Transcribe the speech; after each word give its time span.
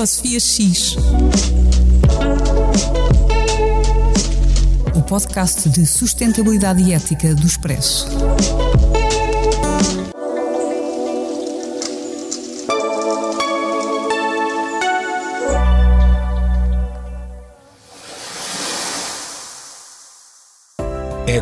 Ecosofia 0.00 0.40
X. 0.40 0.96
O 4.96 5.02
podcast 5.02 5.68
de 5.68 5.84
sustentabilidade 5.84 6.82
e 6.82 6.94
ética 6.94 7.34
do 7.34 7.46
Expresso. 7.46 8.08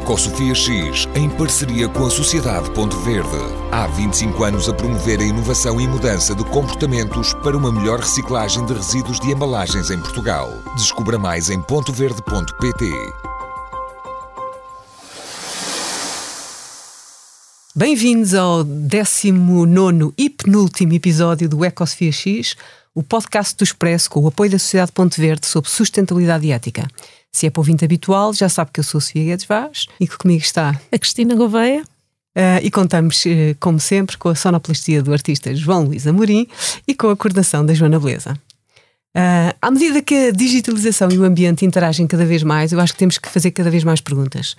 Ecosofia 0.09 0.55
X, 0.55 1.07
em 1.15 1.29
parceria 1.29 1.87
com 1.87 2.07
a 2.07 2.11
Sociedade 2.11 2.71
Ponto 2.71 2.97
Verde. 3.01 3.29
Há 3.71 3.87
25 3.89 4.43
anos 4.43 4.67
a 4.67 4.73
promover 4.73 5.21
a 5.21 5.23
inovação 5.23 5.79
e 5.79 5.87
mudança 5.87 6.35
de 6.35 6.43
comportamentos 6.45 7.35
para 7.35 7.55
uma 7.55 7.71
melhor 7.71 8.01
reciclagem 8.01 8.65
de 8.65 8.73
resíduos 8.73 9.21
de 9.21 9.31
embalagens 9.31 9.91
em 9.91 10.01
Portugal. 10.01 10.49
Descubra 10.75 11.19
mais 11.19 11.51
em 11.51 11.61
pontoverde.pt. 11.61 12.87
Bem-vindos 17.77 18.33
ao 18.33 18.65
19 18.65 20.15
e 20.17 20.31
penúltimo 20.31 20.95
episódio 20.95 21.51
do 21.51 21.63
Ecosofia 21.63 22.13
X, 22.13 22.57
o 22.95 23.03
podcast 23.03 23.55
do 23.59 23.63
Expresso 23.63 24.09
com 24.09 24.21
o 24.21 24.29
apoio 24.29 24.53
da 24.53 24.59
Sociedade 24.59 24.91
Ponto 24.91 25.21
Verde 25.21 25.47
sobre 25.47 25.69
sustentabilidade 25.71 26.47
e 26.47 26.53
ética. 26.53 26.89
Se 27.33 27.47
é 27.47 27.51
para 27.51 27.61
ouvinte 27.61 27.85
habitual, 27.85 28.33
já 28.33 28.49
sabe 28.49 28.71
que 28.73 28.81
eu 28.81 28.85
sou 28.85 28.99
a 28.99 29.03
Sofia 29.03 29.25
Guedes 29.25 29.47
Vaz 29.47 29.87
e 30.01 30.07
que 30.07 30.17
comigo 30.17 30.43
está 30.43 30.81
a 30.91 30.99
Cristina 30.99 31.35
Gouveia. 31.35 31.85
Uh, 32.37 32.63
e 32.63 32.71
contamos, 32.71 33.25
uh, 33.25 33.57
como 33.59 33.81
sempre, 33.81 34.17
com 34.17 34.29
a 34.29 34.35
sonoplastia 34.35 35.03
do 35.03 35.13
artista 35.13 35.53
João 35.55 35.85
Luís 35.85 36.07
Amorim 36.07 36.47
e 36.87 36.95
com 36.95 37.11
a 37.11 37.17
coordenação 37.17 37.67
da 37.67 37.75
Joana 37.75 37.99
Beleza. 37.99 38.39
Uh, 39.17 39.57
à 39.63 39.71
medida 39.71 40.03
que 40.03 40.29
a 40.29 40.31
digitalização 40.31 41.11
e 41.11 41.19
o 41.19 41.25
ambiente 41.25 41.65
interagem 41.65 42.07
cada 42.07 42.27
vez 42.27 42.43
mais, 42.43 42.73
eu 42.73 42.79
acho 42.79 42.93
que 42.93 42.99
temos 42.99 43.17
que 43.17 43.29
fazer 43.29 43.51
cada 43.53 43.71
vez 43.71 43.83
mais 43.83 44.03
perguntas. 44.03 44.55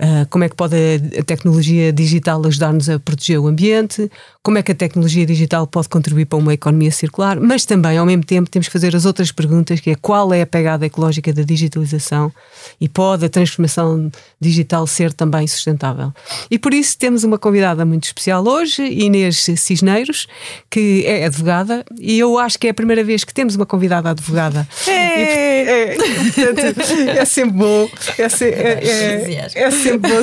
Uh, 0.00 0.26
como 0.30 0.42
é 0.42 0.48
que 0.48 0.56
pode 0.56 0.74
a, 1.18 1.22
tecnologia 1.22 1.92
digital 1.92 2.44
ajudar-nos 2.46 2.88
a 2.88 2.98
proteger 2.98 3.38
o 3.38 3.46
ambiente? 3.46 4.10
Como 4.42 4.56
é 4.56 4.62
que 4.62 4.72
a 4.72 4.74
tecnologia 4.74 5.26
digital 5.26 5.66
pode 5.66 5.90
contribuir 5.90 6.24
para 6.24 6.38
uma 6.38 6.54
economia 6.54 6.90
circular? 6.90 7.38
Mas 7.38 7.66
também, 7.66 7.98
ao 7.98 8.06
mesmo 8.06 8.24
tempo, 8.24 8.48
temos 8.48 8.68
que 8.68 8.72
fazer 8.72 8.96
as 8.96 9.04
outras 9.04 9.30
perguntas, 9.30 9.80
que 9.80 9.90
é 9.90 9.94
qual 9.94 10.32
é 10.32 10.40
a 10.40 10.46
pegada 10.46 10.86
ecológica 10.86 11.30
da 11.30 11.42
digitalização 11.42 12.32
e 12.80 12.88
pode 12.88 13.26
a 13.26 13.28
transformação 13.28 14.10
digital 14.40 14.86
ser 14.86 15.12
também 15.12 15.46
sustentável? 15.46 16.10
E 16.50 16.58
por 16.58 16.72
isso 16.72 16.96
temos 16.96 17.22
uma 17.22 17.38
convidada 17.38 17.84
muito 17.84 18.04
especial 18.04 18.48
hoje, 18.48 18.82
Inês 18.82 19.46
Cisneiros, 19.56 20.26
que 20.70 21.04
é 21.06 21.26
advogada, 21.26 21.84
e 22.00 22.18
eu 22.18 22.38
acho 22.38 22.58
que 22.58 22.66
é 22.66 22.70
a 22.70 22.74
primeira 22.74 23.04
vez 23.04 23.24
que 23.24 23.34
temos 23.34 23.54
uma 23.54 23.66
convidada 23.66 23.89
advogada 23.98 24.40
advogada. 24.40 24.68
É, 24.86 25.92
é, 25.92 25.96
portanto, 25.96 26.80
é 27.08 27.24
sempre 27.24 27.52
bom. 27.52 27.88
É, 28.18 28.28
se, 28.28 28.44
é, 28.44 28.80
é, 28.82 29.50
é 29.54 29.70
sempre 29.70 30.10
bom 30.10 30.22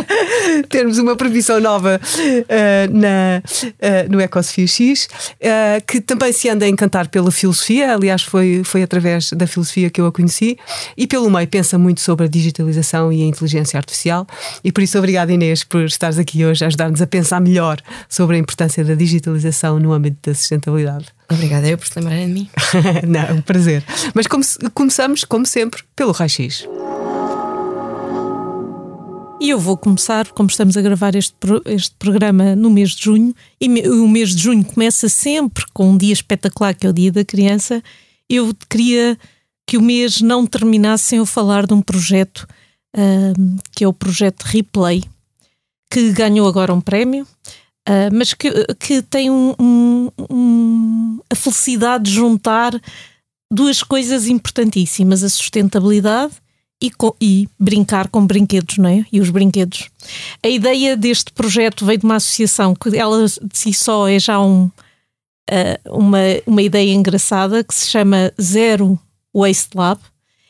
termos 0.68 0.98
uma 0.98 1.16
previsão 1.16 1.60
nova 1.60 2.00
uh, 2.00 2.98
na, 2.98 3.42
uh, 3.42 4.10
no 4.10 4.20
Ecosofia 4.20 4.66
X, 4.66 5.04
uh, 5.06 5.84
que 5.86 6.00
também 6.00 6.32
se 6.32 6.48
anda 6.48 6.64
a 6.64 6.68
encantar 6.68 7.08
pela 7.08 7.30
filosofia. 7.30 7.94
Aliás, 7.94 8.22
foi, 8.22 8.62
foi 8.64 8.82
através 8.82 9.30
da 9.32 9.46
filosofia 9.46 9.90
que 9.90 10.00
eu 10.00 10.06
a 10.06 10.12
conheci. 10.12 10.56
E 10.96 11.06
pelo 11.06 11.30
meio 11.30 11.48
pensa 11.48 11.78
muito 11.78 12.00
sobre 12.00 12.26
a 12.26 12.28
digitalização 12.28 13.12
e 13.12 13.22
a 13.22 13.26
inteligência 13.26 13.76
artificial. 13.76 14.26
E 14.62 14.70
por 14.72 14.82
isso, 14.82 14.98
obrigada, 14.98 15.32
Inês, 15.32 15.64
por 15.64 15.84
estares 15.84 16.18
aqui 16.18 16.44
hoje 16.44 16.64
a 16.64 16.68
ajudar-nos 16.68 17.02
a 17.02 17.06
pensar 17.06 17.40
melhor 17.40 17.78
sobre 18.08 18.36
a 18.36 18.38
importância 18.38 18.84
da 18.84 18.94
digitalização 18.94 19.78
no 19.78 19.92
âmbito 19.92 20.30
da 20.30 20.34
sustentabilidade. 20.34 21.06
Obrigada 21.30 21.66
eu 21.68 21.78
por 21.78 21.86
se 21.86 21.98
lembrarem 21.98 22.26
de 22.28 22.32
mim. 22.34 22.50
Não, 23.06 23.36
um 23.36 23.42
prazer. 23.42 23.84
Mas 24.14 24.26
come 24.26 24.44
começamos, 24.74 25.24
como 25.24 25.46
sempre, 25.46 25.82
pelo 25.96 26.12
raio-x. 26.12 26.66
E 29.42 29.50
eu 29.50 29.58
vou 29.58 29.76
começar, 29.76 30.28
como 30.28 30.48
estamos 30.48 30.76
a 30.76 30.80
gravar 30.80 31.16
este, 31.16 31.34
este 31.66 31.96
programa 31.98 32.54
no 32.54 32.70
mês 32.70 32.90
de 32.90 33.02
junho, 33.02 33.34
e 33.60 33.66
o 33.88 34.06
mês 34.06 34.36
de 34.36 34.40
junho 34.40 34.64
começa 34.64 35.08
sempre 35.08 35.64
com 35.74 35.90
um 35.90 35.98
dia 35.98 36.12
espetacular, 36.12 36.76
que 36.76 36.86
é 36.86 36.90
o 36.90 36.92
Dia 36.92 37.10
da 37.10 37.24
Criança. 37.24 37.82
Eu 38.28 38.54
queria 38.70 39.18
que 39.66 39.76
o 39.76 39.82
mês 39.82 40.20
não 40.20 40.46
terminasse 40.46 41.04
sem 41.04 41.18
eu 41.18 41.26
falar 41.26 41.66
de 41.66 41.74
um 41.74 41.82
projeto, 41.82 42.46
uh, 42.96 43.56
que 43.72 43.82
é 43.82 43.88
o 43.88 43.92
projeto 43.92 44.44
Replay, 44.44 45.02
que 45.90 46.12
ganhou 46.12 46.46
agora 46.46 46.72
um 46.72 46.80
prémio. 46.80 47.26
Uh, 47.88 48.14
mas 48.14 48.32
que, 48.32 48.48
que 48.78 49.02
tem 49.02 49.28
um, 49.28 49.54
um, 49.58 50.10
um, 50.30 51.20
a 51.28 51.34
felicidade 51.34 52.04
de 52.04 52.12
juntar 52.12 52.80
duas 53.50 53.82
coisas 53.82 54.28
importantíssimas: 54.28 55.24
a 55.24 55.28
sustentabilidade 55.28 56.32
e, 56.80 56.92
e, 57.20 57.48
brincar 57.58 58.06
com 58.06 58.24
brinquedos, 58.24 58.78
não 58.78 58.88
é? 58.88 59.04
E 59.10 59.20
os 59.20 59.30
brinquedos. 59.30 59.90
A 60.44 60.48
ideia 60.48 60.96
deste 60.96 61.32
projeto 61.32 61.84
veio 61.84 61.98
de 61.98 62.04
uma 62.04 62.16
associação 62.16 62.72
que 62.72 62.96
ela 62.96 63.26
de 63.26 63.58
si 63.58 63.74
só 63.74 64.06
é 64.06 64.18
já 64.18 64.40
um, 64.40 64.66
uh, 64.66 64.70
uma, 65.98 66.18
uma 66.46 66.62
ideia 66.62 66.92
engraçada 66.92 67.64
que 67.64 67.74
se 67.74 67.90
chama 67.90 68.32
Zero 68.40 68.96
Waste 69.34 69.76
Lab. 69.76 70.00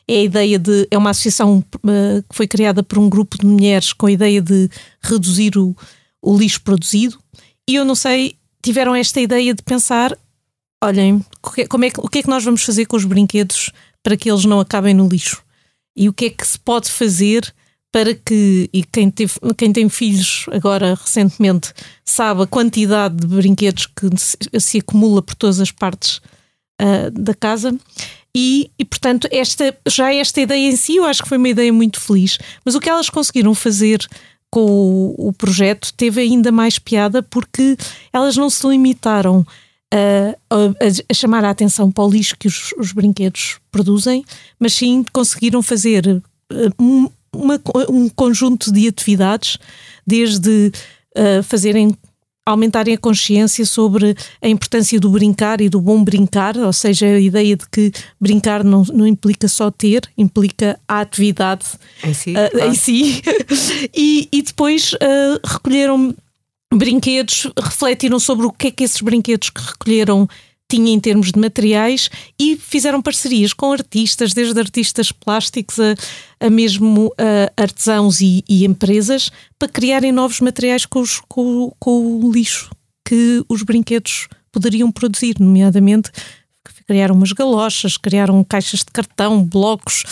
É 0.07 0.17
a 0.17 0.23
ideia 0.23 0.59
de. 0.59 0.87
É 0.91 0.99
uma 0.99 1.11
associação 1.11 1.65
uh, 1.77 2.23
que 2.29 2.37
foi 2.37 2.47
criada 2.47 2.83
por 2.83 2.99
um 2.99 3.09
grupo 3.09 3.39
de 3.39 3.47
mulheres 3.47 3.95
com 3.95 4.05
a 4.05 4.13
ideia 4.13 4.43
de 4.43 4.69
reduzir 5.03 5.57
o 5.57 5.75
o 6.23 6.39
lixo 6.39 6.63
produzido. 6.63 7.19
E 7.69 7.75
eu 7.77 7.85
não 7.85 7.95
sei, 7.95 8.37
tiveram 8.63 8.95
esta 8.95 9.21
ideia 9.21 9.55
de 9.55 9.63
pensar: 9.63 10.17
olhem, 10.83 11.25
como 11.69 11.85
é 11.85 11.91
que, 11.91 12.01
o 12.01 12.09
que 12.09 12.19
é 12.19 12.23
que 12.23 12.31
nós 12.31 12.45
vamos 12.45 12.63
fazer 12.63 12.87
com 12.87 12.97
os 12.97 13.05
brinquedos 13.05 13.71
para 14.03 14.17
que 14.17 14.31
eles 14.31 14.45
não 14.45 14.61
acabem 14.61 14.95
no 14.95 15.09
lixo? 15.09 15.43
E 15.97 16.09
o 16.09 16.13
que 16.13 16.27
é 16.27 16.31
que 16.31 16.47
se 16.47 16.59
pode 16.59 16.91
fazer 16.91 17.53
para 17.93 18.15
que, 18.15 18.71
e 18.73 18.83
quem, 18.83 19.11
teve, 19.11 19.35
quem 19.57 19.71
tem 19.71 19.89
filhos 19.89 20.47
agora 20.51 20.95
recentemente 20.95 21.75
sabe 22.03 22.43
a 22.43 22.47
quantidade 22.47 23.17
de 23.17 23.27
brinquedos 23.27 23.87
que 23.87 24.09
se, 24.19 24.37
se 24.59 24.79
acumula 24.79 25.21
por 25.21 25.35
todas 25.35 25.61
as 25.61 25.71
partes 25.71 26.17
uh, 26.81 27.11
da 27.13 27.35
casa. 27.35 27.79
E, 28.35 28.71
e, 28.79 28.85
portanto, 28.87 29.29
esta, 29.31 29.77
já 29.87 30.13
esta 30.13 30.41
ideia 30.41 30.71
em 30.71 30.75
si 30.75 30.97
eu 30.97 31.05
acho 31.05 31.23
que 31.23 31.29
foi 31.29 31.37
uma 31.37 31.51
ideia 31.51 31.71
muito 31.71 32.01
feliz. 32.01 32.39
Mas 32.65 32.75
o 32.75 32.81
que 32.81 32.89
elas 32.89 33.11
conseguiram 33.11 33.55
fazer 33.55 34.07
com 34.53 34.61
o, 34.61 35.29
o 35.29 35.33
projeto 35.33 35.95
teve 35.95 36.21
ainda 36.21 36.53
mais 36.53 36.79
piada 36.79 37.23
porque 37.23 37.75
elas 38.13 38.37
não 38.37 38.51
se 38.51 38.69
limitaram 38.69 39.47
a, 39.91 40.37
a, 40.55 40.89
a, 41.11 41.15
chamar 41.15 41.43
a 41.43 41.51
atenção 41.51 41.91
para 41.91 42.05
o 42.05 42.11
lixo 42.11 42.37
que 42.39 42.47
os, 42.47 42.73
os 42.79 42.93
brinquedos 42.93 43.59
produzem, 43.71 44.23
mas 44.61 44.75
sim 44.75 45.05
conseguiram 45.11 45.63
fazer 45.63 46.07
eh, 46.07 46.69
um, 46.79 47.09
uma, 47.35 47.59
um 47.89 48.11
conjunto 48.11 48.71
de 48.71 48.87
atividades, 48.87 49.57
desde 50.07 50.71
uh, 51.17 51.43
fazerem 51.43 51.97
aumentarem 52.45 52.95
a 52.95 52.99
consciência 52.99 53.65
sobre 53.65 54.17
a 54.41 54.49
importância 54.49 54.99
do 54.99 55.11
brincar 55.11 55.61
e 55.61 55.69
do 55.69 55.81
bom 55.81 56.03
brincar, 56.03 56.57
ou 56.57 56.73
seja, 56.73 57.07
a 57.07 57.21
ideia 57.21 57.57
de 57.57 57.69
que 57.69 57.93
brincar 58.21 58.65
não, 58.65 58.83
não 58.93 59.07
implica 59.07 59.47
só 59.47 59.71
ter, 59.71 60.03
implica 60.19 60.79
a 60.89 61.01
atividade 61.01 61.67
em 62.03 62.13
si. 62.13 62.31
Uh, 62.31 62.51
claro. 62.51 62.71
em 62.71 62.75
si. 62.75 63.23
e, 63.95 64.29
e 64.33 64.43
depois 64.43 64.93
uh, 64.95 65.41
recolheram 65.45 66.15
brinquedos, 66.75 67.47
refletiram 67.57 68.19
sobre 68.19 68.47
o 68.47 68.53
que 68.53 68.69
é 68.69 68.71
que 68.71 68.85
esses 68.85 69.01
brinquedos 69.01 69.51
que 69.51 69.61
recolheram 69.61 70.29
tinha 70.73 70.91
em 70.91 70.99
termos 70.99 71.31
de 71.31 71.39
materiais 71.39 72.09
e 72.41 72.57
fizeram 72.57 73.03
parcerias 73.03 73.53
com 73.53 73.71
artistas, 73.73 74.33
desde 74.33 74.59
artistas 74.59 75.13
plásticos 75.13 75.79
a, 75.79 75.95
a 76.47 76.49
mesmo 76.49 77.09
uh, 77.09 77.53
artesãos 77.63 78.23
e, 78.23 78.43
e, 78.49 78.65
empresas, 78.65 79.31
para 79.59 79.69
criarem 79.69 80.13
novos 80.13 80.41
materiais 80.41 80.87
com, 80.87 81.01
os, 81.01 81.21
com, 81.29 81.71
com 81.79 82.25
o 82.25 82.33
lixo 82.33 82.71
que 83.05 83.45
os 83.51 83.63
brinquedos 83.63 84.29
poderiam 84.51 84.91
produzir, 84.91 85.37
nomeadamente 85.39 86.11
criaram 86.87 87.15
umas 87.15 87.33
galochas, 87.33 87.97
criaram 87.97 88.43
caixas 88.43 88.81
de 88.81 88.87
cartão, 88.87 89.45
blocos, 89.45 90.05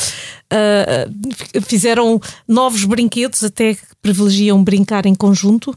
uh, 0.52 1.62
fizeram 1.62 2.20
novos 2.46 2.84
brinquedos, 2.84 3.42
até 3.42 3.74
que 3.74 3.82
privilegiam 4.02 4.62
brincar 4.62 5.06
em 5.06 5.14
conjunto. 5.14 5.70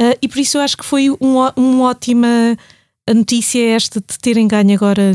Uh, 0.00 0.16
e 0.20 0.28
por 0.28 0.38
isso 0.38 0.58
eu 0.58 0.62
acho 0.62 0.76
que 0.76 0.84
foi 0.84 1.10
um, 1.10 1.36
um 1.56 1.80
ótima 1.80 2.28
a 3.08 3.14
notícia 3.14 3.60
é 3.60 3.70
esta 3.70 4.00
de 4.00 4.18
terem 4.18 4.48
ganho 4.48 4.74
agora, 4.74 5.12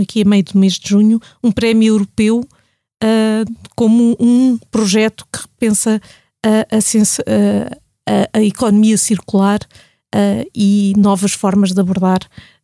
aqui 0.00 0.22
a 0.22 0.24
meio 0.24 0.44
do 0.44 0.58
mês 0.58 0.74
de 0.74 0.88
junho, 0.88 1.20
um 1.42 1.52
prémio 1.52 1.88
europeu 1.88 2.40
uh, 2.40 3.54
como 3.76 4.16
um 4.18 4.58
projeto 4.70 5.26
que 5.30 5.42
repensa 5.42 6.00
a, 6.44 6.76
a, 6.76 8.22
a, 8.34 8.38
a 8.38 8.42
economia 8.42 8.96
circular 8.96 9.60
uh, 10.14 10.50
e 10.54 10.94
novas 10.96 11.32
formas 11.32 11.72
de 11.72 11.80
abordar 11.80 12.20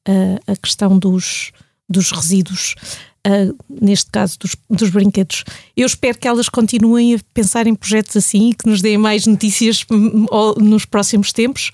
uh, 0.09 0.53
a 0.53 0.57
questão 0.57 0.99
dos, 0.99 1.53
dos 1.89 2.11
resíduos. 2.11 2.75
Uh, 3.27 3.55
neste 3.69 4.11
caso 4.11 4.39
dos, 4.39 4.57
dos, 4.71 4.89
brinquedos. 4.89 5.45
Eu 5.77 5.87
espero 5.87 6.17
que 6.17 6.27
elas 6.27 6.49
continuem 6.49 7.15
a 7.15 7.19
pensar 7.35 7.67
em 7.67 7.75
projetos 7.75 8.17
assim 8.17 8.49
e 8.49 8.55
que 8.55 8.67
nos 8.67 8.81
deem 8.81 8.97
mais 8.97 9.27
notícias 9.27 9.85
hum, 9.91 10.25
nos 10.57 10.87
próximos 10.87 11.31
tempos. 11.31 11.71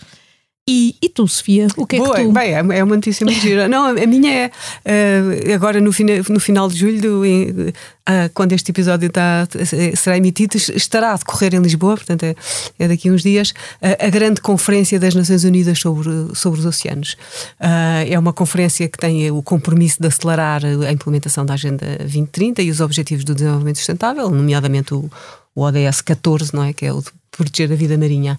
E, 0.69 0.97
e 1.01 1.09
tu, 1.09 1.29
Sofia? 1.29 1.69
O 1.77 1.87
que 1.87 1.95
é 1.95 1.99
Boa, 2.01 2.17
que 2.17 2.25
tu... 2.25 2.33
Bem, 2.33 2.53
é, 2.53 2.59
é 2.59 2.83
uma 2.83 2.97
notícia 2.97 3.25
muito 3.25 3.41
gira. 3.41 3.69
Não, 3.69 3.87
a 3.87 4.07
minha 4.07 4.33
é 4.33 4.51
uh, 4.51 5.55
agora 5.55 5.81
no, 5.81 5.93
fina, 5.93 6.15
no 6.29 6.41
final 6.41 6.69
de 6.69 6.77
julho, 6.77 7.25
em, 7.25 7.51
uh, 7.51 7.73
quando 8.35 8.53
este 8.53 8.73
episódio 8.73 9.07
está, 9.07 9.47
será 9.95 10.17
emitido, 10.17 10.57
estará 10.57 11.13
a 11.13 11.17
decorrer 11.17 11.55
em 11.55 11.61
Lisboa, 11.61 11.95
portanto 11.95 12.25
é, 12.25 12.35
é 12.81 12.89
daqui 12.89 13.09
a 13.09 13.13
uns 13.13 13.23
dias, 13.23 13.51
uh, 13.51 14.07
a 14.07 14.11
grande 14.11 14.41
conferência 14.41 14.99
das 14.99 15.15
Nações 15.15 15.45
Unidas 15.45 15.79
sobre, 15.79 16.11
sobre 16.35 16.59
os 16.59 16.67
oceanos. 16.67 17.17
é 18.09 18.19
uma 18.19 18.33
conferência 18.33 18.89
que 18.89 18.99
tem 18.99 19.31
o 19.31 19.41
compromisso 19.45 19.99
de 20.01 20.09
acelerar 20.09 20.63
a 20.65 20.91
implementação 20.91 21.47
da 21.47 21.55
Agenda 21.55 21.87
2030 22.01 22.63
e 22.63 22.71
os 22.73 22.81
Objetivos 22.81 23.25
do 23.25 23.37
Desenvolvimento 23.37 23.77
Sustentável, 23.77 24.29
nomeadamente 24.31 24.95
o, 24.95 25.09
o 25.55 25.63
ODS 25.63 26.01
14, 26.01 26.53
não 26.53 26.65
é? 26.65 26.73
Que 26.73 26.87
é 26.87 26.93
o 26.93 27.05
proteger 27.37 27.71
a 27.73 27.77
vida 27.77 27.97
marinha. 27.97 28.39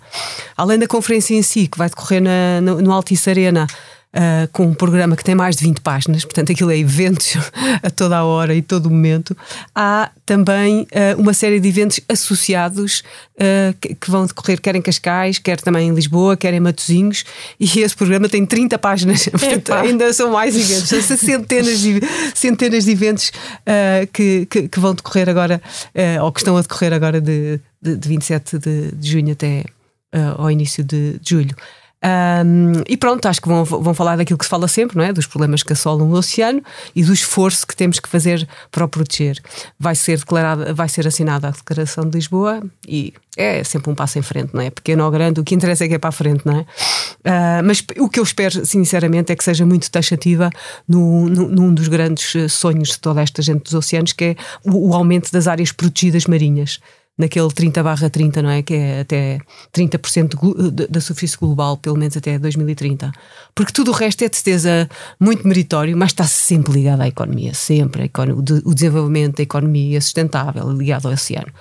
Além 0.55 0.79
da 0.79 0.87
conferência 0.87 1.35
em 1.35 1.41
si, 1.41 1.67
que 1.67 1.77
vai 1.77 1.89
decorrer 1.89 2.21
na, 2.21 2.61
no, 2.61 2.81
no 2.81 2.91
Altice 2.91 3.29
Arena, 3.29 3.67
Uh, 4.15 4.47
com 4.53 4.65
um 4.65 4.73
programa 4.73 5.17
que 5.17 5.23
tem 5.23 5.35
mais 5.35 5.57
de 5.57 5.65
20 5.65 5.81
páginas, 5.81 6.23
portanto 6.23 6.51
aquilo 6.51 6.71
é 6.71 6.77
eventos 6.77 7.35
a 7.83 7.89
toda 7.89 8.17
a 8.17 8.23
hora 8.23 8.55
e 8.55 8.61
todo 8.61 8.85
o 8.85 8.89
momento. 8.89 9.35
Há 9.75 10.09
também 10.25 10.83
uh, 10.83 11.21
uma 11.21 11.33
série 11.33 11.59
de 11.59 11.67
eventos 11.67 11.99
associados 12.07 13.03
uh, 13.35 13.75
que, 13.79 13.93
que, 13.93 14.09
vão 14.09 14.25
decorrer 14.25 14.61
quer 14.61 14.75
em 14.77 14.81
Cascais, 14.81 15.39
quer 15.39 15.59
também 15.59 15.89
em 15.89 15.93
Lisboa, 15.93 16.37
quer 16.37 16.53
em 16.53 16.59
Matosinhos, 16.59 17.25
e 17.59 17.65
esse 17.79 17.95
programa 17.95 18.29
tem 18.29 18.45
30 18.45 18.79
páginas, 18.79 19.27
portanto 19.29 19.73
ainda 19.73 20.11
são 20.13 20.31
mais 20.31 20.55
eventos, 20.55 20.87
são 20.87 21.17
centenas 21.17 21.79
de, 21.79 21.99
centenas 22.33 22.85
de 22.85 22.91
eventos 22.91 23.31
que, 24.13 24.47
que, 24.49 24.69
que, 24.69 24.79
vão 24.79 24.95
decorrer 24.95 25.27
agora, 25.29 25.61
ou 26.23 26.31
que 26.31 26.39
estão 26.39 26.55
a 26.55 26.61
decorrer 26.61 26.93
agora 26.93 27.19
de, 27.19 27.59
de, 27.81 27.97
de 27.97 28.09
27 28.09 28.57
de, 28.57 28.91
de 28.93 29.11
junho 29.11 29.33
até 29.33 29.65
ao 30.37 30.49
início 30.49 30.83
de, 30.83 31.19
de 31.19 31.29
julho. 31.29 31.55
Um, 32.03 32.83
e 32.87 32.95
pronto, 32.95 33.25
acho 33.25 33.41
que 33.41 33.47
vão, 33.47 33.63
vão 33.65 33.93
falar 33.93 34.17
daquilo 34.17 34.37
que 34.37 34.45
se 34.45 34.49
fala 34.49 34.67
sempre, 34.67 34.97
não 34.97 35.03
é? 35.03 35.11
Dos 35.11 35.25
problemas 35.25 35.63
que 35.63 35.73
assolam 35.73 36.07
o 36.07 36.13
oceano 36.13 36.61
e 36.95 37.03
do 37.03 37.11
esforço 37.11 37.65
que 37.65 37.75
temos 37.75 37.99
que 37.99 38.07
fazer 38.07 38.47
para 38.71 38.85
o 38.85 38.87
proteger. 38.87 39.41
Vai 39.79 39.95
ser 39.95 40.19
declarada, 40.19 40.73
vai 40.73 40.87
ser 40.87 41.07
assinada 41.07 41.47
a 41.47 41.51
Declaração 41.51 42.07
de 42.07 42.15
Lisboa 42.15 42.61
e 42.87 43.13
é 43.35 43.63
sempre 43.63 43.91
um 43.91 43.95
passo 43.95 44.19
em 44.19 44.21
frente, 44.21 44.53
não 44.53 44.61
é? 44.61 44.69
Pequeno 44.69 45.05
ou 45.05 45.11
grande, 45.11 45.39
o 45.39 45.43
que 45.43 45.55
interessa 45.55 45.85
é 45.85 45.87
que 45.87 45.95
é 45.95 45.99
para 45.99 46.09
a 46.09 46.13
frente, 46.13 46.45
não 46.45 46.59
é? 46.59 46.61
Uh, 46.61 47.63
mas 47.65 47.83
o 47.97 48.09
que 48.09 48.19
eu 48.19 48.23
espero, 48.23 48.65
sinceramente, 48.65 49.31
é 49.31 49.35
que 49.35 49.43
seja 49.43 49.65
muito 49.65 49.89
taxativa 49.89 50.49
no, 50.87 51.27
no, 51.27 51.47
num 51.47 51.73
dos 51.73 51.87
grandes 51.87 52.51
sonhos 52.51 52.89
de 52.89 52.99
toda 52.99 53.21
esta 53.21 53.41
gente 53.41 53.63
dos 53.63 53.73
oceanos, 53.73 54.13
que 54.13 54.23
é 54.23 54.35
o, 54.63 54.89
o 54.89 54.93
aumento 54.93 55.31
das 55.31 55.47
áreas 55.47 55.71
protegidas 55.71 56.25
marinhas 56.25 56.79
naquele 57.17 57.49
30 57.49 57.83
barra 57.83 58.09
30, 58.09 58.41
não 58.41 58.49
é? 58.49 58.61
Que 58.61 58.73
é 58.75 58.99
até 59.01 59.39
30% 59.73 60.87
da 60.89 61.01
superfície 61.01 61.37
global, 61.37 61.77
pelo 61.77 61.97
menos 61.97 62.15
até 62.15 62.37
2030. 62.37 63.11
Porque 63.55 63.73
tudo 63.73 63.91
o 63.91 63.93
resto 63.93 64.23
é 64.23 64.29
de 64.29 64.35
certeza 64.35 64.89
muito 65.19 65.47
meritório, 65.47 65.97
mas 65.97 66.11
está 66.11 66.25
sempre 66.25 66.73
ligado 66.73 67.01
à 67.01 67.07
economia, 67.07 67.53
sempre. 67.53 68.11
O 68.63 68.73
desenvolvimento 68.73 69.37
da 69.37 69.43
economia 69.43 69.99
sustentável 69.99 70.71
ligado 70.71 71.07
ao 71.07 71.13
oceano. 71.13 71.51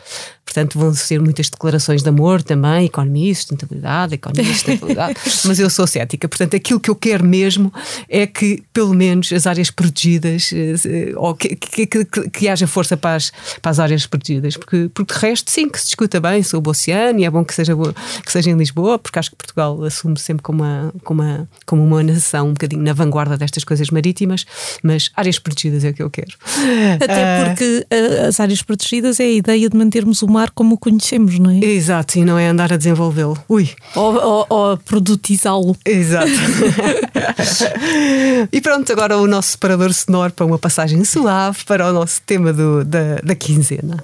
Portanto, 0.47 0.79
vão 0.79 0.95
ser 0.95 1.21
muitas 1.21 1.51
declarações 1.51 2.03
de 2.05 2.09
amor 2.09 2.41
também, 2.41 2.87
economia 2.87 3.33
e 3.33 3.35
sustentabilidade, 3.35 4.15
economia 4.15 4.51
e 4.51 4.55
sustentabilidade. 4.55 5.15
mas 5.45 5.59
eu 5.59 5.69
sou 5.69 5.87
cética. 5.89 6.29
Portanto, 6.29 6.55
aquilo 6.55 6.79
que 6.79 6.89
eu 6.89 6.95
quero 6.95 7.25
mesmo 7.25 7.73
é 8.09 8.27
que, 8.29 8.63
pelo 8.73 8.95
menos, 8.95 9.33
as 9.33 9.47
áreas 9.47 9.73
protegidas, 9.73 10.53
eh, 10.55 11.13
ou 11.17 11.35
que, 11.35 11.57
que, 11.57 11.87
que, 11.87 12.31
que 12.31 12.49
haja 12.49 12.67
força 12.67 12.97
para 12.97 13.17
as, 13.17 13.33
para 13.61 13.71
as 13.73 13.81
áreas 13.81 14.07
protegidas. 14.07 14.57
Porque, 14.57 14.89
porque 14.95 15.15
de 15.15 15.21
resto, 15.21 15.46
sim, 15.51 15.69
que 15.69 15.79
se 15.79 15.87
discuta 15.87 16.21
bem 16.21 16.43
sobre 16.43 16.69
o 16.69 16.71
oceano 16.71 17.21
e 17.21 17.25
é 17.25 17.31
bom 17.31 17.45
que 17.45 17.55
seja, 17.55 17.75
que 18.25 18.33
seja 18.33 18.51
em 18.51 18.57
Lisboa, 18.57 18.99
porque 18.99 19.19
acho 19.19 19.31
que 19.31 19.37
Portugal 19.37 19.83
assume 19.85 20.19
sempre 20.19 20.43
como 20.43 20.63
uma, 20.63 20.93
como 21.05 21.23
uma, 21.23 21.49
como 21.65 21.85
uma 21.85 22.03
nação 22.03 22.49
um 22.49 22.53
bocadinho 22.53 22.83
na 22.83 22.93
vanguarda 22.93 23.37
destas 23.37 23.65
coisas 23.65 23.91
marítimas, 23.91 24.45
mas 24.83 25.11
áreas 25.17 25.39
protegidas 25.39 25.85
é 25.85 25.91
o 25.91 25.95
que 25.95 26.03
eu 26.03 26.11
quero. 26.11 26.33
Até 27.01 27.43
uh, 27.43 27.47
porque 27.47 27.87
uh, 27.93 28.27
as 28.27 28.41
áreas 28.41 28.63
protegidas 28.63 29.21
é 29.21 29.25
a 29.25 29.31
ideia 29.31 29.69
de 29.69 29.77
mantermos 29.77 30.23
o 30.23 30.29
mar 30.29 30.51
como 30.51 30.75
o 30.75 30.79
conhecemos, 30.79 31.39
não 31.39 31.51
é? 31.51 31.59
Exato, 31.59 32.19
e 32.19 32.25
não 32.25 32.39
é 32.39 32.49
andar 32.49 32.73
a 32.73 32.77
desenvolvê-lo. 32.77 33.37
Ui! 33.49 33.71
Ou, 33.95 34.15
ou, 34.15 34.47
ou 34.49 34.73
a 34.73 34.77
produtizá-lo. 34.77 35.77
Exato. 35.85 36.31
e 38.53 38.61
pronto, 38.61 38.91
agora 38.93 39.19
o 39.19 39.27
nosso 39.27 39.51
separador 39.51 39.93
sonoro 39.93 40.33
para 40.33 40.47
uma 40.47 40.59
passagem 40.59 41.05
suave 41.05 41.65
para 41.65 41.89
o 41.89 41.93
nosso 41.93 42.21
tema 42.23 42.53
do, 42.53 42.85
da, 42.85 43.17
da 43.23 43.35
quinzena. 43.35 44.03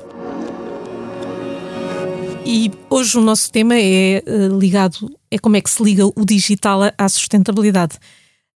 E 2.44 2.72
hoje 2.90 3.16
o 3.18 3.20
nosso 3.20 3.52
tema 3.52 3.74
é 3.78 4.22
uh, 4.26 4.58
ligado, 4.58 5.16
é 5.30 5.38
como 5.38 5.56
é 5.56 5.60
que 5.60 5.70
se 5.70 5.82
liga 5.82 6.04
o 6.06 6.24
digital 6.24 6.80
à 6.98 7.08
sustentabilidade. 7.08 7.96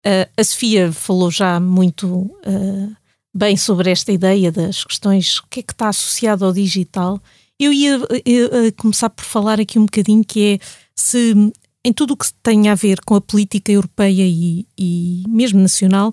Uh, 0.07 0.29
a 0.37 0.45
Sofia 0.45 0.91
falou 0.91 1.31
já 1.31 1.61
muito 1.61 2.07
uh, 2.07 2.97
bem 3.35 3.57
sobre 3.59 3.91
esta 3.91 4.11
ideia 4.11 4.51
das 4.51 4.85
questões, 4.85 5.39
o 5.39 5.47
que 5.51 5.61
é 5.61 5.63
que 5.63 5.73
está 5.73 5.89
associado 5.89 6.47
ao 6.47 6.53
digital. 6.53 7.21
Eu 7.61 7.73
ia, 7.73 8.01
ia 8.25 8.73
começar 8.73 9.11
por 9.11 9.25
falar 9.25 9.61
aqui 9.61 9.79
um 9.79 9.85
bocadinho 9.85 10.25
que 10.25 10.55
é 10.55 10.59
se 10.97 11.35
em 11.85 11.93
tudo 11.93 12.15
o 12.15 12.17
que 12.17 12.27
tem 12.43 12.71
a 12.71 12.75
ver 12.75 13.01
com 13.05 13.15
a 13.15 13.21
política 13.21 13.71
europeia 13.71 14.25
e, 14.27 14.67
e 14.79 15.23
mesmo 15.29 15.61
nacional, 15.61 16.11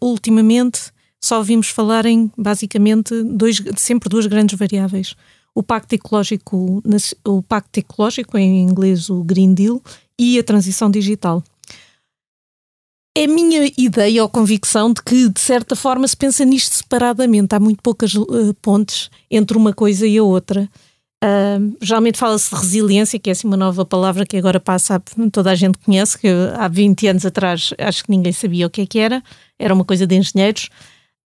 ultimamente 0.00 0.92
só 1.20 1.38
ouvimos 1.38 1.68
falar 1.68 2.06
em 2.06 2.30
basicamente 2.38 3.22
dois, 3.24 3.60
sempre 3.76 4.08
duas 4.08 4.26
grandes 4.26 4.56
variáveis 4.56 5.14
o 5.54 5.62
Pacto 5.62 5.94
Ecológico, 5.94 6.82
o 7.24 7.42
Pacto 7.42 7.80
Ecológico, 7.80 8.38
em 8.38 8.62
inglês 8.62 9.10
o 9.10 9.22
Green 9.22 9.54
Deal, 9.54 9.82
e 10.18 10.38
a 10.38 10.44
transição 10.44 10.90
digital. 10.90 11.42
É 13.16 13.26
minha 13.26 13.70
ideia 13.76 14.22
ou 14.22 14.28
convicção 14.28 14.92
de 14.92 15.02
que, 15.02 15.28
de 15.28 15.40
certa 15.40 15.74
forma, 15.74 16.06
se 16.06 16.16
pensa 16.16 16.44
nisto 16.44 16.74
separadamente. 16.74 17.54
Há 17.54 17.60
muito 17.60 17.82
poucas 17.82 18.14
uh, 18.14 18.54
pontes 18.62 19.10
entre 19.30 19.56
uma 19.56 19.72
coisa 19.72 20.06
e 20.06 20.16
a 20.16 20.22
outra. 20.22 20.68
Uh, 21.22 21.76
geralmente 21.82 22.18
fala-se 22.18 22.48
de 22.48 22.56
resiliência, 22.56 23.18
que 23.18 23.28
é 23.28 23.32
assim 23.32 23.46
uma 23.46 23.56
nova 23.56 23.84
palavra 23.84 24.24
que 24.24 24.36
agora 24.36 24.60
passa, 24.60 25.02
toda 25.32 25.50
a 25.50 25.54
gente 25.54 25.76
conhece, 25.78 26.16
que 26.18 26.28
há 26.56 26.68
20 26.68 27.08
anos 27.08 27.26
atrás 27.26 27.74
acho 27.78 28.04
que 28.04 28.10
ninguém 28.10 28.32
sabia 28.32 28.66
o 28.66 28.70
que 28.70 28.82
é 28.82 28.86
que 28.86 28.98
era, 28.98 29.22
era 29.58 29.74
uma 29.74 29.84
coisa 29.84 30.06
de 30.06 30.14
engenheiros. 30.14 30.70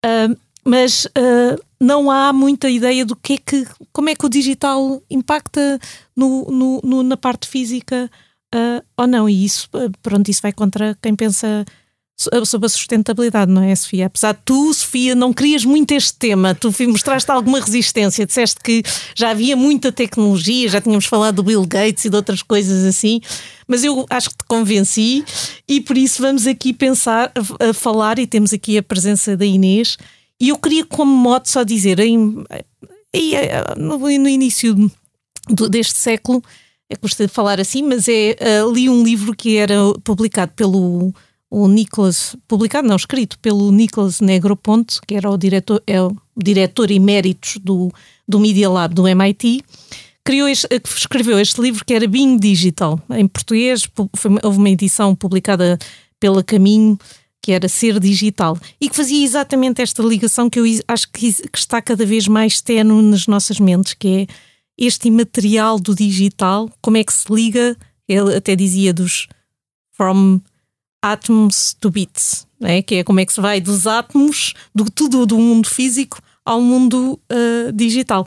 Uh, 0.03 0.35
mas 0.65 1.05
uh, 1.05 1.61
não 1.79 2.09
há 2.09 2.33
muita 2.33 2.69
ideia 2.69 3.05
do 3.05 3.15
que 3.15 3.33
é 3.33 3.37
que, 3.37 3.67
como 3.93 4.09
é 4.09 4.15
que 4.15 4.25
o 4.25 4.29
digital 4.29 5.01
impacta 5.09 5.79
no, 6.15 6.49
no, 6.51 6.81
no 6.83 7.03
na 7.03 7.15
parte 7.15 7.47
física 7.47 8.09
uh, 8.53 8.83
ou 8.97 9.05
não. 9.05 9.29
E 9.29 9.45
isso, 9.45 9.69
uh, 9.73 9.91
pronto, 10.01 10.29
isso 10.29 10.41
vai 10.41 10.51
contra 10.51 10.97
quem 11.01 11.15
pensa 11.15 11.63
sobre 12.17 12.65
a 12.65 12.69
sustentabilidade, 12.69 13.51
não 13.51 13.61
é, 13.61 13.75
Sofia? 13.75 14.05
Apesar 14.05 14.33
de 14.33 14.39
tu, 14.45 14.73
Sofia, 14.73 15.13
não 15.13 15.33
querias 15.33 15.65
muito 15.65 15.91
este 15.91 16.13
tema, 16.13 16.55
tu 16.55 16.73
mostraste 16.87 17.29
alguma 17.29 17.59
resistência, 17.59 18.25
disseste 18.25 18.61
que 18.63 18.81
já 19.13 19.31
havia 19.31 19.55
muita 19.57 19.91
tecnologia, 19.91 20.69
já 20.69 20.79
tínhamos 20.79 21.05
falado 21.05 21.35
do 21.35 21.43
Bill 21.43 21.65
Gates 21.65 22.05
e 22.05 22.09
de 22.09 22.15
outras 22.15 22.41
coisas 22.41 22.85
assim, 22.85 23.19
mas 23.67 23.83
eu 23.83 24.05
acho 24.09 24.29
que 24.29 24.37
te 24.37 24.45
convenci 24.45 25.25
e 25.67 25.81
por 25.81 25.97
isso 25.97 26.21
vamos 26.21 26.47
aqui 26.47 26.71
pensar, 26.71 27.33
a 27.59 27.73
falar, 27.73 28.17
e 28.17 28.25
temos 28.25 28.53
aqui 28.53 28.77
a 28.77 28.83
presença 28.83 29.35
da 29.35 29.45
Inês, 29.45 29.97
e 30.39 30.49
eu 30.49 30.57
queria, 30.57 30.85
como 30.85 31.15
modo, 31.15 31.47
só 31.47 31.63
dizer, 31.63 31.99
em, 31.99 32.43
em, 33.13 33.33
no, 33.77 34.29
início 34.29 34.75
deste 35.69 35.97
século, 35.97 36.43
é 36.89 36.95
custa 36.95 37.25
de 37.25 37.33
falar 37.33 37.59
assim, 37.59 37.83
mas 37.83 38.07
é, 38.07 38.35
uh, 38.63 38.71
li 38.71 38.89
um 38.89 39.03
livro 39.03 39.35
que 39.35 39.57
era 39.57 39.75
publicado 40.03 40.51
pelo 40.55 41.13
o 41.49 41.67
Nicholas, 41.67 42.35
publicado 42.47 42.87
não, 42.87 42.95
escrito 42.95 43.39
pelo 43.39 43.71
Nicholas 43.71 44.19
Negroponte, 44.19 44.99
que 45.07 45.15
era 45.15 45.29
o 45.29 45.37
diretor, 45.37 45.81
é 45.87 46.01
o 46.01 46.15
diretor 46.35 46.91
eméritos 46.91 47.57
do, 47.63 47.91
do 48.27 48.39
Media 48.39 48.69
Lab 48.69 48.93
do 48.93 49.07
MIT, 49.07 49.63
criou 50.23 50.49
este, 50.49 50.67
escreveu 50.83 51.39
este 51.39 51.61
livro 51.61 51.85
que 51.85 51.93
era 51.93 52.07
Being 52.07 52.39
Digital, 52.39 52.99
em 53.11 53.27
português, 53.27 53.87
foi, 54.13 54.31
houve 54.43 54.57
uma 54.57 54.69
edição 54.69 55.15
publicada 55.15 55.77
pela 56.19 56.43
Caminho, 56.43 56.99
que 57.45 57.51
era 57.51 57.69
ser 57.69 57.99
digital, 57.99 58.57
e 58.81 58.89
que 58.89 58.95
fazia 58.95 59.23
exatamente 59.23 59.79
esta 59.79 60.01
ligação 60.01 60.49
que 60.49 60.59
eu 60.59 60.63
acho 60.87 61.07
que, 61.11 61.31
que 61.31 61.57
está 61.59 61.79
cada 61.79 62.03
vez 62.03 62.27
mais 62.27 62.59
tenue 62.59 63.03
nas 63.03 63.27
nossas 63.27 63.59
mentes, 63.59 63.93
que 63.93 64.07
é 64.07 64.27
este 64.75 65.09
imaterial 65.09 65.79
do 65.79 65.93
digital, 65.93 66.67
como 66.81 66.97
é 66.97 67.03
que 67.03 67.13
se 67.13 67.31
liga, 67.31 67.77
ele 68.07 68.35
até 68.35 68.55
dizia 68.55 68.91
dos 68.91 69.27
from 69.91 70.41
atoms 71.03 71.75
to 71.79 71.91
bits, 71.91 72.47
é? 72.63 72.81
que 72.81 72.95
é 72.95 73.03
como 73.03 73.19
é 73.19 73.25
que 73.27 73.33
se 73.33 73.39
vai 73.39 73.61
dos 73.61 73.85
átomos, 73.85 74.55
do 74.73 74.89
tudo 74.89 75.27
do 75.27 75.37
mundo 75.37 75.69
físico 75.69 76.19
ao 76.43 76.59
mundo 76.59 77.19
uh, 77.31 77.71
digital. 77.71 78.25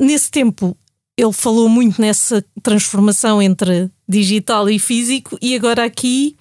Nesse 0.00 0.30
tempo, 0.30 0.74
ele 1.14 1.32
falou 1.34 1.68
muito 1.68 2.00
nessa 2.00 2.42
transformação 2.62 3.42
entre 3.42 3.90
digital 4.08 4.70
e 4.70 4.78
físico, 4.78 5.36
e 5.42 5.54
agora 5.54 5.84
aqui 5.84 6.38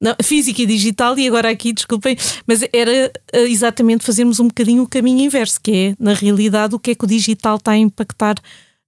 não, 0.00 0.14
física 0.22 0.62
e 0.62 0.66
digital, 0.66 1.18
e 1.18 1.26
agora 1.26 1.50
aqui, 1.50 1.72
desculpem, 1.72 2.16
mas 2.46 2.60
era 2.72 3.12
eh, 3.32 3.42
exatamente 3.48 4.04
fazermos 4.04 4.38
um 4.38 4.48
bocadinho 4.48 4.82
o 4.82 4.88
caminho 4.88 5.24
inverso, 5.24 5.60
que 5.60 5.70
é, 5.70 5.94
na 5.98 6.12
realidade, 6.12 6.74
o 6.74 6.78
que 6.78 6.90
é 6.90 6.94
que 6.94 7.04
o 7.04 7.08
digital 7.08 7.56
está 7.56 7.72
a 7.72 7.78
impactar 7.78 8.36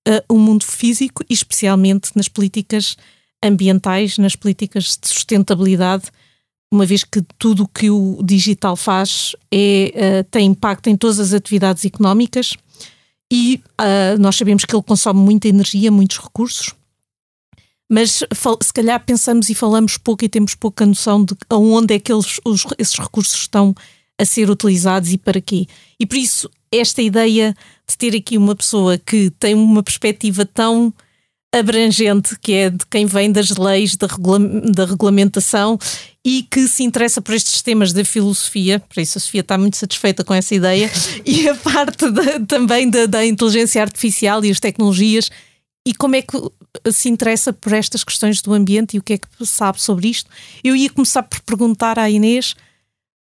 uh, 0.06 0.34
o 0.34 0.38
mundo 0.38 0.64
físico, 0.64 1.24
e 1.28 1.32
especialmente 1.32 2.10
nas 2.14 2.28
políticas 2.28 2.96
ambientais 3.42 4.18
nas 4.18 4.34
políticas 4.34 4.98
de 5.00 5.08
sustentabilidade, 5.08 6.10
uma 6.72 6.84
vez 6.84 7.02
que 7.02 7.22
tudo 7.38 7.62
o 7.62 7.68
que 7.68 7.90
o 7.90 8.20
digital 8.22 8.76
faz 8.76 9.34
é, 9.50 10.20
uh, 10.20 10.24
tem 10.30 10.46
impacto 10.46 10.88
em 10.88 10.96
todas 10.96 11.18
as 11.18 11.32
atividades 11.32 11.84
económicas 11.84 12.54
e 13.32 13.62
uh, 13.80 14.20
nós 14.20 14.36
sabemos 14.36 14.64
que 14.64 14.74
ele 14.74 14.82
consome 14.82 15.20
muita 15.20 15.48
energia, 15.48 15.90
muitos 15.90 16.18
recursos, 16.18 16.74
mas 17.88 18.22
se 18.62 18.72
calhar 18.72 19.02
pensamos 19.04 19.48
e 19.48 19.54
falamos 19.54 19.96
pouco 19.96 20.24
e 20.24 20.28
temos 20.28 20.54
pouca 20.54 20.84
noção 20.84 21.24
de 21.24 21.34
aonde 21.48 21.94
é 21.94 21.98
que 21.98 22.12
eles, 22.12 22.38
os, 22.44 22.66
esses 22.76 22.98
recursos 22.98 23.34
estão 23.34 23.74
a 24.18 24.24
ser 24.24 24.50
utilizados 24.50 25.12
e 25.12 25.16
para 25.18 25.40
quê. 25.40 25.66
E 25.98 26.04
por 26.04 26.16
isso, 26.16 26.50
esta 26.70 27.00
ideia 27.00 27.56
de 27.88 27.96
ter 27.96 28.14
aqui 28.14 28.36
uma 28.36 28.54
pessoa 28.54 28.98
que 28.98 29.30
tem 29.30 29.54
uma 29.54 29.82
perspectiva 29.82 30.44
tão 30.44 30.92
abrangente, 31.54 32.36
que 32.40 32.52
é 32.52 32.70
de 32.70 32.84
quem 32.90 33.06
vem 33.06 33.32
das 33.32 33.50
leis, 33.56 33.96
da, 33.96 34.06
regula 34.06 34.38
da 34.38 34.84
regulamentação 34.84 35.78
e 36.24 36.42
que 36.42 36.68
se 36.68 36.82
interessa 36.82 37.22
por 37.22 37.34
estes 37.34 37.62
temas 37.62 37.92
da 37.92 38.04
filosofia, 38.04 38.80
por 38.80 39.00
isso 39.00 39.16
a 39.16 39.20
Sofia 39.20 39.40
está 39.40 39.56
muito 39.56 39.78
satisfeita 39.78 40.22
com 40.22 40.34
essa 40.34 40.54
ideia, 40.54 40.90
e 41.24 41.48
a 41.48 41.54
parte 41.54 42.04
também 42.46 42.90
da, 42.90 43.06
da 43.06 43.24
inteligência 43.24 43.80
artificial 43.80 44.44
e 44.44 44.50
as 44.50 44.60
tecnologias, 44.60 45.30
e 45.88 45.94
como 45.94 46.16
é 46.16 46.20
que 46.20 46.36
se 46.92 47.08
interessa 47.08 47.50
por 47.50 47.72
estas 47.72 48.04
questões 48.04 48.42
do 48.42 48.52
ambiente 48.52 48.94
e 48.94 48.98
o 48.98 49.02
que 49.02 49.14
é 49.14 49.18
que 49.18 49.46
sabe 49.46 49.80
sobre 49.80 50.06
isto. 50.06 50.28
Eu 50.62 50.76
ia 50.76 50.90
começar 50.90 51.22
por 51.22 51.40
perguntar 51.40 51.98
à 51.98 52.10
Inês 52.10 52.54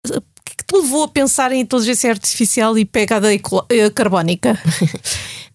o 0.04 0.20
que, 0.20 0.52
é 0.52 0.54
que 0.56 0.64
te 0.64 0.76
levou 0.76 1.04
a 1.04 1.08
pensar 1.08 1.52
em 1.52 1.60
inteligência 1.60 2.10
artificial 2.10 2.76
e 2.76 2.84
pegada 2.84 3.32
eh, 3.32 3.90
carbónica? 3.94 4.58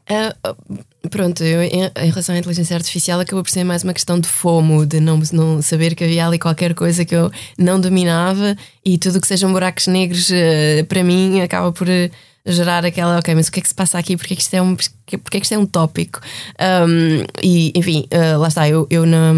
uh, 0.10 0.82
Pronto, 1.10 1.44
eu, 1.44 1.62
em, 1.64 1.92
em, 1.98 2.10
relação 2.10 2.34
à 2.34 2.38
inteligência 2.38 2.78
artificial, 2.78 3.20
acabou 3.20 3.44
por 3.44 3.50
ser 3.50 3.66
mais 3.66 3.84
uma 3.84 3.94
questão 3.94 4.18
de 4.18 4.30
fomo, 4.30 4.86
de 4.86 5.02
não, 5.02 5.20
não 5.34 5.62
saber 5.62 5.96
que 5.96 6.06
havia 6.06 6.26
ali 6.26 6.40
qualquer 6.40 6.74
coisa 6.74 7.04
que 7.04 7.14
eu 7.14 7.30
não 7.58 7.82
dominava 7.82 8.56
e 8.86 8.98
tudo 8.98 9.20
que 9.20 9.28
sejam 9.28 9.52
buracos 9.52 9.88
negros, 9.88 10.30
uh, 10.30 10.86
para 10.88 11.04
mim, 11.04 11.42
acaba 11.42 11.74
por 11.74 11.90
uh, 11.90 12.10
gerar 12.46 12.86
aquela, 12.86 13.20
ok, 13.20 13.34
mas 13.36 13.48
o 13.48 13.52
que 13.52 13.60
é 13.60 13.64
que 13.64 13.68
se 13.68 13.76
passa 13.76 13.98
aqui? 13.98 14.18
Porque 14.18 14.34
é 14.34 14.36
que 14.36 14.42
isto 14.42 14.54
é 14.54 14.62
um, 14.62 14.76
porque 14.76 15.38
é 15.38 15.40
que 15.40 15.46
isto 15.46 15.54
é 15.54 15.58
um 15.58 15.66
tópico? 15.66 16.20
Um, 16.60 17.26
e, 17.44 17.72
enfim, 17.76 18.08
uh, 18.14 18.40
lá 18.40 18.48
está, 18.48 18.68
eu, 18.68 18.88
eu 18.90 19.06
na, 19.06 19.34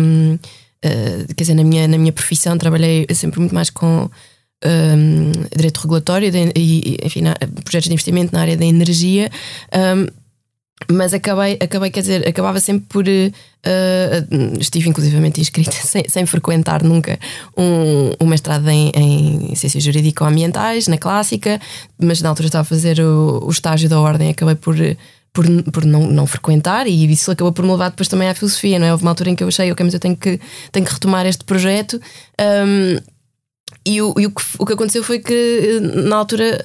quer 0.82 1.44
dizer, 1.44 1.54
na 1.54 1.64
minha, 1.64 1.88
na 1.88 1.98
minha 1.98 2.12
profissão 2.12 2.58
trabalhei 2.58 3.06
sempre 3.14 3.40
muito 3.40 3.56
mais 3.56 3.70
com. 3.70 4.10
Um, 4.66 5.34
direito 5.54 5.82
regulatório 5.82 6.32
de, 6.32 6.54
e, 6.56 6.98
enfim, 7.04 7.20
na, 7.20 7.36
projetos 7.66 7.90
de 7.90 7.94
investimento 7.94 8.34
na 8.34 8.40
área 8.40 8.56
da 8.56 8.64
energia. 8.64 9.30
Um, 9.76 10.08
mas 10.92 11.14
acabei, 11.14 11.58
acabei, 11.60 11.90
quer 11.90 12.02
dizer, 12.02 12.28
acabava 12.28 12.60
sempre 12.60 12.86
por. 12.88 13.06
Uh, 13.08 14.60
estive 14.60 14.90
inclusivamente 14.90 15.40
inscrita 15.40 15.72
sem, 15.84 16.04
sem 16.08 16.26
frequentar 16.26 16.84
nunca 16.84 17.18
um, 17.58 18.12
um 18.20 18.28
mestrado 18.28 18.68
em, 18.70 18.92
em 18.94 19.56
ciências 19.56 19.84
jurídico-ambientais, 19.84 20.88
na 20.88 20.98
clássica, 20.98 21.62
mas 21.98 22.22
na 22.22 22.30
altura 22.30 22.48
estava 22.48 22.64
a 22.64 22.66
fazer 22.66 23.00
o, 23.00 23.46
o 23.46 23.50
estágio 23.50 23.88
da 23.90 24.00
ordem, 24.00 24.30
acabei 24.30 24.56
por. 24.56 24.76
Por, 25.36 25.48
por 25.72 25.84
não, 25.84 26.06
não 26.06 26.28
frequentar, 26.28 26.86
e 26.86 27.12
isso 27.12 27.32
acabou 27.32 27.52
por 27.52 27.66
me 27.66 27.72
levar 27.72 27.90
depois 27.90 28.08
também 28.08 28.30
à 28.30 28.36
filosofia, 28.36 28.78
não 28.78 28.86
é? 28.86 28.92
Houve 28.92 29.04
uma 29.04 29.10
altura 29.10 29.32
em 29.32 29.36
que 29.36 29.44
eu 29.44 29.48
achei, 29.48 29.72
ok, 29.72 29.84
mas 29.84 29.96
eu 29.96 30.00
tenho 30.00 30.16
que, 30.16 30.40
tenho 30.72 30.86
que 30.86 30.94
retomar 30.94 31.26
este 31.26 31.44
projeto. 31.44 32.00
Um, 32.40 33.00
e 33.84 34.00
o, 34.00 34.14
e 34.20 34.28
o, 34.28 34.32
que, 34.32 34.44
o 34.60 34.64
que 34.64 34.74
aconteceu 34.74 35.04
foi 35.04 35.18
que, 35.18 35.80
na 35.82 36.18
altura, 36.18 36.64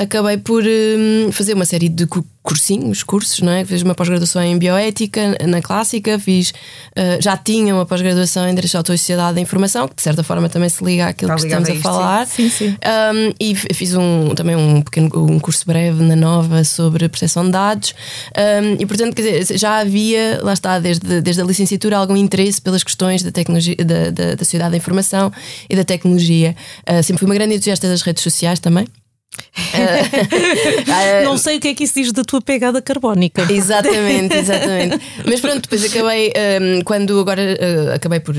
acabei 0.00 0.38
por 0.38 0.64
um, 0.64 1.30
fazer 1.30 1.52
uma 1.52 1.66
série 1.66 1.88
de 1.88 2.06
cursinhos, 2.42 3.02
cursos, 3.02 3.40
não 3.40 3.52
é? 3.52 3.66
Fiz 3.66 3.82
uma 3.82 3.94
pós-graduação 3.94 4.42
em 4.42 4.56
bioética 4.56 5.36
na 5.46 5.60
clássica, 5.60 6.18
fiz, 6.18 6.50
uh, 6.50 7.20
já 7.20 7.36
tinha 7.36 7.74
uma 7.74 7.84
pós-graduação 7.84 8.48
em 8.48 8.54
Direito 8.54 8.70
de 8.70 8.76
Autor 8.78 8.94
e 8.94 8.98
Sociedade 8.98 9.34
da 9.34 9.40
Informação, 9.42 9.86
que 9.86 9.94
de 9.94 10.00
certa 10.00 10.22
forma 10.22 10.48
também 10.48 10.70
se 10.70 10.82
liga 10.82 11.08
àquilo 11.08 11.30
Está 11.34 11.46
que 11.46 11.52
estamos 11.52 11.68
a, 11.68 11.72
a 11.72 11.76
falar. 11.76 12.26
Sim, 12.26 12.48
sim. 12.48 12.68
Um, 12.70 13.34
e 13.38 13.54
fiz 13.54 13.94
um, 13.94 14.34
também 14.34 14.56
um 14.56 14.80
pequeno 14.80 15.10
um 15.14 15.38
curso 15.38 15.66
breve 15.66 16.02
na 16.02 16.16
Nova 16.16 16.64
sobre 16.64 17.06
proteção 17.06 17.44
de 17.44 17.50
dados. 17.50 17.94
Um, 18.34 18.80
e 18.80 18.86
portanto, 18.86 19.14
quer 19.14 19.42
dizer, 19.42 19.58
já 19.58 19.80
havia, 19.80 20.40
lá 20.42 20.54
está, 20.54 20.78
desde, 20.78 21.20
desde 21.20 21.42
a 21.42 21.44
licenciatura, 21.44 21.98
algum 21.98 22.16
interesse 22.16 22.60
pelas 22.60 22.82
questões 22.82 23.22
da 23.22 23.30
tecnologia, 23.30 23.76
da, 23.76 24.10
da, 24.10 24.34
da 24.34 24.38
sociedade 24.38 24.70
da 24.70 24.76
informação 24.78 25.30
e 25.68 25.76
da 25.76 25.84
tecnologia. 25.84 26.56
Uh, 26.88 27.02
sempre 27.02 27.18
fui 27.18 27.28
uma 27.28 27.34
grande 27.34 27.54
entusiasta 27.54 27.86
das 27.86 28.00
redes 28.00 28.22
sociais 28.22 28.58
também. 28.58 28.86
não 31.24 31.36
sei 31.36 31.58
o 31.58 31.60
que 31.60 31.68
é 31.68 31.74
que 31.74 31.84
isso 31.84 31.94
diz 31.94 32.12
da 32.12 32.24
tua 32.24 32.40
pegada 32.40 32.82
carbónica. 32.82 33.50
Exatamente, 33.50 34.34
exatamente. 34.34 35.00
Mas 35.24 35.40
pronto, 35.40 35.62
depois 35.62 35.84
acabei, 35.84 36.32
um, 36.60 36.82
quando 36.82 37.18
agora 37.18 37.42
uh, 37.42 37.94
acabei 37.94 38.20
por 38.20 38.34
uh, 38.34 38.38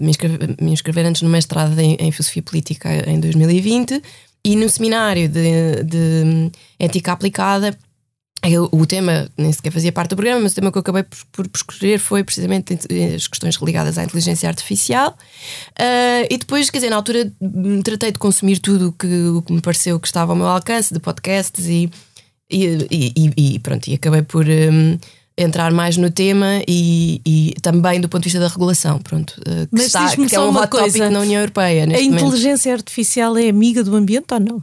me, 0.00 0.10
inscrever, 0.10 0.56
me, 0.60 0.72
inscrever, 0.72 1.06
antes 1.06 1.22
no 1.22 1.28
mestrado 1.28 1.78
em, 1.78 1.96
em, 2.00 2.10
Filosofia 2.10 2.42
Política 2.42 2.88
em 3.08 3.20
2020 3.20 4.02
e 4.44 4.56
no 4.56 4.68
seminário 4.68 5.28
de, 5.28 5.82
de 5.84 6.50
ética 6.78 7.12
aplicada 7.12 7.76
eu, 8.42 8.68
o 8.70 8.86
tema 8.86 9.28
nem 9.36 9.52
sequer 9.52 9.72
fazia 9.72 9.90
parte 9.90 10.10
do 10.10 10.16
programa, 10.16 10.42
mas 10.42 10.52
o 10.52 10.54
tema 10.54 10.70
que 10.70 10.78
eu 10.78 10.80
acabei 10.80 11.02
por, 11.02 11.18
por, 11.32 11.48
por 11.48 11.56
escolher 11.56 11.98
foi 11.98 12.22
precisamente 12.22 12.78
as 13.14 13.26
questões 13.26 13.56
ligadas 13.56 13.98
à 13.98 14.04
inteligência 14.04 14.48
artificial. 14.48 15.16
Uh, 15.72 16.26
e 16.30 16.38
depois, 16.38 16.70
quer 16.70 16.78
dizer, 16.78 16.90
na 16.90 16.96
altura 16.96 17.32
tratei 17.82 18.12
de 18.12 18.18
consumir 18.18 18.58
tudo 18.58 18.92
que, 18.92 19.26
o 19.28 19.42
que 19.42 19.52
me 19.52 19.60
pareceu 19.60 19.98
que 19.98 20.06
estava 20.06 20.32
ao 20.32 20.36
meu 20.36 20.46
alcance, 20.46 20.92
de 20.92 21.00
podcasts 21.00 21.66
e, 21.66 21.90
e, 22.50 22.86
e, 22.90 23.54
e 23.54 23.58
pronto, 23.58 23.88
e 23.88 23.94
acabei 23.94 24.22
por 24.22 24.46
um, 24.46 24.98
entrar 25.36 25.72
mais 25.72 25.96
no 25.96 26.10
tema 26.10 26.62
e, 26.68 27.20
e, 27.26 27.54
também 27.60 28.00
do 28.00 28.08
ponto 28.08 28.22
de 28.22 28.26
vista 28.26 28.40
da 28.40 28.48
regulação. 28.48 28.98
Pronto, 28.98 29.40
uh, 29.40 29.66
que, 29.66 29.68
mas 29.72 29.86
está, 29.86 30.14
que 30.14 30.34
é 30.34 30.40
um 30.40 30.56
hot 30.56 30.68
coisa, 30.68 31.10
na 31.10 31.20
União 31.20 31.40
Europeia. 31.40 31.84
a 31.84 32.00
inteligência 32.00 32.70
momento. 32.70 32.82
artificial 32.82 33.36
é 33.36 33.48
amiga 33.48 33.82
do 33.82 33.96
ambiente 33.96 34.32
ou 34.32 34.40
não? 34.40 34.62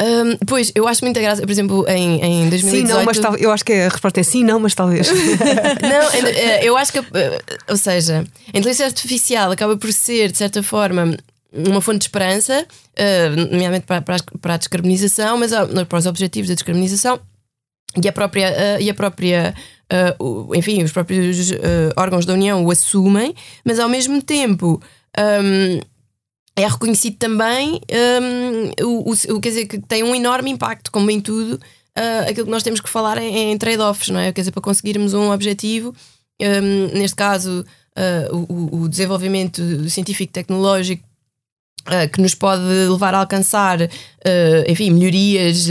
Um, 0.00 0.36
pois, 0.46 0.70
eu 0.76 0.86
acho 0.86 1.04
muita 1.04 1.20
graça, 1.20 1.42
por 1.42 1.50
exemplo, 1.50 1.84
em, 1.88 2.22
em 2.22 2.48
2018. 2.48 2.86
Sim, 2.86 2.94
não, 2.94 3.04
mas 3.04 3.18
tal, 3.18 3.36
eu 3.36 3.50
acho 3.50 3.64
que 3.64 3.72
a 3.72 3.88
resposta 3.88 4.20
é 4.20 4.22
sim, 4.22 4.44
não, 4.44 4.60
mas 4.60 4.74
talvez. 4.74 5.10
não, 5.10 6.12
eh, 6.30 6.64
eu 6.64 6.76
acho 6.76 6.92
que, 6.92 6.98
eh, 6.98 7.42
ou 7.68 7.76
seja, 7.76 8.24
a 8.46 8.58
inteligência 8.58 8.86
artificial 8.86 9.50
acaba 9.50 9.76
por 9.76 9.92
ser, 9.92 10.30
de 10.30 10.38
certa 10.38 10.62
forma, 10.62 11.16
uma 11.52 11.80
fonte 11.80 11.98
de 11.98 12.04
esperança, 12.04 12.64
uh, 12.64 13.36
nomeadamente 13.50 13.86
para, 13.86 14.00
para, 14.00 14.18
para, 14.40 14.54
a 14.54 14.56
descarbonização, 14.56 15.36
mas 15.36 15.50
para 15.88 15.98
os 15.98 16.06
objetivos 16.06 16.48
da 16.48 16.54
descarbonização 16.54 17.18
e 18.00 18.06
a 18.06 18.12
própria, 18.12 18.78
e 18.80 18.90
a 18.90 18.94
própria 18.94 19.54
enfim, 20.54 20.84
os 20.84 20.92
próprios 20.92 21.50
órgãos 21.96 22.26
da 22.26 22.34
União 22.34 22.62
o 22.62 22.70
assumem, 22.70 23.34
mas 23.64 23.80
ao 23.80 23.88
mesmo 23.88 24.22
tempo. 24.22 24.80
Um, 25.18 25.80
é 26.58 26.66
reconhecido 26.66 27.16
também 27.16 27.80
um, 28.80 28.84
o, 28.84 29.12
o, 29.12 29.40
quer 29.40 29.48
dizer, 29.50 29.66
que 29.66 29.78
tem 29.78 30.02
um 30.02 30.14
enorme 30.14 30.50
impacto, 30.50 30.90
como 30.90 31.10
em 31.10 31.20
tudo, 31.20 31.54
uh, 31.54 32.28
aquilo 32.28 32.46
que 32.46 32.50
nós 32.50 32.62
temos 32.62 32.80
que 32.80 32.88
falar 32.88 33.18
em, 33.18 33.52
em 33.52 33.58
trade-offs, 33.58 34.08
não 34.08 34.20
é? 34.20 34.32
Quer 34.32 34.40
dizer, 34.40 34.50
para 34.50 34.62
conseguirmos 34.62 35.14
um 35.14 35.30
objetivo, 35.30 35.94
um, 36.40 36.98
neste 36.98 37.16
caso, 37.16 37.64
uh, 37.96 38.36
o, 38.48 38.82
o, 38.82 38.88
desenvolvimento 38.88 39.88
científico-tecnológico. 39.88 41.06
Uh, 41.86 42.06
que 42.12 42.20
nos 42.20 42.34
pode 42.34 42.62
levar 42.62 43.14
a 43.14 43.20
alcançar, 43.20 43.78
enfim, 44.68 44.90
melhorias, 44.90 45.68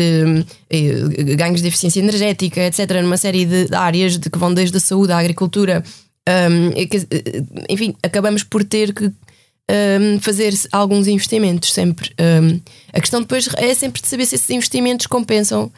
ganhos 1.37 1.61
de 1.61 1.67
eficiência 1.67 1.99
energética, 1.99 2.61
etc., 2.63 3.03
numa 3.03 3.17
série 3.17 3.45
de, 3.45 3.75
áreas 3.75 4.17
de, 4.17 4.27
que 4.27 4.39
vão 4.39 4.51
desde 4.51 4.75
a 4.77 4.79
saúde 4.79 5.11
à 5.11 5.19
agricultura. 5.19 5.83
Um, 6.27 6.71
enfim, 7.69 7.95
acabamos 8.01 8.43
por 8.43 8.63
ter 8.63 8.95
que 8.95 9.11
um, 9.69 10.19
fazer 10.19 10.53
alguns 10.71 11.07
investimentos 11.07 11.73
sempre. 11.73 12.13
Um, 12.19 12.59
a 12.93 12.99
questão 12.99 13.21
depois 13.21 13.49
é 13.57 13.73
sempre 13.73 14.01
de 14.01 14.07
saber 14.07 14.25
se 14.25 14.35
esses 14.35 14.49
investimentos 14.49 15.07
compensam 15.07 15.71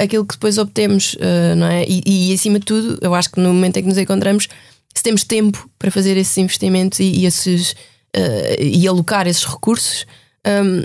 aquilo 0.00 0.24
que 0.24 0.34
depois 0.34 0.56
obtemos, 0.56 1.14
uh, 1.14 1.56
não 1.56 1.66
é? 1.66 1.84
E, 1.86 2.02
e, 2.06 2.32
acima 2.32 2.58
de 2.58 2.64
tudo, 2.64 2.98
eu 3.02 3.14
acho 3.14 3.30
que 3.30 3.40
no 3.40 3.52
momento 3.52 3.76
em 3.76 3.82
que 3.82 3.88
nos 3.88 3.98
encontramos, 3.98 4.48
se 4.94 5.02
temos 5.02 5.24
tempo 5.24 5.68
para 5.78 5.90
fazer 5.90 6.16
esses 6.16 6.36
investimentos 6.38 7.00
e, 7.00 7.04
e 7.04 7.26
esses, 7.26 7.72
uh, 7.72 8.60
e 8.60 8.86
alocar 8.86 9.26
esses 9.26 9.44
recursos. 9.44 10.06
Um, 10.46 10.84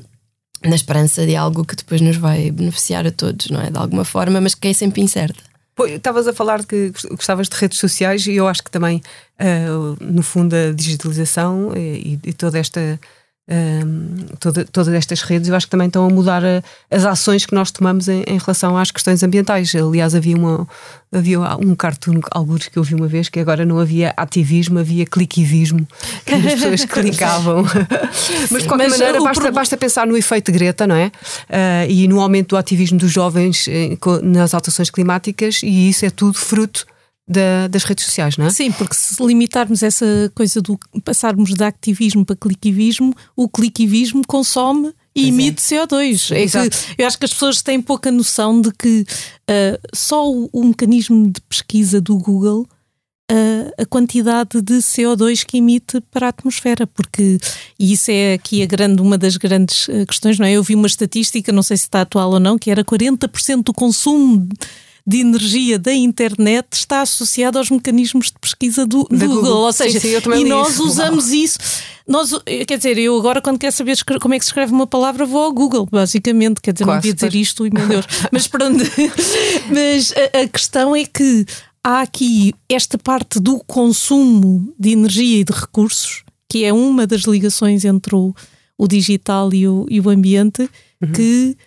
na 0.62 0.76
esperança 0.76 1.26
de 1.26 1.38
algo 1.38 1.64
que 1.64 1.76
depois 1.76 2.02
nos 2.02 2.18
vai 2.18 2.52
beneficiar 2.52 3.08
a 3.08 3.12
todos, 3.12 3.50
não 3.50 3.62
é? 3.62 3.70
De 3.70 3.78
alguma 3.78 4.04
forma, 4.04 4.42
mas 4.42 4.56
que 4.56 4.68
é 4.68 4.74
sempre 4.74 5.02
incerta. 5.02 5.42
Estavas 5.88 6.28
a 6.28 6.34
falar 6.34 6.66
que 6.66 6.92
gostavas 7.12 7.48
de 7.48 7.56
redes 7.56 7.80
sociais 7.80 8.26
e 8.28 8.36
eu 8.36 8.48
acho 8.48 8.64
que 8.64 8.72
também, 8.72 9.02
uh, 9.40 9.98
no 10.02 10.22
fundo, 10.22 10.56
a 10.56 10.72
digitalização 10.74 11.72
e, 11.76 12.20
e 12.24 12.34
toda 12.34 12.60
esta 12.60 13.00
toda, 14.40 14.64
todas 14.66 14.94
estas 14.94 15.22
redes, 15.22 15.50
eu 15.50 15.56
acho 15.56 15.66
que 15.66 15.72
também 15.72 15.88
estão 15.88 16.06
a 16.06 16.10
mudar 16.10 16.44
a, 16.46 16.62
as 16.92 17.04
ações 17.04 17.46
que 17.46 17.56
nós 17.56 17.72
tomamos 17.72 18.08
em, 18.08 18.24
em, 18.28 18.38
relação 18.38 18.78
às 18.78 18.92
questões 18.92 19.24
ambientais. 19.24 19.74
Aliás, 19.74 20.14
havia, 20.14 20.36
uma, 20.36 20.68
havia 21.12 21.40
um 21.40 21.74
cartoon, 21.74 22.20
alguns 22.32 22.68
que 22.68 22.78
eu 22.78 22.84
vi 22.84 22.94
uma 22.94 23.08
vez, 23.08 23.28
que 23.28 23.40
agora 23.40 23.66
não 23.66 23.80
havia 23.80 24.14
ativismo, 24.16 24.78
havia 24.78 25.06
cliquivismo, 25.06 25.88
que 26.26 26.34
as 26.36 26.44
pessoas 26.44 26.86
clicavam. 26.92 27.66
Mas 28.52 28.62
de 28.62 28.68
qualquer 28.68 28.90
Mas 28.90 29.00
maneira, 29.00 29.20
basta, 29.20 29.42
pro... 29.42 29.52
basta 29.52 29.78
pensar 29.78 30.06
no 30.06 30.16
efeito 30.16 30.52
Greta, 30.52 30.86
não 30.86 30.96
é? 30.96 31.08
Uh, 31.08 31.90
e 31.90 32.08
no 32.08 32.22
aumento 32.22 32.50
do 32.50 32.58
ativismo 32.58 33.00
dos 33.00 33.12
jovens 33.12 33.68
eh, 33.68 33.98
nas 34.22 34.54
alterações 34.54 34.92
climáticas, 34.92 35.62
e 35.64 35.90
isso 35.90 36.06
é 36.06 36.12
tudo 36.12 36.38
fruto 36.38 36.86
da, 37.30 37.68
das 37.68 37.84
redes 37.84 38.06
sociais, 38.06 38.38
não 38.38 38.48
é? 38.48 38.50
Sim, 38.50 38.72
porque 38.72 38.96
se 38.96 39.24
limitarmos 39.24 39.84
essa 39.84 40.32
coisa 40.34 40.60
do 40.62 40.80
passarmos 41.06 41.54
de 41.54 41.64
activismo 41.64 42.26
para 42.26 42.36
cliquivismo, 42.36 43.14
o 43.36 43.48
cliquivismo 43.48 44.24
consome 44.26 44.92
e 45.16 45.28
emite 45.28 45.76
é. 45.76 45.86
CO2. 45.86 46.36
É 46.36 47.04
eu 47.04 47.06
acho 47.06 47.20
que 47.20 47.26
as 47.26 47.34
pessoas 47.34 47.62
têm 47.62 47.80
pouca 47.80 48.12
noção 48.12 48.60
de 48.60 48.72
que 48.72 49.02
uh, 49.02 49.80
só 49.94 50.28
o, 50.28 50.50
o, 50.52 50.64
mecanismo 50.66 51.30
de 51.32 51.40
pesquisa 51.42 52.02
do 52.02 52.18
Google. 52.18 52.68
Uh, 53.32 53.70
a 53.78 53.86
quantidade 53.86 54.60
de 54.60 54.80
CO2 54.80 55.46
que 55.46 55.60
emite 55.60 56.02
para 56.10 56.26
a 56.26 56.30
atmosfera, 56.30 56.88
porque 56.88 57.38
e 57.78 57.94
isso 57.94 58.10
é 58.10 58.34
aqui 58.34 58.64
a 58.64 58.66
grande, 58.66 59.04
uma 59.04 59.20
das 59.20 59.38
grandes 59.38 59.88
uh, 59.88 60.04
questões, 60.08 60.40
não 60.40 60.48
é? 60.48 60.54
Eu 60.54 60.64
vi 60.64 60.74
uma 60.74 60.88
estatística, 60.88 61.52
não 61.52 61.62
sei 61.62 61.78
se 61.78 61.84
está 61.84 62.02
atual 62.02 62.32
ou 62.32 62.40
não, 62.40 62.58
que 62.58 62.72
era 62.72 62.84
40% 62.84 63.66
do 63.66 63.72
consumo 63.72 64.50
de 65.10 65.22
energia 65.22 65.80
da 65.80 65.92
internet 65.92 66.68
está 66.74 67.02
associado 67.02 67.58
aos 67.58 67.72
mecanismos 67.72 68.28
de 68.28 68.38
pesquisa 68.40 68.86
do, 68.86 69.06
do 69.06 69.18
Google. 69.18 69.36
Google. 69.38 69.58
Ou 69.62 69.74
seja, 69.74 70.00
sim, 70.00 70.20
sim, 70.20 70.32
e 70.36 70.44
nós 70.44 70.74
isso. 70.74 70.84
usamos 70.84 71.32
isso. 71.32 71.58
Nós, 72.08 72.30
quer 72.68 72.78
dizer, 72.78 72.96
eu 73.00 73.18
agora, 73.18 73.42
quando 73.42 73.58
quero 73.58 73.76
saber 73.76 73.98
como 74.22 74.36
é 74.36 74.38
que 74.38 74.46
se 74.46 74.52
escreve 74.52 74.72
uma 74.72 74.86
palavra, 74.86 75.26
vou 75.26 75.46
ao 75.46 75.52
Google, 75.52 75.88
basicamente. 75.92 76.62
Quer 76.62 76.74
dizer, 76.74 76.86
Quase, 76.86 76.96
não 76.96 77.02
devia 77.02 77.14
dizer 77.16 77.34
isto, 77.34 77.64
meu 77.64 77.88
Deus. 77.88 78.06
Mas 78.32 78.48
pronto. 78.48 78.84
Mas 79.74 80.14
a, 80.14 80.42
a 80.42 80.48
questão 80.48 80.96
é 80.96 81.04
que 81.04 81.44
há 81.84 82.02
aqui 82.02 82.54
esta 82.70 82.96
parte 82.96 83.40
do 83.40 83.64
consumo 83.66 84.72
de 84.78 84.92
energia 84.92 85.40
e 85.40 85.44
de 85.44 85.54
recursos, 85.54 86.24
que 86.48 86.66
é 86.66 86.72
uma 86.72 87.08
das 87.08 87.22
ligações 87.22 87.84
entre 87.84 88.14
o, 88.14 88.36
o 88.78 88.88
digital 88.88 89.52
e 89.56 89.68
o, 89.68 89.88
e 89.90 90.00
o 90.00 90.08
ambiente, 90.08 90.70
uhum. 91.02 91.12
que 91.14 91.58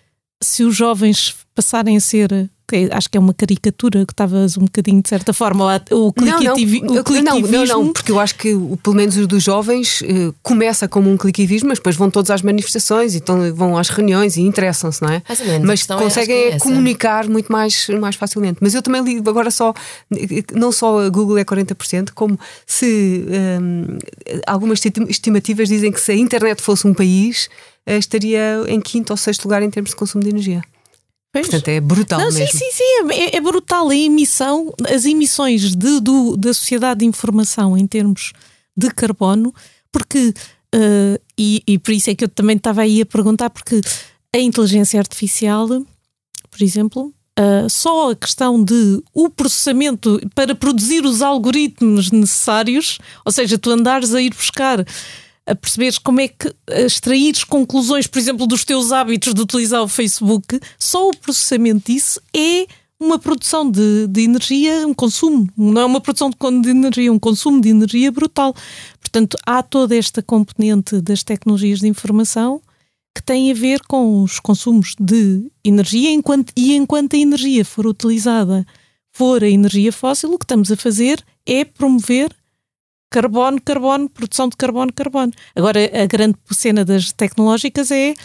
se 0.41 0.63
os 0.63 0.73
jovens 0.73 1.35
passarem 1.53 1.97
a 1.97 1.99
ser 1.99 2.49
acho 2.91 3.09
que 3.09 3.17
é 3.17 3.19
uma 3.19 3.33
caricatura 3.33 4.05
que 4.05 4.13
estavas 4.13 4.57
um 4.57 4.65
bocadinho, 4.65 5.01
de 5.01 5.09
certa 5.09 5.33
forma, 5.33 5.81
o 5.91 6.11
cliquetivismo. 6.11 6.87
Não, 6.87 7.03
não, 7.03 7.39
não, 7.39 7.65
não, 7.65 7.93
porque 7.93 8.11
eu 8.11 8.19
acho 8.19 8.35
que 8.35 8.53
pelo 8.81 8.95
menos 8.95 9.17
os 9.17 9.27
dos 9.27 9.43
jovens 9.43 10.01
eh, 10.03 10.31
começa 10.41 10.87
como 10.87 11.09
um 11.09 11.17
cliquetivismo, 11.17 11.69
mas 11.69 11.77
depois 11.77 11.95
vão 11.95 12.09
todos 12.09 12.31
às 12.31 12.41
manifestações 12.41 13.13
e 13.13 13.17
então 13.17 13.53
vão 13.53 13.77
às 13.77 13.89
reuniões 13.89 14.37
e 14.37 14.41
interessam-se, 14.41 15.01
não 15.01 15.09
é? 15.09 15.21
Mas 15.65 15.89
é, 15.89 15.95
conseguem 15.95 16.43
é 16.53 16.57
comunicar 16.59 17.27
muito 17.27 17.51
mais, 17.51 17.87
mais 17.89 18.15
facilmente. 18.15 18.57
Mas 18.61 18.73
eu 18.73 18.81
também 18.81 19.03
li 19.03 19.17
agora 19.17 19.51
só, 19.51 19.73
não 20.53 20.71
só 20.71 20.99
a 20.99 21.09
Google 21.09 21.37
é 21.37 21.45
40%, 21.45 22.09
como 22.13 22.39
se 22.65 23.25
um, 23.61 23.97
algumas 24.45 24.79
estimativas 25.09 25.67
dizem 25.67 25.91
que 25.91 26.01
se 26.01 26.11
a 26.11 26.15
internet 26.15 26.61
fosse 26.61 26.87
um 26.87 26.93
país, 26.93 27.49
eh, 27.85 27.97
estaria 27.97 28.63
em 28.67 28.79
quinto 28.79 29.11
ou 29.11 29.17
sexto 29.17 29.45
lugar 29.45 29.61
em 29.61 29.69
termos 29.69 29.91
de 29.91 29.95
consumo 29.95 30.23
de 30.23 30.29
energia. 30.29 30.61
Pois. 31.33 31.47
Portanto, 31.47 31.67
é 31.69 31.81
brutal 31.81 32.19
Não, 32.19 32.31
mesmo. 32.31 32.47
Sim, 32.47 32.59
sim, 32.59 32.71
sim, 32.71 33.11
é, 33.11 33.35
é, 33.35 33.41
brutal 33.41 33.89
a 33.89 33.95
emissão, 33.95 34.71
as 34.87 35.03
emissões 35.03 35.75
de, 35.75 35.99
do, 35.99 36.37
da 36.37 36.53
sociedade 36.53 36.99
de 36.99 37.05
informação 37.07 37.75
em 37.75 37.87
termos 37.87 38.33
de 38.77 38.91
carbono, 38.91 39.51
porque, 39.91 40.31
uh, 40.75 41.19
e, 41.35 41.63
e 41.65 41.79
por 41.79 41.91
isso 41.91 42.11
é 42.11 42.15
que 42.15 42.23
eu 42.23 42.29
também 42.29 42.55
estava 42.55 42.81
aí 42.81 43.01
a 43.01 43.05
perguntar, 43.05 43.49
porque 43.49 43.81
a 44.31 44.37
inteligência 44.37 44.99
artificial, 44.99 45.67
por 45.67 46.61
exemplo, 46.61 47.11
Uh, 47.35 47.67
só 47.67 48.11
a 48.11 48.15
questão 48.15 48.63
de 48.63 49.01
o 49.11 49.27
processamento 49.27 50.21
para 50.35 50.53
produzir 50.53 51.03
os 51.03 51.23
algoritmos 51.23 52.11
necessários, 52.11 52.99
ou 53.25 53.31
seja, 53.31 53.57
tu 53.57 53.71
andares 53.71 54.13
a 54.13 54.21
ir 54.21 54.35
buscar 54.35 54.85
a 55.45 55.55
perceberes 55.55 55.97
como 55.97 56.21
é 56.21 56.27
que 56.27 56.53
extrair 56.69 57.45
conclusões, 57.45 58.07
por 58.07 58.19
exemplo, 58.19 58.47
dos 58.47 58.63
teus 58.63 58.91
hábitos 58.91 59.33
de 59.33 59.41
utilizar 59.41 59.81
o 59.81 59.87
Facebook, 59.87 60.59
só 60.79 61.09
o 61.09 61.17
processamento 61.17 61.91
disso 61.91 62.21
é 62.33 62.65
uma 62.99 63.19
produção 63.19 63.69
de, 63.69 64.07
de 64.07 64.21
energia, 64.21 64.87
um 64.87 64.93
consumo, 64.93 65.49
não 65.57 65.81
é 65.81 65.85
uma 65.85 65.99
produção 65.99 66.29
de, 66.29 66.61
de 66.61 66.69
energia, 66.69 67.11
um 67.11 67.19
consumo 67.19 67.59
de 67.59 67.69
energia 67.69 68.11
brutal. 68.11 68.55
Portanto, 68.99 69.37
há 69.45 69.61
toda 69.61 69.95
esta 69.95 70.21
componente 70.21 71.01
das 71.01 71.21
tecnologias 71.21 71.79
de 71.79 71.87
informação 71.87 72.61
que 73.13 73.21
tem 73.21 73.51
a 73.51 73.53
ver 73.53 73.81
com 73.81 74.23
os 74.23 74.39
consumos 74.39 74.95
de 74.99 75.51
energia 75.63 76.11
enquanto, 76.11 76.51
e 76.55 76.75
enquanto 76.75 77.15
a 77.15 77.19
energia 77.19 77.63
for 77.63 77.85
utilizada 77.85 78.65
for 79.11 79.43
a 79.43 79.49
energia 79.49 79.91
fóssil, 79.91 80.33
o 80.33 80.39
que 80.39 80.45
estamos 80.45 80.71
a 80.71 80.77
fazer 80.77 81.23
é 81.45 81.63
promover 81.63 82.35
carbono, 83.13 83.61
carbono, 83.61 84.09
produção 84.09 84.49
de 84.49 84.57
carbono, 84.57 84.91
carbono. 84.91 85.31
Agora, 85.55 85.79
a 85.79 86.05
grande 86.07 86.35
cena 86.51 86.83
das 86.83 87.11
tecnológicas 87.11 87.91
é. 87.91 88.15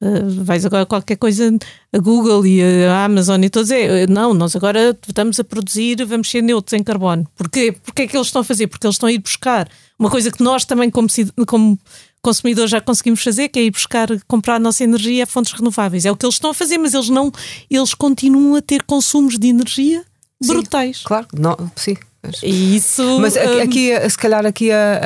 Uh, 0.00 0.44
vais 0.44 0.64
agora 0.64 0.86
qualquer 0.86 1.16
coisa 1.16 1.58
a 1.92 1.98
Google 1.98 2.46
e 2.46 2.62
a 2.84 3.04
Amazon 3.04 3.42
e 3.42 3.50
todos 3.50 3.68
é 3.72 4.06
não, 4.06 4.32
nós 4.32 4.54
agora 4.54 4.96
estamos 5.08 5.40
a 5.40 5.42
produzir, 5.42 6.04
vamos 6.04 6.30
ser 6.30 6.40
neutros 6.40 6.72
em 6.78 6.84
carbono. 6.84 7.26
Porquê? 7.34 7.72
Porquê 7.72 8.02
é 8.02 8.06
que 8.06 8.16
eles 8.16 8.28
estão 8.28 8.42
a 8.42 8.44
fazer? 8.44 8.68
Porque 8.68 8.86
eles 8.86 8.94
estão 8.94 9.08
a 9.08 9.12
ir 9.12 9.18
buscar 9.18 9.68
uma 9.98 10.08
coisa 10.08 10.30
que 10.30 10.40
nós 10.40 10.64
também 10.64 10.88
como, 10.88 11.08
como 11.48 11.76
consumidores 12.22 12.70
já 12.70 12.80
conseguimos 12.80 13.24
fazer, 13.24 13.48
que 13.48 13.58
é 13.58 13.64
ir 13.64 13.72
buscar, 13.72 14.08
comprar 14.28 14.54
a 14.54 14.60
nossa 14.60 14.84
energia 14.84 15.24
a 15.24 15.26
fontes 15.26 15.52
renováveis. 15.52 16.04
É 16.04 16.12
o 16.12 16.16
que 16.16 16.24
eles 16.24 16.36
estão 16.36 16.50
a 16.50 16.54
fazer, 16.54 16.78
mas 16.78 16.94
eles 16.94 17.08
não, 17.08 17.32
eles 17.68 17.92
continuam 17.92 18.54
a 18.54 18.62
ter 18.62 18.84
consumos 18.84 19.36
de 19.36 19.48
energia 19.48 20.04
brutais. 20.46 20.98
Sim, 20.98 21.04
claro, 21.06 21.26
não, 21.36 21.56
sim, 21.74 21.96
isso. 22.42 23.20
Mas 23.20 23.36
aqui, 23.36 23.92
um... 23.96 24.10
se 24.10 24.18
calhar, 24.18 24.44
aqui 24.44 24.70
a, 24.72 25.00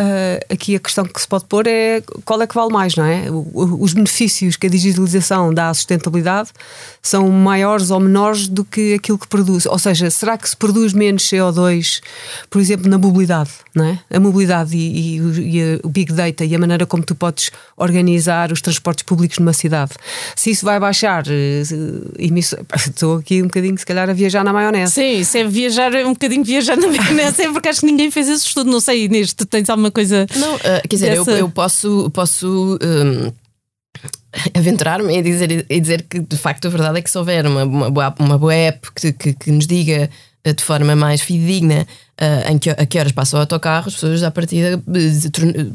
a, 0.51 0.55
aqui 0.55 0.77
a 0.77 0.81
questão 0.81 1.05
que 1.05 1.20
se 1.20 1.29
pode 1.29 1.44
pôr 1.44 1.66
é 1.66 2.03
qual 2.25 2.40
é 2.40 2.46
que 2.46 2.55
vale 2.55 2.72
mais, 2.72 2.96
não 2.96 3.05
é? 3.05 3.25
Os 3.31 3.92
benefícios 3.92 4.57
que 4.57 4.66
a 4.66 4.70
digitalização 4.70 5.53
dá 5.53 5.68
à 5.68 5.75
sustentabilidade 5.75 6.51
são 7.02 7.28
maiores 7.30 7.90
ou 7.90 7.98
menores 7.98 8.46
do 8.46 8.64
que 8.64 8.94
aquilo 8.94 9.18
que 9.18 9.26
produz. 9.26 9.66
Ou 9.66 9.78
seja, 9.78 10.08
será 10.10 10.38
que 10.38 10.48
se 10.48 10.56
produz 10.56 10.92
menos 10.92 11.24
CO2, 11.24 12.00
por 12.48 12.60
exemplo, 12.60 12.88
na 12.88 12.96
mobilidade, 12.96 13.50
não 13.74 13.84
é? 13.84 13.98
A 14.10 14.20
mobilidade 14.20 14.76
e, 14.76 15.18
e, 15.18 15.58
e 15.58 15.80
o 15.82 15.88
Big 15.88 16.12
Data 16.12 16.44
e 16.44 16.54
a 16.54 16.58
maneira 16.58 16.86
como 16.86 17.02
tu 17.02 17.14
podes 17.14 17.50
organizar 17.76 18.52
os 18.52 18.60
transportes 18.60 19.02
públicos 19.02 19.38
numa 19.38 19.52
cidade. 19.52 19.92
Se 20.36 20.50
isso 20.50 20.64
vai 20.64 20.78
baixar 20.78 21.24
eh, 21.28 21.62
Estou 22.92 23.16
aqui 23.16 23.42
um 23.42 23.46
bocadinho, 23.46 23.76
se 23.76 23.86
calhar, 23.86 24.08
a 24.08 24.12
viajar 24.12 24.44
na 24.44 24.52
maionese. 24.52 24.92
Sim, 24.92 25.18
isso 25.18 25.36
é 25.36 25.44
viajar, 25.44 25.92
um 26.06 26.12
bocadinho 26.12 26.44
viajar 26.44 26.76
na 26.76 26.86
maionese 26.86 27.42
sei 27.42 27.52
porque 27.52 27.68
acho 27.68 27.80
que 27.80 27.86
ninguém 27.86 28.10
fez 28.10 28.28
esse 28.28 28.46
estudo. 28.46 28.70
Não 28.70 28.80
sei, 28.80 29.04
Inês, 29.04 29.32
tu 29.32 29.44
tens 29.46 29.68
alguma 29.68 29.90
coisa. 29.90 30.26
Não, 30.36 30.54
uh, 30.54 30.60
quer 30.88 30.96
dizer, 30.96 31.16
eu, 31.16 31.24
eu, 31.24 31.48
posso. 31.48 32.10
posso 32.12 32.78
um, 32.82 33.32
aventurar-me 34.55 35.16
e 35.16 35.23
dizer, 35.23 35.66
e 35.68 35.81
dizer 35.81 36.03
que 36.03 36.21
de 36.21 36.37
facto 36.37 36.66
a 36.66 36.71
verdade 36.71 36.99
é 36.99 37.03
que 37.03 37.11
se 37.11 37.18
houver 37.18 37.47
uma, 37.47 37.64
uma, 37.64 37.90
boa, 37.90 38.14
uma 38.18 38.38
boa 38.38 38.55
app 38.55 38.90
que, 38.95 39.12
que, 39.12 39.33
que 39.35 39.51
nos 39.51 39.66
diga 39.66 40.09
uh, 40.47 40.55
de 40.55 40.62
forma 40.62 40.97
mais 40.97 41.21
fidedigna 41.21 41.87
uh, 42.21 42.53
em 42.53 42.59
que, 42.59 42.71
a 42.71 42.87
que 42.87 42.99
horas 42.99 43.12
passa 43.12 43.37
o 43.37 43.40
autocarro, 43.40 43.88
as 43.88 43.95
pessoas 43.95 44.23
à 44.23 44.31
partida, 44.31 44.83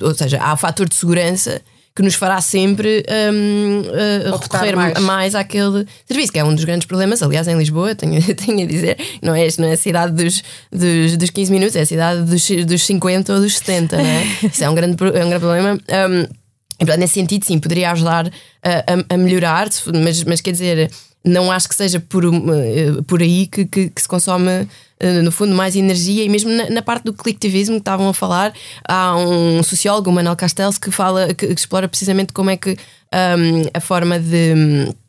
ou 0.01 0.13
seja, 0.13 0.39
há 0.41 0.53
o 0.53 0.57
fator 0.57 0.87
de 0.87 0.95
segurança 0.95 1.61
que 1.95 2.03
nos 2.03 2.13
fará 2.13 2.39
sempre 2.41 3.03
um, 3.33 3.81
uh, 3.81 4.37
recorrer 4.37 4.75
mais. 4.75 4.99
mais 4.99 5.33
àquele 5.33 5.87
serviço, 6.05 6.31
que 6.31 6.37
é 6.37 6.43
um 6.43 6.53
dos 6.53 6.63
grandes 6.63 6.85
problemas. 6.85 7.23
Aliás, 7.23 7.47
em 7.47 7.57
Lisboa, 7.57 7.95
tenho, 7.95 8.21
tenho 8.35 8.61
a 8.61 8.67
dizer, 8.67 8.97
não 9.19 9.33
é, 9.33 9.47
não 9.57 9.67
é 9.67 9.73
a 9.73 9.77
cidade 9.77 10.13
dos, 10.13 10.43
dos, 10.71 11.17
dos 11.17 11.31
15 11.31 11.51
minutos, 11.51 11.75
é 11.75 11.81
a 11.81 11.85
cidade 11.87 12.21
dos, 12.21 12.47
dos 12.67 12.85
50 12.85 13.33
ou 13.33 13.39
dos 13.39 13.57
70, 13.57 13.97
não 13.97 14.05
é? 14.05 14.23
Isso 14.45 14.63
é 14.63 14.69
um 14.69 14.75
grande, 14.75 14.95
é 15.01 15.25
um 15.25 15.29
grande 15.29 15.39
problema. 15.39 15.73
Um, 15.73 16.46
e, 16.79 16.85
portanto, 16.85 16.99
nesse 16.99 17.15
sentido, 17.15 17.43
sim, 17.45 17.59
poderia 17.59 17.91
ajudar 17.91 18.31
a, 18.63 19.13
a 19.13 19.17
melhorar, 19.17 19.67
mas, 20.03 20.23
mas 20.23 20.41
quer 20.41 20.51
dizer, 20.51 20.91
não 21.25 21.51
acho 21.51 21.67
que 21.67 21.75
seja 21.75 21.99
por, 21.99 22.23
eh, 22.25 23.01
por 23.05 23.21
aí 23.21 23.47
que, 23.47 23.65
que, 23.65 23.89
que 23.89 24.01
se 24.01 24.07
consome 24.07 24.67
eh, 24.99 25.21
no 25.21 25.31
fundo, 25.31 25.53
mais 25.55 25.75
energia. 25.75 26.23
E 26.23 26.29
mesmo 26.29 26.49
na, 26.51 26.69
na, 26.69 26.81
parte 26.81 27.03
do 27.03 27.13
coletivismo 27.13 27.75
que 27.75 27.81
estavam 27.81 28.07
a 28.07 28.13
falar, 28.13 28.53
há 28.87 29.15
um 29.15 29.61
sociólogo, 29.63 30.09
o 30.09 30.13
Manuel 30.13 30.35
Castells, 30.35 30.77
que 30.77 30.91
fala, 30.91 31.33
que, 31.33 31.47
que 31.47 31.53
explora 31.53 31.87
precisamente 31.87 32.31
como 32.31 32.49
é 32.49 32.57
que 32.57 32.71
um, 32.71 33.63
a 33.73 33.79
forma 33.79 34.19
de 34.19 34.87
Uh, 34.87 35.06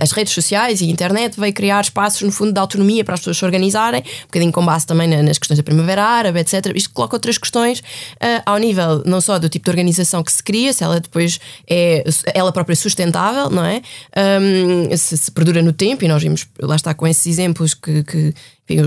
as 0.00 0.12
redes 0.12 0.32
sociais 0.32 0.80
e 0.80 0.84
a 0.84 0.88
internet 0.88 1.38
veio 1.38 1.52
criar 1.52 1.80
espaços, 1.82 2.22
no 2.22 2.32
fundo, 2.32 2.52
de 2.52 2.58
autonomia 2.58 3.04
para 3.04 3.14
as 3.14 3.20
pessoas 3.20 3.36
se 3.36 3.44
organizarem, 3.44 4.00
um 4.00 4.26
bocadinho 4.26 4.52
com 4.52 4.64
base 4.64 4.86
também 4.86 5.08
nas 5.08 5.38
questões 5.38 5.58
da 5.58 5.62
Primavera 5.62 6.02
Árabe, 6.02 6.40
etc. 6.40 6.72
Isto 6.74 6.90
coloca 6.90 7.16
outras 7.16 7.38
questões 7.38 7.80
uh, 7.80 8.42
ao 8.46 8.58
nível 8.58 9.02
não 9.04 9.20
só 9.20 9.38
do 9.38 9.48
tipo 9.48 9.64
de 9.64 9.70
organização 9.70 10.22
que 10.22 10.32
se 10.32 10.42
cria, 10.42 10.72
se 10.72 10.82
ela 10.82 11.00
depois 11.00 11.38
é 11.68 12.04
ela 12.34 12.52
própria 12.52 12.76
sustentável, 12.76 13.50
não 13.50 13.64
é? 13.64 13.82
Um, 14.40 14.96
se, 14.96 15.16
se 15.16 15.30
perdura 15.30 15.62
no 15.62 15.72
tempo, 15.72 16.04
e 16.04 16.08
nós 16.08 16.22
vimos, 16.22 16.46
lá 16.60 16.76
está, 16.76 16.94
com 16.94 17.06
esses 17.06 17.26
exemplos 17.26 17.74
que, 17.74 18.02
que 18.04 18.34
enfim, 18.68 18.82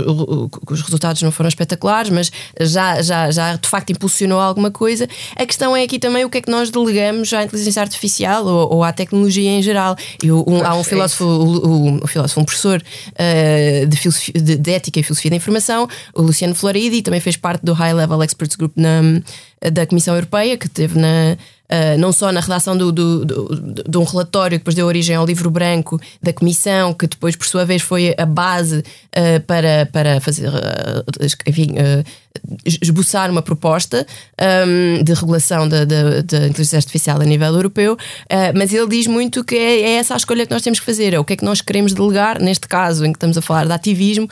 os 0.69 0.81
resultados 0.81 1.21
não 1.21 1.31
foram 1.31 1.47
espetaculares, 1.47 2.09
mas 2.11 2.31
já, 2.59 3.01
já, 3.01 3.31
já 3.31 3.55
de 3.55 3.67
facto 3.67 3.91
impulsionou 3.91 4.39
alguma 4.39 4.69
coisa. 4.69 5.07
A 5.35 5.45
questão 5.45 5.75
é 5.75 5.83
aqui 5.83 5.97
também 5.97 6.25
o 6.25 6.29
que 6.29 6.37
é 6.37 6.41
que 6.41 6.51
nós 6.51 6.69
delegamos 6.69 7.31
à 7.33 7.43
inteligência 7.43 7.81
artificial 7.81 8.45
ou, 8.45 8.73
ou 8.75 8.83
à 8.83 8.91
tecnologia 8.91 9.49
em 9.49 9.63
geral. 9.63 9.95
E 10.21 10.31
um, 10.31 10.65
há 10.65 10.75
um 10.75 10.83
filósofo, 10.83 11.23
um, 11.25 11.99
um, 12.03 12.07
filósofo, 12.07 12.41
um 12.41 12.45
professor 12.45 12.81
uh, 12.81 13.87
de, 13.87 13.97
filosofia, 13.97 14.33
de, 14.33 14.55
de, 14.57 14.71
ética 14.71 14.99
e 14.99 15.03
filosofia 15.03 15.31
da 15.31 15.37
informação, 15.37 15.87
o 16.13 16.21
Luciano 16.21 16.53
Floridi, 16.53 17.01
também 17.01 17.21
fez 17.21 17.37
parte 17.37 17.65
do 17.65 17.73
High 17.73 17.93
Level 17.93 18.21
Experts 18.21 18.55
Group 18.57 18.73
na, 18.75 19.01
da 19.71 19.85
Comissão 19.85 20.13
Europeia, 20.13 20.57
que 20.57 20.67
teve 20.67 20.99
na 20.99 21.37
uh, 21.69 21.97
não 21.97 22.12
só 22.12 22.32
na 22.32 22.39
redação 22.39 22.77
do, 22.77 22.91
do, 22.91 23.25
do, 23.25 23.84
de 23.88 23.97
um 23.97 24.03
relatório 24.03 24.58
que 24.58 24.62
depois 24.62 24.75
deu 24.75 24.88
origem 24.88 25.15
ao 25.15 25.25
livro 25.25 25.49
branco 25.49 25.99
da 26.21 26.34
Comissão, 26.34 26.93
que 26.93 27.08
depois, 27.08 27.36
por 27.36 27.45
sua 27.45 27.65
vez, 27.65 27.82
foi 27.82 28.13
a 28.17 28.25
base 28.25 28.79
uh, 28.79 29.39
para, 29.45 29.88
para 29.91 30.19
fazer, 30.19 30.49
enfim, 31.47 31.75
esboçar 32.65 33.29
uma 33.29 33.41
proposta 33.41 34.05
um, 34.67 35.03
de 35.03 35.13
regulação 35.13 35.67
da, 35.67 35.83
inteligência 35.83 36.77
artificial 36.77 37.21
a 37.21 37.25
nível 37.25 37.53
europeu, 37.53 37.97
mas 38.55 38.73
ele 38.73 38.87
diz 38.87 39.07
muito 39.07 39.43
que 39.43 39.55
é, 39.55 39.81
é, 39.81 39.91
essa 39.95 40.13
a 40.13 40.17
escolha 40.17 40.45
que 40.45 40.51
nós 40.51 40.61
temos 40.61 40.79
que 40.79 40.85
fazer, 40.85 41.13
é 41.13 41.19
o 41.19 41.25
que 41.25 41.33
é 41.33 41.35
que 41.35 41.45
nós 41.45 41.61
queremos 41.61 41.93
delegar, 41.93 42.39
neste 42.39 42.67
caso 42.67 43.05
em 43.05 43.11
que 43.11 43.17
estamos 43.17 43.37
a 43.37 43.41
falar 43.41 43.65
de 43.65 43.71
ativismo, 43.71 44.27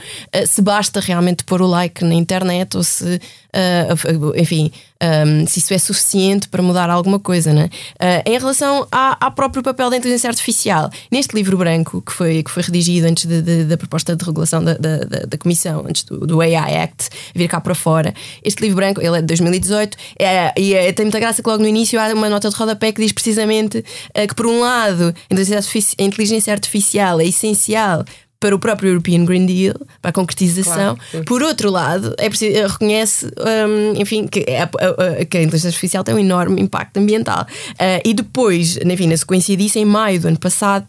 se 0.47 0.61
basta 0.61 0.99
realmente 0.99 1.43
pôr 1.43 1.61
o 1.61 1.67
like 1.67 2.03
na 2.03 2.13
internet 2.13 2.77
ou 2.77 2.83
se 2.83 3.19
uh, 3.57 4.33
enfim, 4.35 4.71
um, 5.01 5.45
se 5.47 5.59
isso 5.59 5.73
é 5.73 5.77
suficiente 5.77 6.47
para 6.47 6.61
mudar 6.61 6.89
alguma 6.89 7.19
coisa. 7.19 7.53
Né? 7.53 7.69
Uh, 7.95 8.29
em 8.29 8.37
relação 8.37 8.87
à, 8.91 9.25
ao 9.25 9.31
próprio 9.31 9.63
papel 9.63 9.89
da 9.89 9.97
inteligência 9.97 10.29
artificial, 10.29 10.89
neste 11.11 11.35
livro 11.35 11.57
branco 11.57 12.01
que 12.01 12.11
foi, 12.11 12.43
que 12.43 12.51
foi 12.51 12.63
redigido 12.63 13.07
antes 13.07 13.25
de, 13.25 13.41
de, 13.41 13.63
da 13.65 13.77
proposta 13.77 14.15
de 14.15 14.23
regulação 14.23 14.63
da, 14.63 14.73
da, 14.73 14.97
da, 14.97 15.37
Comissão, 15.37 15.85
antes 15.87 16.03
do, 16.03 16.25
do, 16.25 16.41
AI 16.41 16.77
Act 16.77 17.09
vir 17.33 17.47
cá 17.47 17.61
para 17.61 17.75
fora, 17.75 17.86
este 18.43 18.61
livro 18.61 18.77
branco, 18.77 19.01
ele 19.01 19.17
é 19.17 19.21
de 19.21 19.27
2018, 19.27 19.97
é, 20.19 20.53
e 20.57 20.73
é, 20.73 20.91
tem 20.91 21.05
muita 21.05 21.19
graça 21.19 21.41
que 21.41 21.49
logo 21.49 21.61
no 21.61 21.69
início 21.69 21.99
há 21.99 22.13
uma 22.13 22.29
nota 22.29 22.49
de 22.49 22.55
rodapé 22.55 22.91
que 22.91 23.01
diz 23.01 23.11
precisamente 23.11 23.79
uh, 23.79 24.27
que, 24.27 24.35
por 24.35 24.45
um 24.45 24.61
lado, 24.61 25.13
a 25.29 26.03
inteligência 26.03 26.53
artificial 26.53 27.19
é 27.19 27.25
essencial 27.25 28.03
para 28.39 28.55
o 28.55 28.59
próprio 28.59 28.89
European 28.89 29.25
Green 29.25 29.45
Deal, 29.45 29.75
para 30.01 30.09
a 30.09 30.13
concretização. 30.13 30.95
Claro, 30.95 31.25
Por 31.25 31.41
outro 31.41 31.71
lado, 31.71 32.13
é 32.17 32.29
preciso, 32.29 32.55
eh, 32.55 32.67
reconhece 32.67 33.25
um, 33.25 33.99
enfim, 33.99 34.27
que 34.27 34.45
a, 34.49 34.63
a, 34.63 35.21
a, 35.21 35.25
que 35.25 35.37
a, 35.37 35.41
inteligência 35.41 35.69
artificial 35.69 36.03
tem 36.03 36.13
um 36.13 36.19
enorme 36.19 36.61
impacto 36.61 36.97
ambiental. 36.97 37.47
Uh, 37.71 38.01
e 38.05 38.13
depois, 38.13 38.77
enfim, 38.77 39.07
na 39.07 39.17
sequência 39.17 39.57
disso, 39.57 39.79
em 39.79 39.85
maio 39.85 40.19
do 40.19 40.27
ano 40.27 40.39
passado, 40.39 40.87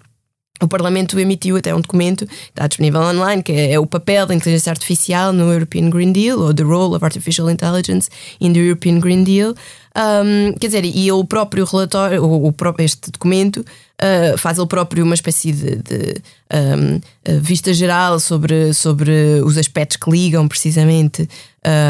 o 0.62 0.68
Parlamento 0.68 1.18
emitiu 1.18 1.57
até 1.57 1.75
um 1.75 1.81
documento, 1.81 2.27
está 2.49 2.66
disponível 2.66 3.01
online, 3.01 3.42
que 3.42 3.53
é, 3.53 3.73
é, 3.73 3.79
o 3.79 3.87
papel 3.87 4.27
da 4.27 4.35
inteligência 4.35 4.71
artificial 4.71 5.33
no 5.33 5.53
European 5.53 5.88
Green 5.90 6.12
Deal, 6.12 6.38
ou 6.38 6.53
The 6.53 6.64
Role 6.64 6.94
of 6.94 7.05
Artificial 7.05 7.51
Intelligence 7.51 8.11
in 8.40 8.53
the 8.53 8.61
European 8.61 8.99
Green 8.99 9.25
Deal. 9.25 9.55
Um, 9.99 10.53
quer 10.53 10.69
dizer, 10.69 10.85
e 10.85 11.11
o 11.11 11.25
próprio 11.25 11.65
relatório, 11.65 12.23
o, 12.23 12.49
o 12.49 12.55
este 12.79 13.11
documento, 13.11 13.59
uh, 13.59 14.39
faz 14.39 14.57
ele 14.57 14.67
próprio 14.69 15.05
uma 15.05 15.15
espécie 15.15 15.51
de, 15.51 15.77
de 15.77 16.23
um, 16.55 17.41
vista 17.41 17.75
geral 17.75 18.21
sobre, 18.21 18.73
sobre 18.73 19.11
os 19.45 19.59
aspectos 19.59 19.97
que 19.97 20.09
ligam 20.09 20.47
precisamente 20.47 21.29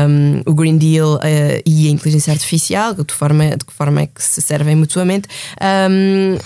um, 0.08 0.50
o 0.50 0.54
Green 0.54 0.78
Deal 0.78 1.16
uh, 1.16 1.20
e 1.66 1.88
a 1.88 1.90
inteligência 1.90 2.32
artificial, 2.32 2.94
de 2.94 3.04
que 3.04 3.12
forma, 3.12 3.50
de 3.50 3.64
que 3.66 3.72
forma 3.74 4.00
é 4.00 4.06
que 4.06 4.22
se 4.22 4.40
servem 4.40 4.74
mutuamente, 4.74 5.28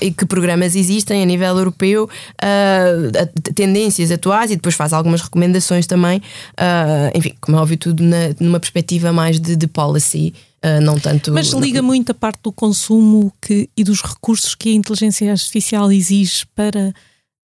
e 0.00 0.10
que 0.10 0.26
programas 0.26 0.74
existem 0.74 1.22
a 1.22 1.24
nível 1.24 1.56
europeu, 1.56 2.08
uh, 2.42 3.52
tendências 3.54 4.10
atuais 4.10 4.50
e 4.50 4.56
depois 4.56 4.74
faz 4.74 4.92
algumas 4.92 5.20
recomendações 5.20 5.86
também, 5.86 6.20
enfim, 7.14 7.34
como 7.40 7.56
é 7.56 7.60
óbvio, 7.60 7.76
tudo 7.76 8.02
na, 8.02 8.34
numa 8.40 8.58
perspectiva 8.58 9.12
mais 9.12 9.38
de, 9.38 9.54
de 9.54 9.66
policy. 9.68 10.34
Uh, 10.64 10.80
não 10.80 10.98
tanto. 10.98 11.32
Mas 11.32 11.48
liga 11.48 11.82
muito 11.82 12.12
a 12.12 12.14
parte 12.14 12.40
do 12.44 12.52
consumo 12.52 13.32
que, 13.40 13.68
e 13.76 13.82
dos 13.82 14.00
recursos 14.00 14.54
que 14.54 14.68
a 14.68 14.72
inteligência 14.72 15.30
artificial 15.30 15.90
exige 15.90 16.46
para 16.54 16.94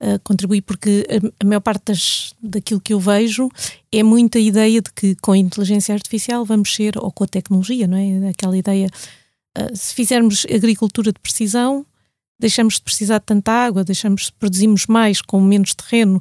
uh, 0.01 0.21
contribuir, 0.23 0.63
porque 0.63 1.05
a, 1.11 1.45
a, 1.45 1.47
maior 1.47 1.61
parte 1.61 1.87
das, 1.87 2.33
daquilo 2.41 2.81
que 2.81 2.93
eu 2.93 3.01
vejo 3.01 3.49
é 3.91 4.05
muita 4.05 4.39
ideia 4.39 4.81
de 4.81 4.93
que 4.93 5.17
com 5.17 5.33
a 5.33 5.39
inteligência 5.39 5.93
artificial 5.93 6.45
vamos 6.45 6.73
ser, 6.73 6.97
ou 6.97 7.11
com 7.11 7.25
a 7.25 7.27
tecnologia, 7.27 7.89
não 7.89 7.97
é? 7.97 8.29
Aquela 8.29 8.57
ideia, 8.57 8.87
uh, 9.59 9.77
se 9.77 9.95
fizermos 9.95 10.47
agricultura 10.49 11.13
de 11.13 11.19
precisão, 11.19 11.85
deixamos 12.39 12.75
de 12.75 12.83
precisar 12.83 13.19
de 13.19 13.27
tanta 13.27 13.51
água, 13.51 13.83
deixamos 13.83 14.31
produzimos 14.31 14.87
mais 14.87 15.21
com 15.21 15.41
menos 15.41 15.75
terreno. 15.75 16.21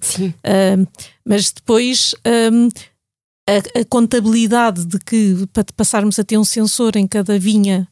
mas 1.24 1.52
depois. 1.52 2.16
A, 3.48 3.80
a, 3.80 3.86
contabilidade 3.86 4.86
de 4.86 5.00
que 5.00 5.48
para 5.54 5.64
passarmos 5.76 6.20
a 6.20 6.24
ter 6.24 6.38
um 6.38 6.44
sensor 6.44 6.98
em 6.98 7.08
cada 7.08 7.40
vinha 7.40 7.88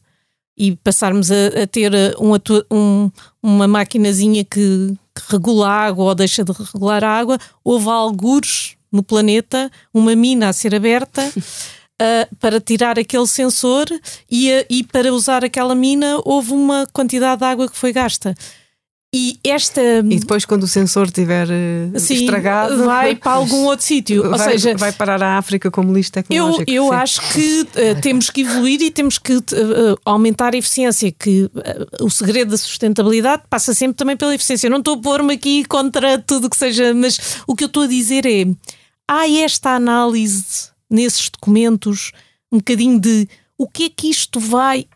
e 0.56 0.76
passarmos 0.76 1.30
a, 1.30 1.62
a 1.62 1.66
ter 1.66 1.92
uh, 1.92 2.14
um, 2.22 2.32
um, 2.70 3.10
uma 3.42 3.66
maquinazinha 3.66 4.44
que, 4.44 4.94
que, 5.14 5.22
regula 5.32 5.68
a 5.68 5.86
água 5.86 6.04
ou 6.04 6.14
deixa 6.14 6.44
de 6.44 6.52
regular 6.52 7.02
a 7.04 7.10
água, 7.10 7.38
houve 7.64 7.88
algures 7.88 8.76
no 8.90 9.02
planeta 9.02 9.70
uma 9.92 10.14
mina 10.14 10.48
a 10.48 10.52
ser 10.52 10.74
aberta 10.74 11.26
uh, 11.26 12.36
para 12.40 12.60
tirar 12.60 12.98
aquele 12.98 13.26
sensor 13.26 13.86
e, 14.30 14.50
uh, 14.50 14.66
e 14.70 14.84
para 14.84 15.12
usar 15.12 15.44
aquela 15.44 15.74
mina 15.74 16.20
houve 16.24 16.52
uma 16.52 16.86
quantidade 16.92 17.40
de 17.40 17.46
água 17.46 17.68
que 17.68 17.76
foi 17.76 17.92
gasta. 17.92 18.34
E 19.18 19.40
esta. 19.42 19.80
E 19.80 20.20
depois, 20.20 20.44
quando 20.44 20.64
o 20.64 20.68
sensor 20.68 21.06
estiver 21.06 21.48
uh, 21.48 21.98
sim, 21.98 22.16
estragado. 22.16 22.84
Vai 22.84 23.14
para 23.16 23.32
algum 23.32 23.64
outro 23.64 23.86
sítio. 23.86 24.30
Ou 24.30 24.38
seja, 24.38 24.76
vai 24.76 24.92
parar 24.92 25.22
a 25.22 25.38
África 25.38 25.70
como 25.70 25.90
lixo 25.90 26.12
tecnológico. 26.12 26.70
Eu, 26.70 26.84
eu 26.84 26.92
acho 26.92 27.22
que 27.32 27.62
uh, 27.62 28.00
temos 28.02 28.28
que 28.28 28.42
evoluir 28.42 28.82
e 28.82 28.90
temos 28.90 29.16
que 29.16 29.36
uh, 29.36 29.42
aumentar 30.04 30.52
a 30.54 30.58
eficiência. 30.58 31.10
Que 31.10 31.50
o 31.98 32.10
segredo 32.10 32.50
da 32.50 32.58
sustentabilidade 32.58 33.44
passa 33.48 33.72
sempre 33.72 33.96
também 33.96 34.18
pela 34.18 34.34
eficiência. 34.34 34.66
Eu 34.66 34.70
não 34.70 34.80
estou 34.80 34.96
a 34.96 35.00
pôr-me 35.00 35.32
aqui 35.32 35.64
contra 35.64 36.18
tudo 36.18 36.50
que 36.50 36.56
seja, 36.56 36.92
mas 36.92 37.40
o 37.46 37.56
que 37.56 37.64
eu 37.64 37.68
estou 37.68 37.84
a 37.84 37.86
dizer 37.86 38.26
é: 38.26 38.44
há 39.08 39.26
esta 39.30 39.70
análise 39.70 40.68
nesses 40.90 41.30
documentos, 41.30 42.12
um 42.52 42.58
bocadinho 42.58 43.00
de 43.00 43.26
o 43.56 43.66
que 43.66 43.84
é 43.84 43.88
que 43.88 44.10
isto 44.10 44.38
vai 44.38 44.86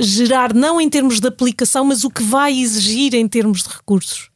gerar, 0.00 0.54
não 0.54 0.80
em 0.80 0.88
termos 0.88 1.20
de 1.20 1.28
aplicação, 1.28 1.84
mas 1.84 2.04
o 2.04 2.10
que 2.10 2.22
vai 2.22 2.58
exigir 2.58 3.14
em 3.14 3.28
termos 3.28 3.62
de 3.62 3.68
recursos? 3.68 4.32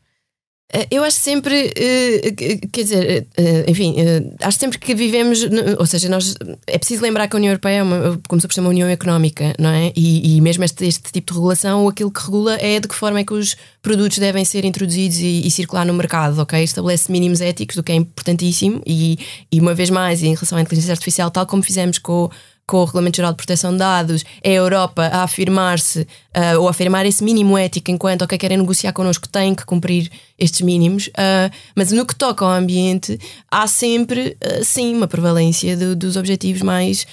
Eh, 0.72 0.88
eu 0.90 1.04
acho 1.04 1.18
sempre, 1.18 1.72
eh, 1.76 2.32
quer 2.72 2.82
dizer, 2.82 3.28
eh, 3.36 3.64
enfim, 3.68 3.94
acho 4.40 4.58
sempre 4.58 4.78
que 4.78 4.94
vivemos, 4.94 5.40
ou 5.78 5.86
seja, 5.86 6.08
nós 6.08 6.34
é 6.66 6.76
preciso 6.76 7.02
lembrar 7.02 7.28
que 7.28 7.36
a 7.36 7.38
União 7.38 7.50
Europeia 7.52 7.78
é 7.78 7.82
uma, 7.82 8.20
como 8.28 8.40
se 8.40 8.48
chama, 8.50 8.66
uma 8.66 8.70
união 8.70 8.88
económica, 8.88 9.54
não 9.58 9.70
é? 9.70 9.92
E, 9.94 10.36
e 10.36 10.40
mesmo 10.40 10.64
este, 10.64 10.84
este, 10.86 11.12
tipo 11.12 11.32
de 11.32 11.38
regulação, 11.38 11.88
aquilo 11.88 12.10
que 12.10 12.20
regula 12.20 12.56
é 12.60 12.80
de 12.80 12.88
que 12.88 12.94
forma 12.94 13.20
é 13.20 13.24
que 13.24 13.32
os 13.32 13.56
produtos 13.80 14.18
devem 14.18 14.44
ser 14.44 14.64
introduzidos 14.64 15.18
e, 15.18 15.46
e 15.46 15.50
circular 15.50 15.86
no 15.86 15.94
mercado, 15.94 16.40
ok? 16.40 16.62
Estabelece 16.62 17.12
mínimos 17.12 17.40
éticos, 17.40 17.76
do 17.76 17.82
que 17.82 17.92
é 17.92 17.94
importantíssimo, 17.94 18.82
e, 18.84 19.18
e 19.52 19.60
uma 19.60 19.74
vez 19.74 19.88
mais, 19.88 20.22
em 20.22 20.34
relação 20.34 20.58
à 20.58 20.60
inteligência 20.60 20.92
artificial, 20.92 21.30
tal 21.30 21.46
como 21.46 21.62
fizemos 21.62 21.98
com 21.98 22.28
com 22.66 22.78
o 22.78 22.84
Regulamento 22.84 23.16
Geral 23.16 23.32
de 23.32 23.36
Proteção 23.36 23.70
de 23.72 23.78
Dados, 23.78 24.24
é 24.42 24.50
a 24.50 24.54
Europa 24.54 25.02
a 25.06 25.22
afirmar-se 25.22 26.00
uh, 26.00 26.60
ou 26.60 26.68
afirmar 26.68 27.06
esse 27.06 27.22
mínimo 27.22 27.56
ético 27.56 27.92
enquanto 27.92 28.22
ok, 28.22 28.36
querem 28.36 28.58
negociar 28.58 28.92
connosco 28.92 29.28
têm 29.28 29.54
que 29.54 29.64
cumprir 29.64 30.10
estes 30.36 30.62
mínimos, 30.62 31.06
uh, 31.08 31.54
mas 31.76 31.92
no 31.92 32.04
que 32.04 32.14
toca 32.14 32.44
ao 32.44 32.50
ambiente 32.50 33.18
há 33.48 33.68
sempre 33.68 34.36
uh, 34.42 34.64
sim 34.64 34.94
uma 34.96 35.06
prevalência 35.06 35.76
do, 35.76 35.94
dos 35.94 36.16
objetivos 36.16 36.62
mais, 36.62 37.06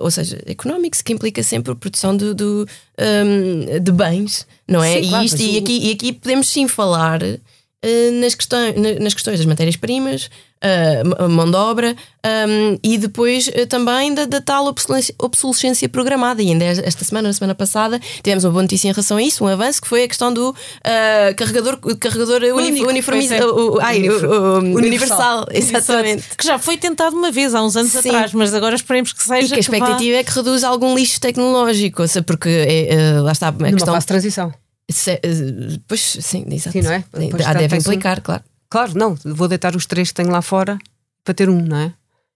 ou 0.00 0.10
seja, 0.10 0.38
económicos, 0.46 1.00
que 1.00 1.10
implica 1.10 1.42
sempre 1.42 1.72
a 1.72 1.74
produção 1.74 2.14
do, 2.14 2.34
do 2.34 2.68
um, 2.98 3.80
de 3.82 3.90
bens, 3.90 4.46
não 4.68 4.84
é? 4.84 5.00
Sim, 5.00 5.08
claro, 5.08 5.22
e, 5.22 5.26
isto, 5.26 5.40
e, 5.40 5.56
aqui, 5.56 5.88
e 5.88 5.90
aqui 5.90 6.12
podemos 6.12 6.50
sim 6.50 6.68
falar 6.68 7.20
nas, 8.20 8.34
questões, 8.34 8.74
nas 9.00 9.14
questões 9.14 9.38
das 9.38 9.46
matérias-primas, 9.46 10.28
uh, 10.62 11.28
mão 11.28 11.50
de 11.50 11.56
obra 11.56 11.96
um, 12.24 12.78
e 12.82 12.96
depois 12.96 13.48
uh, 13.48 13.66
também 13.66 14.14
da, 14.14 14.24
da, 14.24 14.40
tal 14.40 14.72
obsolescência 15.18 15.88
programada. 15.88 16.42
E 16.42 16.48
ainda 16.48 16.64
esta 16.64 17.04
semana, 17.04 17.28
na 17.28 17.34
semana 17.34 17.54
passada, 17.54 18.00
tivemos 18.22 18.44
uma 18.44 18.52
boa 18.52 18.62
notícia 18.62 18.88
em 18.88 18.92
relação 18.92 19.16
a 19.16 19.22
isso, 19.22 19.44
um 19.44 19.48
avanço 19.48 19.82
que 19.82 19.88
foi 19.88 20.04
a 20.04 20.08
questão 20.08 20.32
do 20.32 20.50
uh, 20.50 20.54
carregador, 21.36 21.78
carregador 21.98 22.42
Único, 22.54 22.88
uniformizado, 22.88 23.78
ai, 23.80 24.08
universal. 24.08 24.76
universal. 24.76 25.46
exatamente. 25.50 26.24
Que 26.36 26.46
já 26.46 26.58
foi 26.58 26.76
tentado 26.76 27.16
uma 27.16 27.30
vvez 27.30 27.54
há 27.54 27.62
uns 27.62 27.76
anos 27.76 27.92
Sim. 27.92 28.08
atrás, 28.10 28.32
mas 28.32 28.54
agora 28.54 28.74
esperemos 28.74 29.12
que 29.12 29.22
seja. 29.22 29.46
E 29.46 29.48
que 29.48 29.54
a 29.54 29.58
expectativa 29.58 30.12
vá... 30.14 30.20
é 30.20 30.24
que 30.24 30.32
reduz 30.32 30.64
algum 30.64 30.94
lixo 30.94 31.20
tecnológico, 31.20 32.02
porque 32.26 32.48
é, 32.48 33.20
lá 33.20 33.32
está 33.32 33.48
a 33.48 33.52
Numa 33.52 33.70
questão. 33.70 33.94
fase 33.94 34.04
de 34.04 34.08
transição. 34.08 34.54
Se, 34.90 35.20
pois 35.88 36.18
sim, 36.20 36.44
exato. 36.50 36.72
Sim, 36.72 36.82
não 36.82 36.92
é? 36.92 37.04
Sim, 37.14 37.30
deve 37.58 37.76
implicar, 37.76 38.20
claro. 38.20 38.42
Claro, 38.72 38.92
não, 38.96 39.14
vou 39.22 39.48
deitar 39.48 39.76
os 39.76 39.84
três 39.84 40.08
que 40.08 40.14
tenho 40.14 40.30
lá 40.30 40.40
fora 40.40 40.78
para 41.22 41.34
ter 41.34 41.50
um, 41.50 41.60
não 41.60 41.76
é? 41.76 41.92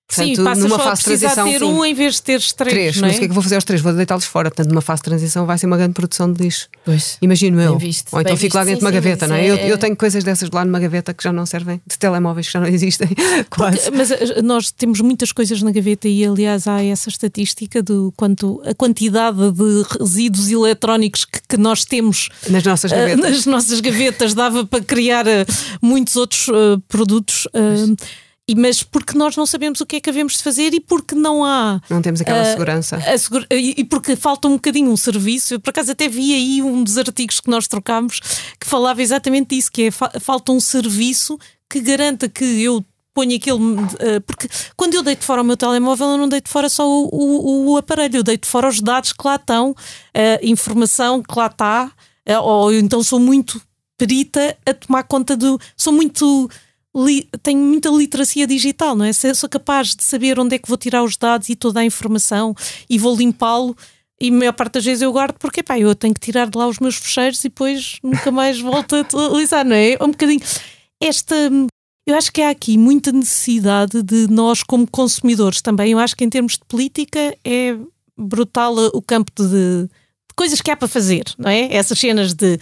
Portanto, 0.09 0.37
sim, 0.37 0.45
passas 0.45 0.62
numa 0.62 0.79
fase 0.79 1.01
de 1.01 1.05
transição. 1.05 1.51
ter 1.51 1.64
um 1.64 1.85
em 1.85 1.92
vez 1.92 2.14
de 2.14 2.23
teres 2.23 2.53
três. 2.53 2.73
Três, 2.73 2.97
não 2.97 3.09
é? 3.09 3.09
mas 3.09 3.16
o 3.16 3.19
que 3.19 3.25
é 3.25 3.29
que 3.29 3.35
vou 3.35 3.42
fazer 3.42 3.57
aos 3.57 3.64
três? 3.64 3.83
Vou 3.83 3.92
deitá-los 3.92 4.25
fora. 4.25 4.51
Portanto, 4.51 4.69
numa 4.69 4.81
fase 4.81 5.01
de 5.01 5.05
transição 5.05 5.45
vai 5.47 5.59
ser 5.59 5.66
uma 5.66 5.77
grande 5.77 5.95
produção 5.95 6.33
de 6.33 6.42
lixo. 6.45 6.69
Pois. 6.85 7.19
Imagino 7.21 7.61
eu. 7.61 7.77
Visto, 7.77 8.14
Ou 8.14 8.21
então 8.21 8.37
fico 8.37 8.57
lá 8.57 8.64
dentro 8.64 8.81
de 8.81 8.85
uma 8.85 8.92
gaveta, 8.92 9.27
não 9.27 9.35
é? 9.35 9.47
é? 9.47 9.51
Eu, 9.51 9.57
eu, 9.57 9.79
tenho 9.79 9.97
coisas 9.97 10.23
dessas 10.23 10.49
lá 10.51 10.64
numa 10.64 10.79
gaveta 10.79 11.12
que 11.12 11.25
já 11.25 11.33
não 11.33 11.45
servem, 11.45 11.81
de 11.85 11.99
telemóveis 11.99 12.47
que 12.47 12.53
já 12.53 12.61
não 12.61 12.69
existem. 12.69 13.09
Quase. 13.51 13.79
Porque, 13.79 13.90
mas 13.97 14.11
eh, 14.12 14.42
nós 14.42 14.71
temos 14.71 15.01
muitas 15.01 15.33
coisas 15.33 15.61
na 15.61 15.73
gaveta 15.73 16.07
e, 16.07 16.25
aliás, 16.25 16.69
há 16.69 16.83
essa 16.85 17.09
estatística 17.09 17.83
do 17.83 18.12
quanto 18.16 18.62
a 18.64 18.75
quantidade 18.75 19.51
de 19.51 19.85
resíduos 19.99 20.49
eletrónicos 20.49 21.25
que, 21.25 21.40
que 21.49 21.57
nós 21.57 21.85
temos 21.85 22.29
nas 22.49 22.62
nossas 22.62 22.92
eh, 22.92 22.97
gavetas. 22.97 23.25
Uh, 23.25 23.31
nas 23.31 23.47
nossas 23.47 23.81
gavetas 23.81 24.35
dava 24.35 24.64
para 24.64 24.85
criar 24.85 25.27
uh, 25.27 25.45
muitos 25.83 26.14
outros 26.14 26.47
uh, 26.47 26.81
produtos. 26.88 27.49
E, 28.48 28.54
mas 28.54 28.82
porque 28.82 29.18
nós 29.18 29.37
não 29.37 29.44
sabemos 29.44 29.80
o 29.80 29.87
que 29.87 29.96
é 29.96 30.00
que 30.00 30.09
havemos 30.09 30.35
de 30.35 30.42
fazer 30.42 30.72
e 30.72 30.80
porque 30.80 31.14
não 31.16 31.44
há. 31.44 31.80
Não 31.90 32.00
temos 32.00 32.20
aquela 32.20 32.42
uh, 32.42 32.46
segurança. 32.46 33.00
Segura, 33.18 33.46
e, 33.50 33.74
e, 33.78 33.85
porque 33.85 34.14
falta 34.14 34.46
um 34.46 34.52
bocadinho 34.52 34.90
um 34.90 34.96
serviço. 34.96 35.54
Eu, 35.54 35.61
por 35.61 35.70
acaso, 35.70 35.90
até 35.90 36.09
vi 36.09 36.32
aí 36.32 36.62
um 36.62 36.85
dos 36.85 36.96
artigos 36.96 37.40
que 37.40 37.50
nós 37.50 37.66
trocámos 37.66 38.20
que 38.61 38.66
falava 38.66 39.02
exatamente 39.02 39.56
disso: 39.56 39.72
que 39.72 39.85
é 39.85 39.90
fa 39.90 40.12
falta 40.20 40.52
um 40.52 40.61
serviço 40.61 41.37
que 41.68 41.80
garanta 41.80 42.28
que 42.28 42.44
eu 42.62 42.85
ponho 43.12 43.35
aquele. 43.35 43.59
Uh, 43.59 44.20
porque 44.24 44.48
quando 44.76 44.94
eu 44.94 45.02
deito 45.02 45.24
fora 45.24 45.42
o 45.42 45.44
meu 45.44 45.56
telemóvel, 45.56 46.11
eu 46.11 46.18
não 46.18 46.28
deito 46.28 46.48
fora 46.48 46.68
só 46.68 46.88
o, 46.88 47.09
o, 47.12 47.72
o 47.72 47.76
aparelho, 47.76 48.18
eu 48.18 48.22
deito 48.22 48.46
fora 48.46 48.68
os 48.68 48.80
dados 48.80 49.12
que 49.12 49.26
lá 49.26 49.35
estão, 49.35 49.74
a 50.14 50.40
uh, 50.40 50.46
informação 50.46 51.20
que 51.20 51.37
lá 51.37 51.46
está, 51.46 51.90
uh, 52.28 52.42
ou 52.42 52.72
então 52.72 53.02
sou 53.02 53.18
muito 53.18 53.61
perita 53.98 54.56
a 54.64 54.72
tomar 54.72 55.02
conta 55.02 55.37
do. 55.37 55.59
Sou 55.76 55.92
muito 55.92 56.48
li, 56.96 57.28
tenho 57.42 57.61
muita 57.61 57.90
literacia 57.90 58.46
digital, 58.46 58.96
não 58.96 59.04
é? 59.04 59.12
Se 59.12 59.35
sou 59.35 59.48
capaz 59.48 59.94
de 59.94 60.02
saber 60.02 60.40
onde 60.40 60.54
é 60.54 60.59
que 60.59 60.68
vou 60.68 60.78
tirar 60.78 61.02
os 61.02 61.16
dados 61.16 61.48
e 61.48 61.54
toda 61.54 61.80
a 61.80 61.85
informação 61.85 62.54
e 62.88 62.98
vou 62.98 63.14
limpá-lo. 63.14 63.76
E 64.18 64.30
a 64.30 64.32
maior 64.32 64.52
parte 64.52 64.74
das 64.74 64.85
vezes 64.85 65.02
eu 65.02 65.12
guardo 65.12 65.37
porque 65.38 65.62
pá, 65.62 65.78
eu 65.78 65.94
tenho 65.94 66.14
que 66.14 66.20
tirar 66.20 66.48
de 66.48 66.56
lá 66.56 66.66
os 66.66 66.78
meus 66.78 66.96
fecheiros 66.96 67.40
e 67.40 67.48
depois 67.50 67.98
nunca 68.02 68.30
mais 68.30 68.59
volto 68.59 68.96
a 68.96 69.00
utilizar, 69.00 69.64
não 69.64 69.76
é? 69.76 69.98
Um 70.00 70.09
bocadinho. 70.09 70.40
Esta. 71.00 71.35
Eu 72.06 72.14
acho 72.16 72.32
que 72.32 72.40
há 72.40 72.50
aqui 72.50 72.78
muita 72.78 73.11
necessidade 73.11 74.00
de 74.00 74.28
nós, 74.28 74.62
como 74.62 74.87
consumidores 74.87 75.61
também. 75.61 75.90
Eu 75.90 75.98
acho 75.98 76.16
que 76.16 76.24
em 76.24 76.30
termos 76.30 76.52
de 76.52 76.64
política 76.66 77.37
é 77.44 77.76
brutal 78.16 78.74
o 78.94 79.02
campo 79.02 79.32
de, 79.37 79.82
de 79.82 80.35
coisas 80.37 80.61
que 80.61 80.70
há 80.70 80.76
para 80.76 80.87
fazer, 80.87 81.24
não 81.37 81.50
é? 81.50 81.74
Essas 81.74 81.98
cenas 81.98 82.32
de 82.32 82.59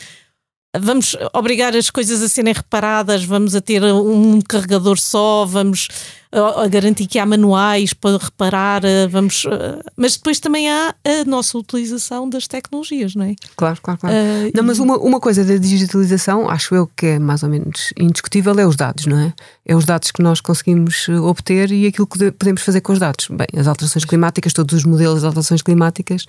vamos 0.81 1.17
obrigar 1.33 1.77
as 1.77 1.91
coisas 1.91 2.23
a 2.23 2.29
serem 2.29 2.53
reparadas, 2.53 3.25
vamos 3.25 3.55
a 3.55 3.61
ter 3.61 3.83
um 3.83 4.41
carregador 4.41 4.99
só, 4.99 5.45
vamos 5.45 5.89
a 6.35 6.69
garantir 6.69 7.07
que 7.07 7.19
há 7.19 7.27
manuais 7.27 7.93
para 7.93 8.19
reparar, 8.19 8.85
eh, 8.85 9.07
vamos, 9.07 9.45
eh, 9.47 9.79
mas 9.97 10.17
depois 10.17 10.41
também 10.41 10.69
há 10.69 10.95
a 11.05 11.25
nossa 11.25 11.57
utilização 11.57 12.29
das 12.29 12.49
tecnologias, 12.49 13.15
não 13.15 13.25
é? 13.25 13.35
Claro, 13.57 13.79
claro, 13.83 14.01
claro. 14.01 14.17
Uh, 14.17 14.51
não, 14.55 14.65
mas 14.65 14.79
uma, 14.79 14.97
uma 14.99 15.21
coisa 15.21 15.45
da 15.45 15.57
digitalização, 15.57 16.49
acho 16.49 16.75
eu 16.75 16.87
que 16.97 17.07
é 17.07 17.19
mais 17.19 17.43
ou 17.43 17.49
menos 17.49 17.93
indiscutível, 17.99 18.59
é 18.59 18.67
os 18.67 18.77
dados, 18.77 19.07
não 19.07 19.19
é? 19.19 19.33
É 19.67 19.77
os 19.77 19.85
dados 19.85 20.11
que 20.11 20.23
nós 20.23 20.41
conseguimos 20.41 21.09
obter 21.09 21.71
e 21.71 21.87
aquilo 21.87 22.07
que 22.07 22.31
podemos 22.33 22.63
fazer 22.63 22.81
com 22.81 22.93
os 22.93 22.99
dados. 22.99 23.29
Bem, 23.31 23.47
as 23.57 23.67
alterações 23.67 24.05
climáticas, 24.05 24.53
todos 24.53 24.75
os 24.75 24.85
modelos 24.85 25.21
de 25.21 25.27
alterações 25.27 25.63
climáticas 25.63 26.25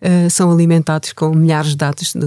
uh, 0.00 0.30
são 0.30 0.50
alimentados 0.50 1.12
com 1.12 1.34
milhares 1.34 1.70
de 1.70 1.76
dados 1.76 2.12
de, 2.14 2.26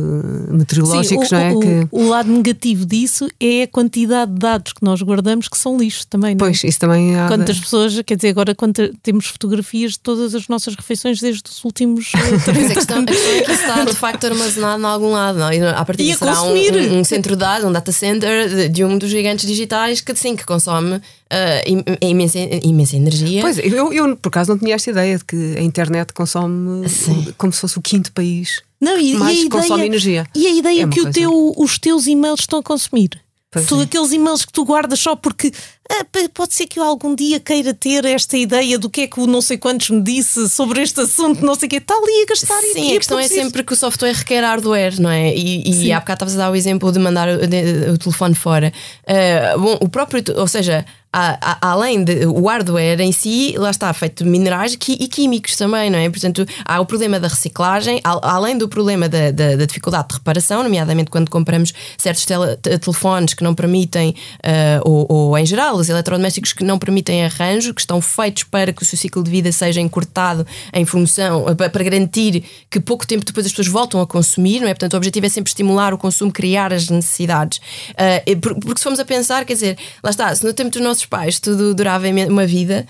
meteorológicos, 0.52 1.30
Sim, 1.30 1.36
o, 1.36 1.40
não 1.40 1.46
é? 1.46 1.54
O, 1.54 1.60
que... 1.60 1.88
o 1.92 2.08
lado 2.10 2.32
negativo 2.32 2.86
disso 2.86 3.28
é 3.40 3.64
a 3.64 3.68
quantidade 3.68 4.32
de 4.32 4.40
dados 4.40 4.74
que 4.74 4.84
nós 4.84 5.02
guardamos 5.02 5.48
que 5.48 5.58
são 5.58 5.78
lixo 5.78 6.06
também, 6.08 6.36
não 6.36 6.46
é? 6.46 6.50
Pois, 6.50 6.64
isso 6.64 6.80
também 6.80 7.13
Quantas 7.28 7.60
pessoas, 7.60 8.02
quer 8.06 8.16
dizer, 8.16 8.30
agora 8.30 8.54
quando 8.56 8.94
temos 9.02 9.28
fotografias 9.28 9.94
de 9.94 10.00
todas 10.00 10.36
as 10.36 10.48
nossas 10.48 10.76
refeições 10.76 11.20
desde 11.20 11.44
os 11.50 11.64
últimos. 11.64 12.12
Mas 12.14 12.72
a 12.72 12.74
questão, 12.74 13.02
a 13.02 13.06
questão 13.06 13.32
é 13.32 13.42
que 13.42 13.52
está 13.52 13.84
de 13.86 13.94
facto 13.94 14.26
armazenado 14.26 14.82
em 14.82 14.86
algum 14.86 15.12
lado, 15.12 15.40
não? 15.40 15.52
E 15.52 15.62
a 15.62 15.86
partir 15.86 16.04
disso 16.04 16.20
será 16.20 16.42
um, 16.44 17.00
um, 17.00 17.04
centro 17.04 17.36
de 17.36 17.40
dados, 17.40 17.68
um 17.68 17.72
data 17.72 17.92
center 17.92 18.50
de, 18.50 18.70
de, 18.70 18.84
um 18.84 18.98
dos 18.98 19.10
gigantes 19.10 19.48
digitais 19.48 20.02
que 20.02 20.16
sim, 20.16 20.36
que 20.36 20.46
consome 20.46 20.96
uh, 20.96 21.02
imensa, 22.02 22.40
imensa 22.64 22.96
energia. 22.96 23.42
Pois, 23.42 23.58
eu, 23.58 23.94
eu 23.94 24.16
por 24.18 24.30
acaso 24.30 24.52
não 24.52 24.60
tinha 24.60 24.76
esta 24.76 24.92
ideia 24.92 25.18
de 25.18 25.26
que 25.26 25.56
a 25.58 25.62
internet 25.62 26.14
consome 26.14 26.88
sim. 26.90 27.34
como 27.38 27.52
se 27.52 27.60
fosse 27.60 27.78
o 27.78 27.82
quinto 27.82 28.12
país. 28.12 28.62
Não, 28.80 29.00
e, 29.00 29.16
mais 29.16 29.40
e 29.40 29.50
consome 29.50 29.86
energia. 29.86 30.28
E 30.36 30.46
a 30.46 30.52
ideia 30.52 30.84
é 30.84 30.88
que 30.88 31.00
o 31.00 31.12
teu, 31.12 31.54
os 31.58 31.78
teus 31.78 32.06
e-mails 32.06 32.42
estão 32.42 32.60
a 32.60 32.64
consumir. 32.64 33.24
Pois 33.54 33.68
Tudo 33.68 33.82
é. 33.82 33.86
aqueles 33.86 34.12
e-mails 34.12 34.44
que 34.44 34.52
tu 34.52 34.66
guardas 34.66 35.00
só 35.00 35.16
porque 35.16 35.52
pode 36.34 36.54
ser 36.54 36.68
que 36.68 36.80
eu 36.80 36.84
algum 36.84 37.14
dia 37.14 37.40
queira 37.40 37.74
ter 37.74 38.06
esta 38.06 38.38
ideia 38.38 38.80
do 38.80 38.90
que 38.90 39.02
é 39.02 39.08
que 39.08 39.20
o 39.20 39.28
não 39.28 39.42
sei 39.42 39.58
quantos 39.58 39.90
me 39.90 40.02
disse 40.02 40.50
sobre 40.50 40.82
este 40.82 41.02
assunto, 41.02 41.46
não 41.46 41.56
sei 41.56 41.68
o 41.68 41.70
que, 41.70 41.78
está 41.78 41.94
ali 41.94 42.24
a 42.24 42.26
gastar 42.26 42.62
Sim, 42.62 42.96
a 42.96 42.98
questão 42.98 43.20
é 43.20 43.28
sempre 43.28 43.64
que 43.64 43.74
o 43.74 43.76
software 43.76 44.14
requer 44.14 44.42
hardware, 44.42 45.00
não 45.00 45.10
é? 45.10 45.36
E, 45.36 45.86
e 45.86 45.92
há 45.92 46.00
bocado 46.00 46.18
estavas 46.18 46.36
a 46.36 46.38
dar 46.46 46.52
o 46.52 46.56
exemplo 46.56 46.92
de 46.92 47.00
mandar 47.00 47.28
o, 47.28 47.48
de, 47.48 47.90
o 47.92 47.98
telefone 47.98 48.36
fora. 48.36 48.72
Uh, 49.04 49.60
bom, 49.60 49.78
o 49.82 49.90
próprio, 49.90 50.24
ou 50.38 50.48
seja, 50.48 50.86
além 51.62 52.04
de 52.04 52.26
o 52.26 52.48
hardware 52.48 53.00
em 53.00 53.12
si, 53.12 53.54
lá 53.56 53.70
está 53.70 53.94
feito 53.94 54.24
de 54.24 54.30
minerais 54.30 54.74
e 54.74 55.08
químicos 55.08 55.56
também, 55.56 55.90
não 55.90 56.00
é? 56.00 56.10
Portanto, 56.10 56.44
há 56.66 56.80
o 56.80 56.86
problema 56.88 57.20
da 57.20 57.28
reciclagem, 57.28 58.02
além 58.04 58.58
do 58.58 58.68
problema 58.68 59.08
da, 59.08 59.30
da, 59.30 59.56
da 59.56 59.66
dificuldade 59.66 60.08
de 60.08 60.16
reparação, 60.16 60.64
nomeadamente 60.64 61.12
quando 61.12 61.30
compramos 61.30 61.72
certos 61.98 62.26
tele, 62.26 62.58
telefones 62.58 63.36
que 63.36 63.44
não 63.44 63.54
permitem, 63.54 64.16
uh, 64.40 64.90
ou, 64.90 65.06
ou, 65.08 65.38
em 65.38 65.46
geral, 65.46 65.73
os 65.76 65.90
eletrodomésticos 65.90 66.54
que 66.54 66.64
não 66.64 66.80
permitem 66.80 67.26
arranjo, 67.26 67.74
que 67.74 67.82
estão 67.82 68.02
feitos 68.02 68.44
para 68.44 68.72
que 68.72 68.84
o 68.84 68.86
seu 68.86 68.98
ciclo 68.98 69.24
de 69.24 69.30
vida 69.30 69.52
seja 69.52 69.82
encurtado 69.82 70.46
em 70.74 70.86
função, 70.86 71.46
uh, 71.46 71.56
para 71.56 71.84
garantir 71.84 72.44
que 72.70 72.80
pouco 72.80 73.06
tempo 73.06 73.26
depois 73.26 73.46
as 73.46 73.52
pessoas 73.52 73.68
voltam 73.68 74.02
a 74.02 74.08
consumir, 74.08 74.60
não 74.60 74.68
é? 74.68 74.74
Portanto, 74.74 74.94
o 74.94 74.98
objetivo 74.98 75.26
é 75.26 75.30
sempre 75.30 75.50
estimular 75.50 75.94
o 75.94 75.98
consumo, 75.98 76.32
criar 76.32 76.74
as 76.74 76.90
necessidades. 76.90 77.60
Uh, 77.92 78.40
porque 78.40 78.78
se 78.78 78.84
formos 78.84 79.00
a 79.00 79.06
pensar, 79.06 79.46
quer 79.46 79.54
dizer, 79.54 79.78
lá 80.04 80.10
está, 80.10 80.34
se 80.34 80.44
no 80.46 80.54
tempo 80.54 80.70
dos 80.70 80.82
nossos 80.82 81.06
pais 81.06 81.40
tudo 81.40 81.74
durava 81.74 82.08
uma 82.08 82.46
vida, 82.46 82.86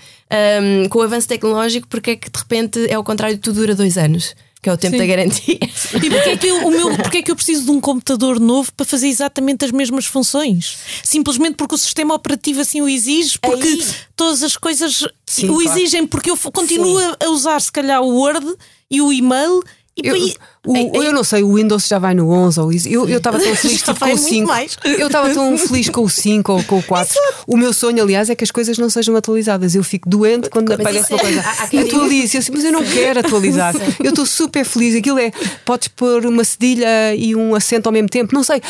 um, 0.62 0.88
com 0.88 0.98
o 0.98 1.02
avanço 1.02 1.28
tecnológico, 1.28 1.86
porque 1.88 2.12
é 2.12 2.16
que 2.16 2.30
de 2.30 2.38
repente 2.38 2.86
é 2.90 2.98
o 2.98 3.04
contrário, 3.04 3.38
tudo 3.38 3.60
dura 3.60 3.74
dois 3.74 3.96
anos? 3.96 4.34
Que 4.64 4.70
é 4.70 4.72
o 4.72 4.78
tempo 4.78 4.92
Sim. 4.92 4.98
da 4.98 5.06
garantia. 5.06 5.58
E 5.60 6.10
porquê 6.10 6.30
é, 6.30 6.36
que 6.38 6.46
eu, 6.46 6.66
o 6.66 6.70
meu, 6.70 6.96
porquê 6.96 7.18
é 7.18 7.22
que 7.22 7.30
eu 7.30 7.36
preciso 7.36 7.66
de 7.66 7.70
um 7.70 7.78
computador 7.78 8.40
novo 8.40 8.72
para 8.72 8.86
fazer 8.86 9.08
exatamente 9.08 9.62
as 9.62 9.70
mesmas 9.70 10.06
funções? 10.06 10.78
Simplesmente 11.02 11.56
porque 11.56 11.74
o 11.74 11.78
sistema 11.78 12.14
operativo 12.14 12.62
assim 12.62 12.80
o 12.80 12.88
exige, 12.88 13.38
porque 13.38 13.68
Aí... 13.68 13.86
todas 14.16 14.42
as 14.42 14.56
coisas 14.56 15.06
Sim, 15.26 15.50
o 15.50 15.60
claro. 15.60 15.78
exigem, 15.78 16.06
porque 16.06 16.30
eu 16.30 16.36
continuo 16.38 16.98
Sim. 16.98 17.12
a 17.22 17.28
usar 17.28 17.60
se 17.60 17.70
calhar 17.70 18.00
o 18.00 18.08
Word 18.08 18.54
e 18.90 19.02
o 19.02 19.12
e-mail 19.12 19.62
e 19.94 20.08
eu, 20.08 20.34
o, 20.64 20.76
é, 20.76 20.80
é, 20.80 21.08
eu 21.08 21.12
não 21.12 21.22
sei, 21.22 21.42
o 21.42 21.54
Windows 21.54 21.86
já 21.86 21.98
vai 21.98 22.14
no 22.14 22.30
11 22.30 22.60
ou 22.60 22.72
isso. 22.72 22.88
Eu 22.88 23.04
estava 23.18 23.38
tão 23.38 23.54
feliz 23.56 23.82
tipo, 23.82 23.98
com 23.98 24.12
o 24.12 24.18
5. 24.18 24.46
Mais. 24.46 24.76
Eu 24.84 25.06
estava 25.06 25.32
tão 25.32 25.56
feliz 25.58 25.88
com 25.88 26.02
o 26.02 26.08
5 26.08 26.52
ou 26.52 26.64
com 26.64 26.78
o 26.78 26.82
4. 26.82 27.12
Exato. 27.12 27.44
O 27.46 27.56
meu 27.56 27.72
sonho, 27.72 28.02
aliás, 28.02 28.30
é 28.30 28.34
que 28.34 28.44
as 28.44 28.50
coisas 28.50 28.78
não 28.78 28.88
sejam 28.88 29.14
atualizadas. 29.16 29.74
Eu 29.74 29.84
fico 29.84 30.08
doente 30.08 30.48
quando 30.48 30.68
mas 30.70 30.80
aparece 30.80 31.12
uma 31.12 31.18
é- 31.18 31.22
coisa. 31.22 31.40
Atualize. 31.40 32.36
Eu 32.36 32.40
assim, 32.40 32.52
mas 32.52 32.64
eu 32.64 32.72
não 32.72 32.84
quero 32.84 33.20
atualizar. 33.20 33.74
eu 34.02 34.10
estou 34.10 34.24
super 34.24 34.64
feliz. 34.64 34.94
Aquilo 34.94 35.18
é. 35.18 35.30
Podes 35.64 35.88
pôr 35.88 36.24
uma 36.26 36.44
cedilha 36.44 37.14
e 37.14 37.36
um 37.36 37.54
acento 37.54 37.88
ao 37.88 37.92
mesmo 37.92 38.08
tempo. 38.08 38.34
Não 38.34 38.42
sei. 38.42 38.62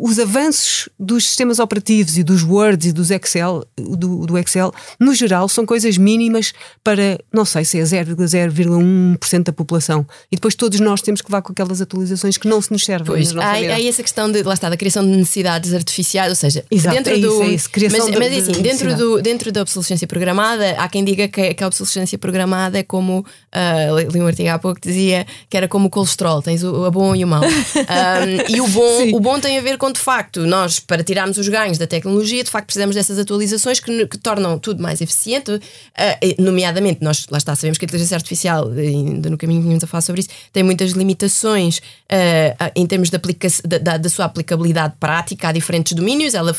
Os 0.00 0.18
avanços 0.18 0.88
dos 0.98 1.26
sistemas 1.26 1.58
operativos 1.58 2.18
e 2.18 2.22
dos 2.22 2.42
Words 2.42 2.88
e 2.88 2.92
dos 2.92 3.10
Excel, 3.10 3.64
do, 3.76 4.26
do 4.26 4.38
Excel, 4.38 4.72
no 5.00 5.14
geral, 5.14 5.48
são 5.48 5.64
coisas 5.64 5.96
mínimas 5.96 6.52
para, 6.82 7.18
não 7.32 7.44
sei 7.44 7.64
se 7.64 7.78
é 7.78 7.82
0,1% 7.82 9.44
da 9.44 9.52
população. 9.52 10.06
E 10.30 10.36
depois 10.36 10.54
todos 10.54 10.73
nós 10.80 11.00
temos 11.02 11.20
que 11.20 11.28
levar 11.30 11.42
com 11.42 11.52
aquelas 11.52 11.80
atualizações 11.80 12.36
que 12.36 12.48
não 12.48 12.60
se 12.60 12.72
nos 12.72 12.84
servem. 12.84 13.06
Pois, 13.06 13.36
há, 13.36 13.52
há 13.52 13.82
essa 13.82 14.02
questão 14.02 14.30
de, 14.30 14.42
lá 14.42 14.54
está, 14.54 14.68
da 14.68 14.76
criação 14.76 15.04
de 15.04 15.10
necessidades 15.16 15.72
artificiais, 15.72 16.30
ou 16.30 16.34
seja, 16.34 16.64
Exato, 16.70 16.96
dentro 16.96 17.14
é 17.14 17.18
do. 17.18 17.26
Isso, 17.26 17.42
é 17.42 17.46
isso, 17.48 17.70
criação 17.70 18.08
mas, 18.08 18.18
mas 18.18 18.48
assim, 18.48 18.62
dentro, 18.62 18.96
do, 18.96 19.22
dentro 19.22 19.52
da 19.52 19.62
obsolescência 19.62 20.06
programada, 20.06 20.70
há 20.72 20.88
quem 20.88 21.04
diga 21.04 21.28
que, 21.28 21.54
que 21.54 21.64
a 21.64 21.66
obsolescência 21.66 22.18
programada 22.18 22.78
é 22.78 22.82
como. 22.82 23.24
Uh, 23.54 24.10
li 24.12 24.20
um 24.20 24.26
artigo 24.26 24.48
há 24.48 24.58
pouco 24.58 24.80
que 24.80 24.88
dizia 24.88 25.26
que 25.48 25.56
era 25.56 25.68
como 25.68 25.86
o 25.86 25.90
colesterol, 25.90 26.42
tens 26.42 26.62
o, 26.62 26.86
o 26.86 26.90
bom 26.90 27.14
e 27.14 27.24
o 27.24 27.28
mau. 27.28 27.42
Um, 27.84 28.54
e 28.54 28.60
o 28.60 28.68
bom, 28.68 29.16
o 29.16 29.20
bom 29.20 29.38
tem 29.38 29.58
a 29.58 29.60
ver 29.60 29.76
com, 29.76 29.90
de 29.90 30.00
facto, 30.00 30.46
nós, 30.46 30.80
para 30.80 31.04
tirarmos 31.04 31.36
os 31.36 31.48
ganhos 31.48 31.78
da 31.78 31.86
tecnologia, 31.86 32.42
de 32.42 32.50
facto 32.50 32.66
precisamos 32.66 32.96
dessas 32.96 33.18
atualizações 33.18 33.78
que, 33.78 34.06
que 34.06 34.18
tornam 34.18 34.58
tudo 34.58 34.82
mais 34.82 35.00
eficiente, 35.00 35.52
uh, 35.52 36.42
nomeadamente, 36.42 37.02
nós, 37.02 37.26
lá 37.30 37.38
está, 37.38 37.54
sabemos 37.54 37.78
que 37.78 37.84
a 37.84 37.86
inteligência 37.86 38.16
artificial, 38.16 38.70
ainda 38.70 39.30
no 39.30 39.36
caminho 39.36 39.78
que 39.78 39.84
a 39.84 39.88
falar 39.88 40.00
sobre 40.00 40.20
isso, 40.22 40.30
tem 40.52 40.62
muitas 40.64 40.92
limitações 40.92 41.78
uh, 41.78 42.72
em 42.74 42.86
termos 42.86 43.10
de 43.10 43.16
aplica 43.16 43.48
da, 43.64 43.96
da, 43.96 44.08
sua 44.08 44.24
aplicabilidade 44.24 44.94
prática 44.98 45.48
a 45.48 45.52
diferentes 45.52 45.92
domínios. 45.92 46.34
Ela 46.34 46.54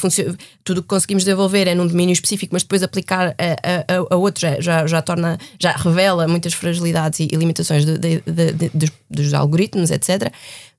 tudo 0.64 0.82
que 0.82 0.88
conseguimos 0.88 1.24
desenvolver 1.24 1.68
é 1.68 1.76
num 1.76 1.88
domínio 1.88 2.14
específico, 2.14 2.54
mas 2.54 2.64
depois 2.64 2.84
aplicar 2.84 3.36
a, 3.38 3.94
a, 3.94 4.14
a 4.14 4.16
outro 4.16 4.42
já, 4.42 4.60
já, 4.60 4.88
já, 4.88 5.02
torna, 5.02 5.38
já 5.60 5.72
revela 5.72 6.28
muitas 6.28 6.54
fragilidades 6.54 7.20
e, 7.20 7.28
e 7.32 7.36
limitações 7.36 7.86
de, 7.86 7.98
de, 7.98 8.22
de, 8.22 8.70
dos, 8.74 8.92
dos, 9.10 9.34
algoritmos, 9.34 9.92
etc. 9.92 10.32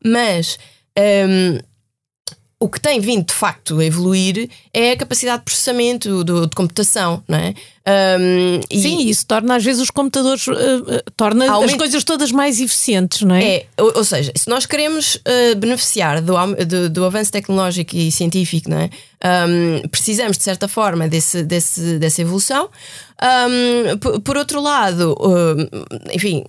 Mas 0.04 0.58
um, 0.96 1.02
ehm, 1.02 1.60
o 2.58 2.70
que 2.70 2.80
tem 2.80 2.98
vindo 3.00 3.26
de 3.26 3.34
facto 3.34 3.78
a 3.78 3.84
evoluir 3.84 4.48
é 4.72 4.92
a 4.92 4.96
capacidade 4.96 5.40
de 5.40 5.44
processamento 5.44 6.24
do, 6.24 6.46
de 6.46 6.56
computação, 6.56 7.22
não 7.28 7.36
é? 7.36 7.54
Um, 8.18 8.60
Sim, 8.72 8.98
e... 9.00 9.10
isso 9.10 9.26
torna 9.26 9.56
às 9.56 9.64
vezes 9.64 9.82
os 9.82 9.90
computadores, 9.90 10.46
uh, 10.46 10.52
uh, 10.52 11.10
torna 11.14 11.50
Aumenta... 11.50 11.72
as 11.72 11.78
coisas 11.78 12.02
todas 12.02 12.32
mais 12.32 12.58
eficientes, 12.58 13.20
não 13.20 13.34
é? 13.34 13.56
É, 13.56 13.66
ou, 13.78 13.98
ou 13.98 14.04
seja, 14.04 14.32
se 14.34 14.48
nós 14.48 14.64
queremos 14.64 15.16
uh, 15.16 15.54
beneficiar 15.56 16.22
do, 16.22 16.34
do, 16.66 16.88
do, 16.88 17.04
avanço 17.04 17.30
tecnológico 17.30 17.94
e 17.94 18.10
científico, 18.10 18.70
não 18.70 18.78
é? 18.78 18.90
Um, 19.46 19.86
precisamos 19.88 20.38
de 20.38 20.44
certa 20.44 20.66
forma 20.66 21.08
desse, 21.08 21.42
desse, 21.42 21.98
dessa 21.98 22.22
evolução. 22.22 22.70
Um, 23.22 23.98
por, 23.98 24.20
por, 24.20 24.36
outro 24.36 24.60
lado, 24.60 25.16
enfim, 26.12 26.44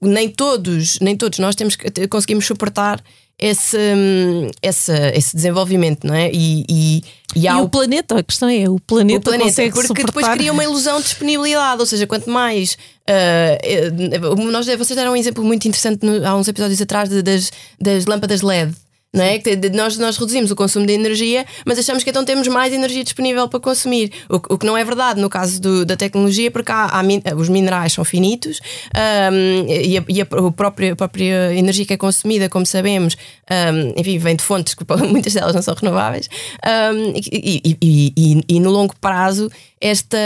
nem 0.00 0.28
todos, 0.28 0.98
nem 1.00 1.16
todos 1.16 1.38
nós 1.38 1.54
temos 1.54 1.76
conseguimos 2.08 2.46
suportar 2.46 3.02
esse, 3.42 3.76
hum, 3.76 4.48
esse, 4.62 4.92
esse 5.14 5.34
desenvolvimento, 5.34 6.06
não 6.06 6.14
é? 6.14 6.30
E, 6.32 6.64
e, 6.68 7.02
e, 7.34 7.48
há 7.48 7.54
e 7.54 7.60
o, 7.60 7.64
o, 7.64 7.68
planeta, 7.68 8.16
a 8.20 8.22
questão 8.22 8.48
é, 8.48 8.70
o 8.70 8.78
planeta, 8.78 9.18
o 9.18 9.22
planeta 9.22 9.44
consegue 9.46 9.72
Porque 9.72 9.88
suportar... 9.88 10.06
depois 10.06 10.28
cria 10.28 10.52
uma 10.52 10.62
ilusão 10.62 10.98
de 10.98 11.04
disponibilidade, 11.04 11.80
ou 11.80 11.86
seja, 11.86 12.06
quanto 12.06 12.30
mais. 12.30 12.78
Uh, 13.02 14.36
nós, 14.52 14.66
vocês 14.66 14.94
deram 14.94 15.12
um 15.12 15.16
exemplo 15.16 15.42
muito 15.42 15.66
interessante 15.66 16.06
no, 16.06 16.24
há 16.24 16.36
uns 16.36 16.46
episódios 16.46 16.80
atrás 16.80 17.08
de, 17.08 17.20
das, 17.20 17.50
das 17.80 18.06
lâmpadas 18.06 18.42
LED 18.42 18.72
não 19.14 19.22
é? 19.22 19.38
Nós, 19.74 19.98
nós 19.98 20.16
reduzimos 20.16 20.50
o 20.50 20.56
consumo 20.56 20.86
de 20.86 20.94
energia, 20.94 21.44
mas 21.66 21.78
achamos 21.78 22.02
que 22.02 22.08
então 22.08 22.24
temos 22.24 22.48
mais 22.48 22.72
energia 22.72 23.04
disponível 23.04 23.46
para 23.46 23.60
consumir. 23.60 24.10
O, 24.28 24.36
o 24.36 24.58
que 24.58 24.64
não 24.64 24.76
é 24.76 24.82
verdade 24.82 25.20
no 25.20 25.28
caso 25.28 25.60
do, 25.60 25.84
da 25.84 25.96
tecnologia, 25.96 26.50
porque 26.50 26.72
há, 26.72 26.86
há, 26.86 27.34
os 27.36 27.48
minerais 27.50 27.92
são 27.92 28.04
finitos 28.04 28.60
um, 28.96 29.70
e, 29.70 29.98
a, 29.98 30.04
e 30.08 30.22
a, 30.22 30.24
a, 30.24 30.52
própria, 30.52 30.94
a, 30.94 30.96
própria, 30.96 31.54
energia 31.54 31.84
que 31.84 31.92
é 31.92 31.96
consumida, 31.98 32.48
como 32.48 32.64
sabemos, 32.64 33.14
um, 33.50 34.00
enfim, 34.00 34.16
vem 34.16 34.34
de 34.34 34.42
fontes 34.42 34.72
que 34.74 34.84
muitas 35.06 35.34
delas 35.34 35.54
não 35.54 35.62
são 35.62 35.74
renováveis. 35.74 36.30
Um, 36.64 37.12
e, 37.14 37.76
e, 37.82 38.44
e, 38.48 38.60
no 38.60 38.70
longo 38.70 38.94
prazo, 38.98 39.50
esta. 39.80 40.18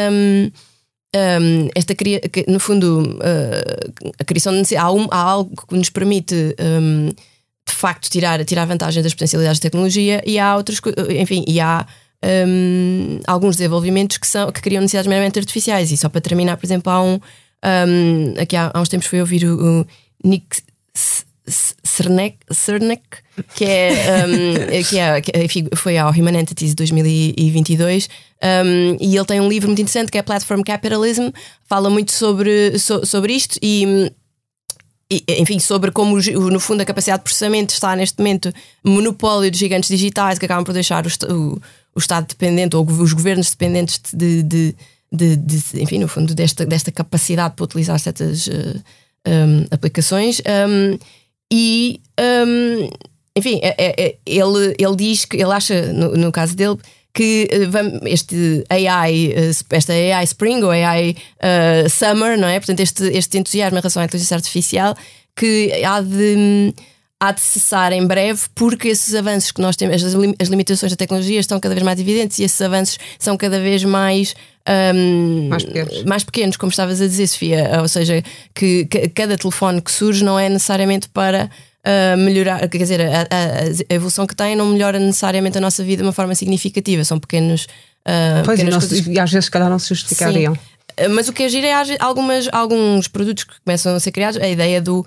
Esta 1.75 1.95
no 2.47 2.61
fundo, 2.61 3.17
uh, 3.17 4.11
a 4.19 4.25
criação 4.25 4.61
de 4.61 4.77
há, 4.77 4.83
algo 4.83 5.51
que 5.67 5.75
nos 5.75 5.89
permite 5.89 6.55
de 7.69 7.75
facto 7.75 8.09
tirar, 8.09 8.45
tirar 8.45 8.65
vantagem 8.65 9.03
das 9.03 9.13
potencialidades 9.13 9.59
de 9.59 9.63
tecnologia 9.63 10.23
e 10.25 10.39
há 10.39 10.57
outros, 10.57 10.81
enfim, 11.11 11.45
e 11.49 11.61
há 11.61 11.87
um, 12.25 13.21
alguns 13.27 13.57
desenvolvimentos 13.57 14.19
que, 14.19 14.27
são, 14.27 14.51
que 14.53 14.61
criam 14.61 14.81
necessidades 14.81 15.09
meramente 15.09 15.39
artificiais. 15.39 15.91
E 15.91 15.97
só 15.97 16.09
para 16.09 16.21
terminar, 16.21 16.57
por 16.57 16.67
exemplo, 16.67 16.93
há 16.93 17.03
um. 17.03 17.15
um 17.15 18.41
aqui 18.41 18.57
há, 18.57 18.71
há 18.73 18.81
uns 18.81 18.89
tempos 18.89 19.09
foi 19.09 19.21
ouvir 19.21 19.45
o, 19.45 19.81
o 19.81 19.87
Nick 20.25 20.63
Cernek 21.49 23.07
que, 23.55 23.65
é, 23.65 24.25
um, 24.27 24.83
que, 24.89 24.99
é, 24.99 25.21
que 25.21 25.39
enfim, 25.39 25.69
foi 25.77 25.97
ao 25.97 26.11
Human 26.11 26.41
Entities 26.41 26.75
2022 26.75 28.09
um, 28.43 28.97
e 29.01 29.17
ele 29.17 29.25
tem 29.25 29.41
um 29.41 29.49
livro 29.49 29.69
muito 29.69 29.81
interessante 29.81 30.11
que 30.11 30.19
é 30.19 30.23
Platform 30.23 30.63
Capitalism, 30.63 31.29
fala 31.69 31.89
muito 31.89 32.13
sobre, 32.13 32.79
so, 32.79 33.07
sobre 33.07 33.33
isto 33.33 33.59
e 33.63 34.11
enfim, 35.11 35.59
sobre 35.61 35.93
como, 35.93 36.17
no 36.17 36.59
fundo, 36.59 36.81
a 36.81 36.85
capacidade 36.85 37.21
de 37.21 37.25
processamento 37.25 37.73
está 37.73 37.95
neste 37.95 38.19
momento 38.19 38.53
monopólio 38.85 39.51
de 39.51 39.59
gigantes 39.59 39.89
digitais 39.89 40.39
que 40.39 40.45
acabam 40.45 40.65
por 40.65 40.73
deixar 40.73 41.07
o, 41.07 41.09
o, 41.33 41.63
o 41.95 41.99
Estado 41.99 42.27
dependente 42.27 42.75
ou 42.75 42.85
os 42.85 43.13
governos 43.13 43.51
dependentes 43.51 44.01
de, 44.13 44.43
de, 44.43 44.75
de, 45.13 45.37
de, 45.37 45.83
enfim, 45.83 45.99
no 45.99 46.09
fundo, 46.09 46.35
desta, 46.35 46.67
desta 46.67 46.91
capacidade 46.91 47.55
para 47.55 47.65
utilizar 47.65 47.99
certas 48.01 48.49
uh, 48.49 48.83
um, 49.27 49.67
aplicações. 49.71 50.41
Um, 50.41 50.99
e, 51.53 52.01
um, 52.19 52.89
enfim, 53.37 53.61
é, 53.63 53.75
é, 53.79 54.07
é, 54.07 54.17
ele, 54.27 54.75
ele 54.77 54.97
diz 54.97 55.25
que 55.25 55.37
ele 55.37 55.53
acha, 55.53 55.93
no, 55.93 56.17
no 56.17 56.33
caso 56.33 56.57
dele, 56.57 56.79
que 57.17 57.49
uh, 57.51 58.07
este 58.07 58.63
AI, 58.69 59.29
uh, 59.29 59.65
esta 59.71 59.95
AI 59.95 60.25
Spring 60.25 60.63
ou 60.63 60.71
AI 60.71 61.17
uh, 61.41 61.89
Summer, 61.89 62.39
não 62.39 62.47
é? 62.47 62.61
Portanto, 62.61 62.81
este, 62.81 63.05
este 63.05 63.39
entusiasmo 63.39 63.79
em 63.79 63.81
relação 63.81 64.03
à 64.03 64.05
inteligência 64.05 64.35
artificial 64.35 64.95
que 65.35 65.83
há 65.83 66.03
de, 66.03 66.75
há 67.19 67.33
de 67.33 67.41
cessar 67.41 67.95
em 67.95 68.07
breve, 68.07 68.43
porque 68.55 68.89
esses 68.89 69.15
avanços 69.15 69.51
que 69.51 69.63
nós 69.63 69.77
temos, 69.77 70.05
as, 70.05 70.49
limitações 70.49 70.93
da 70.93 70.97
tecnologia 70.97 71.41
estão 71.41 71.59
cada 71.59 71.75
vez 71.75 71.83
mais 71.83 71.99
evidentes 71.99 72.39
e 72.39 72.45
esses 72.45 72.61
avanços 72.61 72.99
são 73.19 73.35
cada 73.39 73.59
vez 73.61 73.83
mais. 73.83 74.35
Um, 74.69 75.49
mais, 75.49 75.65
pequenos. 75.65 76.05
mais 76.05 76.25
pequenos, 76.25 76.57
como 76.59 76.71
estavas 76.71 77.01
a 77.01 77.07
dizer, 77.07 77.27
Sofia. 77.29 77.81
Ou 77.81 77.89
seja, 77.89 78.23
que 78.55 78.85
cada 79.15 79.39
telefone 79.39 79.81
que 79.81 79.91
surge 79.91 80.23
não 80.23 80.39
é 80.39 80.51
necessariamente 80.51 81.09
para 81.09 81.49
uh, 81.87 82.17
melhorar, 82.17 82.69
quer 82.69 82.79
dizer, 82.79 83.01
a, 83.01 83.21
a, 83.23 83.23
a, 83.91 83.95
evolução 83.95 84.27
que 84.27 84.35
tem 84.35 84.57
não 84.57 84.67
melhora 84.67 84.99
necessariamente 84.99 85.57
a 85.57 85.61
nossa 85.61 85.85
vida 85.85 86.03
de 86.03 86.07
uma 86.07 86.13
forma 86.13 86.35
significativa, 86.35 87.05
são 87.05 87.19
pequenos. 87.19 87.65
Uh, 88.05 88.45
pois, 88.45 88.61
e, 88.61 88.65
não, 88.65 88.79
e 89.13 89.21
às 89.21 89.31
vezes, 89.31 89.47
se 89.47 89.51
calhar, 89.51 89.71
não 89.71 89.79
se 89.79 89.89
justificariam. 89.89 90.55
Sim. 90.55 90.61
Mas 91.11 91.29
o 91.29 91.33
que 91.33 91.43
é 91.43 91.49
giro 91.49 91.67
é 91.67 91.75
algumas, 92.01 92.49
alguns 92.51 93.07
produtos 93.07 93.45
que 93.45 93.55
começam 93.63 93.95
a 93.95 94.01
ser 94.01 94.11
criados, 94.13 94.41
a 94.41 94.49
ideia 94.49 94.81
do. 94.81 95.05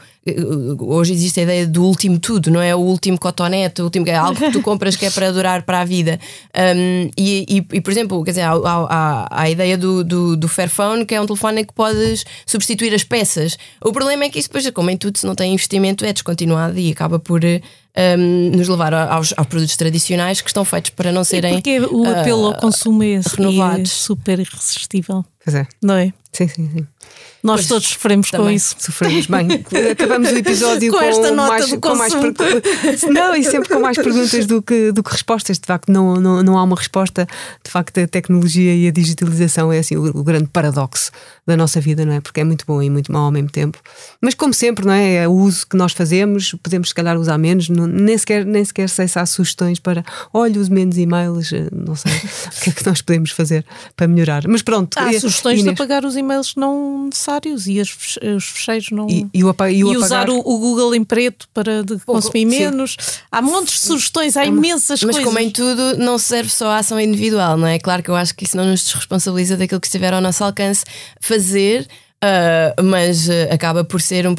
Hoje 0.80 1.14
existe 1.14 1.40
a 1.40 1.44
ideia 1.44 1.66
do 1.66 1.84
último 1.84 2.20
tudo, 2.20 2.52
não 2.52 2.62
é? 2.62 2.76
O 2.76 2.80
último 2.80 3.18
cotonete, 3.18 3.82
o 3.82 3.86
último, 3.86 4.08
é 4.08 4.14
algo 4.14 4.40
que 4.40 4.52
tu 4.52 4.62
compras 4.62 4.96
que 4.96 5.08
é 5.08 5.10
para 5.10 5.32
durar 5.32 5.64
para 5.64 5.82
a 5.82 5.86
vida. 5.86 6.20
Um, 6.56 7.10
e, 7.18 7.46
e, 7.50 7.78
e, 7.78 7.82
por 7.82 7.90
exemplo, 7.90 8.24
quer 8.24 8.32
dizer, 8.32 8.42
há, 8.44 8.52
há, 8.52 9.28
há 9.32 9.42
a 9.42 9.50
ideia 9.50 9.76
do, 9.76 10.04
do, 10.04 10.38
do, 10.38 10.48
Fairphone, 10.48 11.06
que 11.06 11.16
é 11.16 11.22
um 11.22 11.26
telefone 11.26 11.62
em 11.62 11.66
que 11.66 11.74
podes 11.74 12.24
substituir 12.46 12.94
as 12.94 13.04
peças. 13.04 13.58
O 13.84 13.92
problema 13.92 14.26
é 14.26 14.30
que 14.30 14.38
isso, 14.38 14.48
depois, 14.48 14.70
como 14.70 14.92
em 14.92 14.98
tudo, 14.98 15.18
se 15.18 15.26
não 15.26 15.34
tem 15.34 15.54
investimento, 15.54 16.06
é 16.06 16.14
descontinuado 16.14 16.78
e 16.78 16.92
acaba 16.92 17.18
por 17.18 17.42
um, 18.18 18.52
nos 18.56 18.68
levar 18.68 18.94
aos, 18.94 19.34
aos, 19.36 19.48
produtos 19.48 19.76
tradicionais 19.76 20.42
que 20.42 20.50
estão 20.50 20.64
feitos 20.64 20.92
para 20.92 21.12
não 21.12 21.24
serem. 21.24 21.54
E 21.54 21.56
porque 21.56 21.80
o 21.80 22.06
apelo 22.08 22.44
uh, 22.44 22.48
ao 22.48 22.54
consumo 22.56 23.04
é 23.04 23.20
renovados. 23.38 23.92
super 23.92 24.40
irresistível. 24.40 25.26
Pois 25.44 25.56
é. 25.56 25.68
Não 25.82 25.96
é? 25.96 26.14
Sim, 26.32 26.48
sim, 26.48 26.70
sim. 26.70 26.88
Nós 27.42 27.62
pois, 27.62 27.68
todos 27.68 27.88
sofremos 27.88 28.30
também. 28.30 28.48
com 28.48 28.52
isso. 28.52 28.76
Sofremos 28.78 29.26
bem. 29.28 29.48
Acabamos 29.92 30.30
o 30.32 30.38
episódio 30.38 30.92
com, 30.92 30.98
com, 30.98 31.04
esta 31.04 31.32
nota 31.32 31.50
mais, 31.50 31.74
com 31.74 31.96
mais 31.96 32.14
Não, 33.10 33.36
e 33.36 33.44
sempre 33.44 33.70
com 33.70 33.80
mais 33.80 33.96
perguntas 33.98 34.46
do 34.46 34.62
que, 34.62 34.92
do 34.92 35.02
que 35.02 35.12
respostas. 35.12 35.58
De 35.58 35.66
facto, 35.66 35.90
não, 35.92 36.16
não, 36.16 36.44
não 36.44 36.58
há 36.58 36.64
uma 36.64 36.76
resposta. 36.76 37.26
De 37.64 37.72
facto, 37.72 37.98
a 38.00 38.08
tecnologia 38.08 38.76
e 38.76 38.88
a 38.88 38.92
digitalização 38.92 39.72
é 39.72 39.80
assim 39.80 39.96
o, 39.96 40.18
o, 40.18 40.24
grande 40.24 40.48
paradoxo 40.48 41.12
da 41.48 41.56
nossa 41.56 41.80
vida, 41.80 42.06
não 42.06 42.14
é? 42.14 42.20
Porque 42.20 42.42
é 42.42 42.44
muito 42.44 42.66
bom 42.66 42.82
e 42.82 42.90
muito 42.90 43.12
mau 43.12 43.24
ao 43.24 43.32
mesmo 43.32 43.50
tempo. 43.50 43.80
Mas 44.22 44.34
como 44.34 44.54
sempre, 44.54 44.86
não 44.86 44.94
é? 44.94 45.16
É 45.16 45.28
o 45.28 45.32
uso 45.32 45.66
que 45.66 45.78
nós 45.78 45.94
fazemos, 45.94 46.54
podemos 46.62 46.90
se 46.90 46.96
calhar 46.96 47.18
usar 47.18 47.38
menos, 47.38 47.70
não, 47.70 47.88
nem, 47.88 48.18
sequer, 48.18 48.46
nem 48.46 48.64
sequer 48.64 48.90
sei 48.90 49.08
se 49.08 49.18
há 49.18 49.26
sugestões 49.26 49.80
para 49.80 50.04
olha, 50.34 50.60
use 50.60 50.72
menos 50.72 50.98
e-mails, 50.98 51.52
eh, 51.54 51.68
não 51.72 51.96
sei 51.96 52.12
o 52.58 52.62
que 52.62 52.70
é 52.70 52.74
que 52.74 52.86
nós 52.86 53.02
podemos 53.02 53.32
fazer 53.32 53.66
para 53.96 54.08
melhorar. 54.08 54.48
Mas 54.48 54.62
pronto. 54.62 54.98
Há 54.98 55.12
sugestões 55.14 55.60
Inês. 55.60 55.76
de 55.76 55.82
apagar 55.82 56.04
os 56.04 56.16
e-mails 56.18 56.56
não 56.56 57.10
necessários 57.30 57.68
e 57.68 57.80
as, 57.80 57.90
os 58.36 58.46
fecheiros 58.46 58.90
não. 58.92 59.08
E, 59.10 59.28
e, 59.34 59.44
o, 59.44 59.56
e, 59.70 59.74
e 59.74 59.98
usar 59.98 60.30
o, 60.30 60.40
o, 60.40 60.58
Google 60.58 60.96
em 60.96 61.04
preto 61.04 61.48
para 61.54 61.84
consumir 62.06 62.46
menos. 62.46 62.96
Sim. 63.00 63.20
Há 63.32 63.42
montes 63.42 63.76
de 63.76 63.88
sugestões, 63.88 64.36
há 64.36 64.46
imensas 64.46 65.02
Mas 65.04 65.16
coisas. 65.16 65.24
Mas 65.24 65.26
como 65.26 65.40
em 65.40 65.50
tudo, 65.50 65.98
não 65.98 66.18
serve 66.18 66.50
só 66.50 66.68
a 66.70 66.78
ação 66.78 67.00
individual, 67.00 67.58
não 67.58 67.68
é? 67.68 67.78
Claro 67.80 68.02
que 68.02 68.10
eu 68.10 68.16
acho 68.16 68.34
que 68.36 68.44
isso 68.44 68.58
não 68.58 68.66
nos 68.66 68.84
desresponsabiliza 68.84 69.56
daquilo 69.56 69.80
que 69.80 69.88
estiver 69.88 70.14
ao 70.14 70.22
nosso 70.22 70.44
alcance 70.44 70.84
fazer. 71.22 71.88
Uh, 72.22 72.84
mas 72.84 73.30
uh, 73.30 73.48
acaba 73.50 73.86
por 73.86 74.02
ser 74.02 74.28
um, 74.28 74.36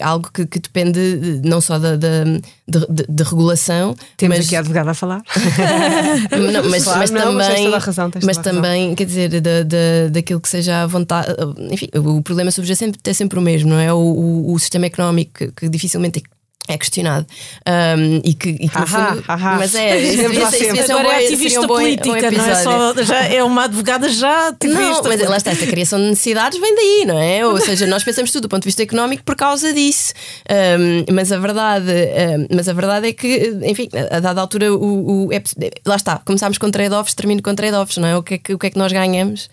algo 0.00 0.30
que, 0.32 0.46
que, 0.46 0.58
depende 0.58 1.42
não 1.44 1.60
só 1.60 1.78
da, 1.78 1.94
da 1.94 2.24
de, 2.24 2.86
de, 2.88 3.04
de, 3.06 3.22
regulação. 3.22 3.94
Temos 4.16 4.38
mas... 4.38 4.46
aqui 4.46 4.56
a 4.56 4.60
advogada 4.60 4.92
a 4.92 4.94
falar. 4.94 5.22
não, 6.52 6.70
mas, 6.70 6.84
claro, 6.84 7.00
mas 7.00 7.10
não, 7.10 7.38
também, 7.38 7.68
mas, 7.68 7.84
razão, 7.84 8.10
mas 8.24 8.38
também 8.38 8.94
quer 8.94 9.04
dizer, 9.04 9.40
da, 9.42 9.62
da, 9.62 10.08
daquilo 10.10 10.40
que 10.40 10.48
seja 10.48 10.84
a 10.84 10.86
vontade. 10.86 11.28
Enfim, 11.70 11.90
o 11.96 12.22
problema 12.22 12.50
subjacente 12.50 12.98
é 13.04 13.12
sempre 13.12 13.38
o 13.38 13.42
mesmo, 13.42 13.68
não 13.68 13.78
é? 13.78 13.92
O, 13.92 13.98
o, 13.98 14.54
o 14.54 14.58
sistema 14.58 14.86
económico 14.86 15.32
que, 15.34 15.52
que 15.52 15.68
dificilmente 15.68 16.22
é 16.68 16.76
questionado 16.76 17.26
um, 17.66 18.20
e 18.22 18.34
que, 18.34 18.50
e 18.50 18.68
que 18.68 18.76
ahá, 18.76 18.86
fundo, 18.86 19.24
ahá. 19.26 19.56
mas 19.56 19.74
é 19.74 19.98
isso, 19.98 20.30
isso, 20.32 20.92
Agora 20.92 21.22
é 21.22 21.24
ativista 21.24 21.60
um 21.60 21.66
política, 21.66 22.30
não 22.30 22.44
é 22.44 22.54
só 22.56 22.94
já 23.02 23.24
é 23.24 23.42
uma 23.42 23.64
advogada 23.64 24.08
já 24.08 24.48
ativista. 24.48 24.82
Não, 24.82 25.02
mas 25.02 25.20
lá 25.28 25.36
está, 25.36 25.50
esta 25.50 25.66
criação 25.66 25.98
de 25.98 26.06
necessidades 26.10 26.60
vem 26.60 26.74
daí, 26.74 27.04
não 27.06 27.18
é? 27.18 27.46
Ou 27.46 27.58
seja, 27.60 27.86
nós 27.86 28.04
pensamos 28.04 28.30
tudo 28.30 28.42
do 28.42 28.48
ponto 28.48 28.62
de 28.62 28.68
vista 28.68 28.82
económico 28.82 29.22
por 29.22 29.36
causa 29.36 29.72
disso. 29.72 30.12
Um, 30.50 31.14
mas 31.14 31.30
a 31.30 31.38
verdade, 31.38 31.90
um, 31.90 32.56
mas 32.56 32.68
a 32.68 32.72
verdade 32.72 33.08
é 33.08 33.12
que, 33.12 33.58
enfim, 33.62 33.88
a 34.10 34.20
dada 34.20 34.40
altura 34.40 34.72
o, 34.72 35.26
o 35.26 35.32
é, 35.32 35.42
lá 35.86 35.96
está, 35.96 36.18
começámos 36.18 36.58
com 36.58 36.70
trade-offs, 36.70 37.14
termino 37.14 37.42
com 37.42 37.54
trade-offs, 37.54 37.96
não 37.98 38.08
é? 38.08 38.16
O 38.16 38.22
que 38.22 38.34
é 38.34 38.38
que, 38.38 38.54
o 38.54 38.58
que, 38.58 38.66
é 38.66 38.70
que 38.70 38.78
nós 38.78 38.92
ganhamos? 38.92 39.48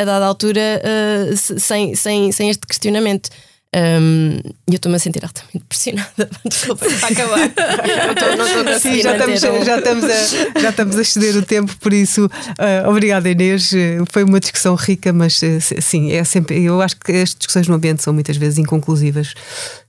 a 0.00 0.04
dada 0.04 0.26
altura 0.26 0.82
uh, 0.82 1.36
sem, 1.36 1.94
sem, 1.94 2.32
sem 2.32 2.50
este 2.50 2.66
questionamento. 2.66 3.30
Um, 3.76 4.38
e 4.66 4.72
eu 4.72 4.76
estou-me 4.76 4.96
a 4.96 4.98
sentir 4.98 5.22
altamente 5.22 5.66
pressionada. 5.68 6.30
Desculpa, 6.48 6.86
para 6.86 7.08
acabar. 7.08 7.38
não 7.38 8.46
estou, 8.46 8.64
não 8.64 8.80
Sim, 8.80 9.02
já 9.02 9.12
estamos, 9.12 9.42
um... 9.42 9.64
já, 9.64 9.78
estamos 9.78 10.04
a, 10.04 10.60
já 10.60 10.70
estamos 10.70 10.96
a 10.96 11.02
exceder 11.02 11.36
o 11.36 11.42
tempo, 11.42 11.76
por 11.76 11.92
isso, 11.92 12.24
uh, 12.24 12.88
obrigada 12.88 13.28
Inês. 13.28 13.70
Foi 14.10 14.24
uma 14.24 14.40
discussão 14.40 14.74
rica, 14.76 15.12
mas 15.12 15.42
uh, 15.42 15.60
sim, 15.60 16.10
é 16.10 16.24
sempre. 16.24 16.64
Eu 16.64 16.80
acho 16.80 16.96
que 16.96 17.12
as 17.12 17.34
discussões 17.34 17.68
no 17.68 17.74
ambiente 17.74 18.02
são 18.02 18.14
muitas 18.14 18.38
vezes 18.38 18.58
inconclusivas. 18.58 19.34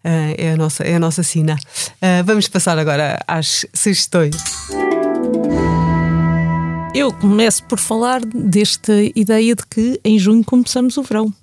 Uh, 0.03 0.35
é, 0.37 0.51
a 0.51 0.57
nossa, 0.57 0.83
é 0.83 0.95
a 0.95 0.99
nossa 0.99 1.23
sina. 1.23 1.55
vamos 2.25 2.49
passar 2.49 2.77
agora 2.77 3.17
às 3.25 3.65
sugestões. 3.73 4.35
Eu 6.93 7.13
começo 7.13 7.63
por 7.65 7.79
falar 7.79 8.21
desta 8.25 8.93
ideia 9.15 9.55
de 9.55 9.65
que 9.65 9.99
em 10.03 10.19
junho 10.19 10.43
começamos 10.43 10.97
o 10.97 11.03
verão. 11.03 11.33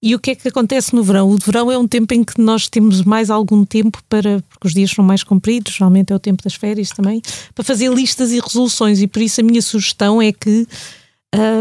E 0.00 0.14
o 0.14 0.18
que 0.18 0.30
é 0.30 0.34
que 0.34 0.46
acontece 0.46 0.94
no 0.94 1.02
verão? 1.02 1.28
O 1.28 1.38
verão 1.38 1.72
é 1.72 1.76
um 1.76 1.88
tempo 1.88 2.14
em 2.14 2.22
que 2.22 2.40
nós 2.40 2.68
temos 2.68 3.02
mais 3.02 3.30
algum 3.30 3.64
tempo 3.64 4.00
para, 4.08 4.40
porque 4.48 4.68
os 4.68 4.72
dias 4.72 4.90
são 4.92 5.04
mais 5.04 5.24
compridos, 5.24 5.74
geralmente 5.74 6.12
é 6.12 6.16
o 6.16 6.20
tempo 6.20 6.42
das 6.42 6.54
férias 6.54 6.90
também, 6.90 7.20
para 7.52 7.64
fazer 7.64 7.92
listas 7.92 8.30
e 8.30 8.38
resoluções. 8.38 9.02
E 9.02 9.08
por 9.08 9.20
isso 9.20 9.40
a 9.40 9.44
minha 9.44 9.60
sugestão 9.60 10.22
é 10.22 10.32
que 10.32 10.66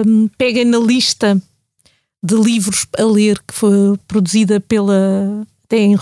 um, 0.05 0.27
peguem 0.37 0.65
na 0.65 0.77
lista 0.77 1.41
de 2.23 2.35
livros 2.35 2.85
a 2.97 3.03
ler 3.03 3.39
que 3.39 3.53
foi 3.53 3.97
produzida 4.07 4.59
pela. 4.59 5.45
Tem 5.67 5.97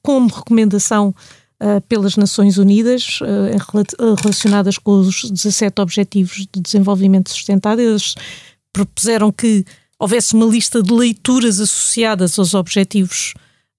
como 0.00 0.28
recomendação 0.28 1.14
uh, 1.60 1.80
pelas 1.88 2.16
Nações 2.16 2.56
Unidas 2.56 3.18
uh, 3.20 4.14
relacionadas 4.22 4.78
com 4.78 5.00
os 5.00 5.30
17 5.30 5.80
Objetivos 5.80 6.46
de 6.52 6.60
Desenvolvimento 6.60 7.30
Sustentável. 7.30 7.90
Eles 7.90 8.14
propuseram 8.72 9.30
que 9.30 9.64
houvesse 10.00 10.34
uma 10.34 10.46
lista 10.46 10.82
de 10.82 10.92
leituras 10.92 11.60
associadas 11.60 12.38
aos 12.38 12.54
Objetivos 12.54 13.34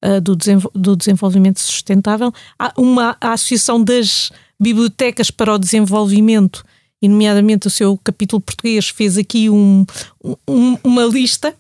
uh, 0.05 0.21
do, 0.21 0.37
do, 0.75 0.95
Desenvolvimento 0.95 1.59
Sustentável. 1.59 2.31
Há 2.59 2.71
uma 2.77 3.17
a 3.19 3.33
Associação 3.33 3.83
das 3.83 4.31
Bibliotecas 4.59 5.31
para 5.31 5.55
o 5.55 5.57
Desenvolvimento, 5.57 6.63
e 7.01 7.09
nomeadamente 7.09 7.65
o 7.65 7.71
seu 7.71 7.97
capítulo 7.97 8.39
português, 8.39 8.89
fez 8.89 9.17
aqui 9.17 9.49
um, 9.49 9.83
um, 10.47 10.77
uma 10.83 11.03
lista 11.05 11.55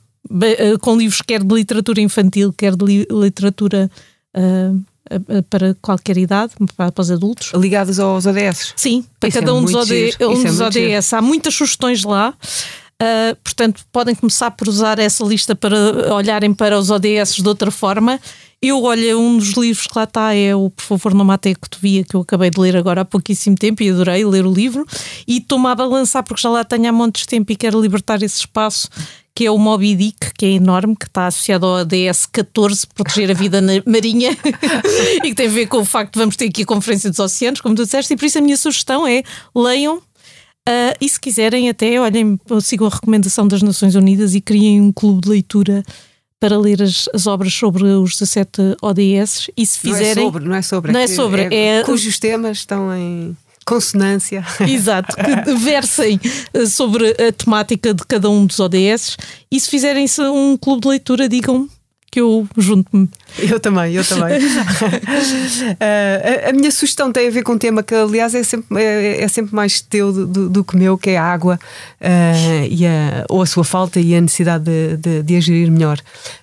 com 0.81 0.95
livros 0.95 1.21
quer 1.23 1.43
de 1.43 1.53
literatura 1.53 1.99
infantil, 1.99 2.53
quer 2.53 2.75
de 2.75 2.85
li 2.85 3.07
literatura 3.09 3.89
uh, 4.37 5.43
para 5.49 5.75
qualquer 5.81 6.17
idade, 6.17 6.53
para, 6.77 6.91
para 6.91 7.01
os 7.01 7.11
adultos. 7.11 7.51
Ligados 7.55 7.99
aos 7.99 8.25
ODS? 8.25 8.73
Sim, 8.75 9.03
para 9.19 9.29
Isso 9.29 9.39
cada 9.39 9.51
é 9.51 9.53
um 9.53 9.63
dos, 9.63 9.73
OD, 9.73 10.15
um 10.21 10.43
dos 10.43 10.59
é 10.59 10.65
ODS. 10.65 11.13
Há 11.13 11.21
muitas 11.21 11.53
sugestões 11.53 12.03
lá. 12.03 12.33
Uh, 13.01 13.35
portanto, 13.43 13.83
podem 13.91 14.13
começar 14.13 14.51
por 14.51 14.67
usar 14.67 14.99
essa 14.99 15.23
lista 15.23 15.55
para 15.55 16.13
olharem 16.13 16.53
para 16.53 16.77
os 16.77 16.91
ODS 16.91 17.37
de 17.37 17.47
outra 17.47 17.71
forma. 17.71 18.19
Eu, 18.61 18.83
olha, 18.83 19.17
um 19.17 19.39
dos 19.39 19.53
livros 19.53 19.87
que 19.87 19.97
lá 19.97 20.03
está 20.03 20.35
é 20.35 20.55
o 20.55 20.69
Por 20.69 20.83
favor, 20.83 21.15
não 21.15 21.25
mate 21.25 21.49
a 21.49 21.55
cotovia, 21.55 22.03
que 22.03 22.15
eu 22.15 22.21
acabei 22.21 22.51
de 22.51 22.59
ler 22.59 22.77
agora 22.77 23.01
há 23.01 23.05
pouquíssimo 23.05 23.55
tempo 23.55 23.81
e 23.81 23.89
adorei 23.89 24.23
ler 24.23 24.45
o 24.45 24.53
livro. 24.53 24.85
E 25.27 25.39
estou-me 25.39 25.67
a 25.67 25.73
balançar 25.73 26.23
porque 26.23 26.43
já 26.43 26.49
lá 26.49 26.63
tenho 26.63 26.87
há 26.87 26.91
montes 26.91 27.23
de 27.23 27.29
tempo 27.29 27.51
e 27.51 27.55
quero 27.55 27.81
libertar 27.81 28.21
esse 28.21 28.37
espaço 28.37 28.87
que 29.33 29.45
é 29.45 29.51
o 29.51 29.57
Moby 29.57 29.95
Dick, 29.95 30.33
que 30.37 30.45
é 30.45 30.49
enorme, 30.49 30.95
que 30.95 31.05
está 31.05 31.27
associado 31.27 31.65
ao 31.65 31.77
ADS 31.77 32.25
14, 32.31 32.85
proteger 32.93 33.31
a 33.31 33.33
vida 33.33 33.61
na 33.61 33.73
marinha, 33.85 34.37
e 35.23 35.29
que 35.29 35.33
tem 35.33 35.47
a 35.47 35.49
ver 35.49 35.67
com 35.67 35.77
o 35.77 35.85
facto 35.85 36.13
de 36.13 36.19
vamos 36.19 36.35
ter 36.35 36.49
aqui 36.49 36.63
a 36.63 36.65
Conferência 36.65 37.09
dos 37.09 37.17
Oceanos, 37.17 37.61
como 37.61 37.73
tu 37.73 37.85
disseste, 37.85 38.13
e 38.13 38.17
por 38.17 38.25
isso 38.25 38.37
a 38.37 38.41
minha 38.41 38.57
sugestão 38.57 39.07
é 39.07 39.23
leiam. 39.55 40.01
Uh, 40.69 40.93
e 41.01 41.09
se 41.09 41.19
quiserem, 41.19 41.69
até 41.69 41.99
olhem, 41.99 42.39
sigam 42.61 42.85
a 42.85 42.89
recomendação 42.89 43.47
das 43.47 43.63
Nações 43.63 43.95
Unidas 43.95 44.35
e 44.35 44.41
criem 44.41 44.79
um 44.79 44.91
clube 44.91 45.21
de 45.21 45.29
leitura 45.29 45.83
para 46.39 46.57
ler 46.57 46.81
as, 46.81 47.09
as, 47.13 47.27
obras 47.27 47.53
sobre 47.53 47.83
os 47.83 48.17
17 48.17 48.77
ODS 48.81 49.49
e 49.57 49.65
se 49.65 49.79
fizerem. 49.79 50.23
Não 50.23 50.31
é 50.31 50.31
sobre, 50.31 50.43
não 50.47 50.55
é 50.55 50.61
sobre. 50.61 50.91
Não 50.91 50.99
é, 50.99 51.07
sobre, 51.07 51.41
é, 51.51 51.79
é 51.79 51.83
cujos 51.83 52.19
temas 52.19 52.57
estão 52.57 52.95
em 52.95 53.35
consonância. 53.65 54.43
Exato, 54.67 55.15
que 55.15 55.53
versem 55.55 56.19
eh, 56.53 56.65
sobre 56.65 57.11
a 57.11 57.31
temática 57.31 57.93
de 57.93 58.03
cada 58.05 58.29
um 58.29 58.45
dos 58.45 58.59
ODS 58.59 59.17
e 59.51 59.59
se 59.59 59.69
fizerem 59.69 60.05
um 60.33 60.57
clube 60.57 60.81
de 60.81 60.87
leitura, 60.87 61.29
digam 61.29 61.69
que 62.11 62.19
eu 62.19 62.45
junto-me. 62.57 63.09
Eu 63.39 63.57
também, 63.57 63.93
eu 63.93 64.03
também. 64.03 64.37
uh, 64.37 64.41
a, 66.45 66.49
a, 66.49 66.53
minha 66.53 66.69
sugestão 66.69 67.09
tem 67.09 67.29
a 67.29 67.31
ver 67.31 67.41
com 67.41 67.53
um 67.53 67.57
tema 67.57 67.81
que, 67.81 67.95
aliás, 67.95 68.35
é 68.35 68.43
sempre, 68.43 68.83
é, 68.83 69.23
é 69.23 69.27
sempre 69.29 69.55
mais 69.55 69.79
teu 69.79 70.11
do, 70.11 70.49
do, 70.49 70.61
que 70.61 70.75
meu, 70.75 70.97
que 70.97 71.11
é 71.11 71.17
a 71.17 71.23
água, 71.23 71.57
uh, 72.01 72.67
e 72.69 72.85
a, 72.85 73.25
ou 73.29 73.41
a 73.41 73.45
sua 73.45 73.63
falta 73.63 74.01
e 74.01 74.13
a 74.13 74.19
necessidade 74.19 74.65
de, 74.65 74.97
de, 74.97 75.23
de 75.23 75.35
agir 75.37 75.71
melhor. 75.71 75.99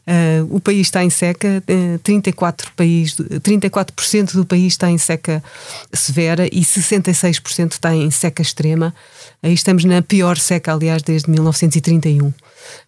Uh, 0.06 0.56
o 0.56 0.58
país 0.58 0.86
está 0.86 1.04
em 1.04 1.10
seca, 1.10 1.62
34%, 2.02 2.68
país, 2.74 3.14
34 3.42 3.94
do 4.32 4.46
país 4.46 4.72
está 4.72 4.90
em 4.90 4.96
seca 4.96 5.44
severa 5.92 6.46
e 6.46 6.62
66% 6.62 7.72
está 7.72 7.94
em 7.94 8.10
seca 8.10 8.40
extrema. 8.40 8.94
Aí 9.42 9.52
estamos 9.52 9.84
na 9.84 10.00
pior 10.00 10.38
seca, 10.38 10.72
aliás, 10.72 11.02
desde 11.02 11.30
1931. 11.30 12.32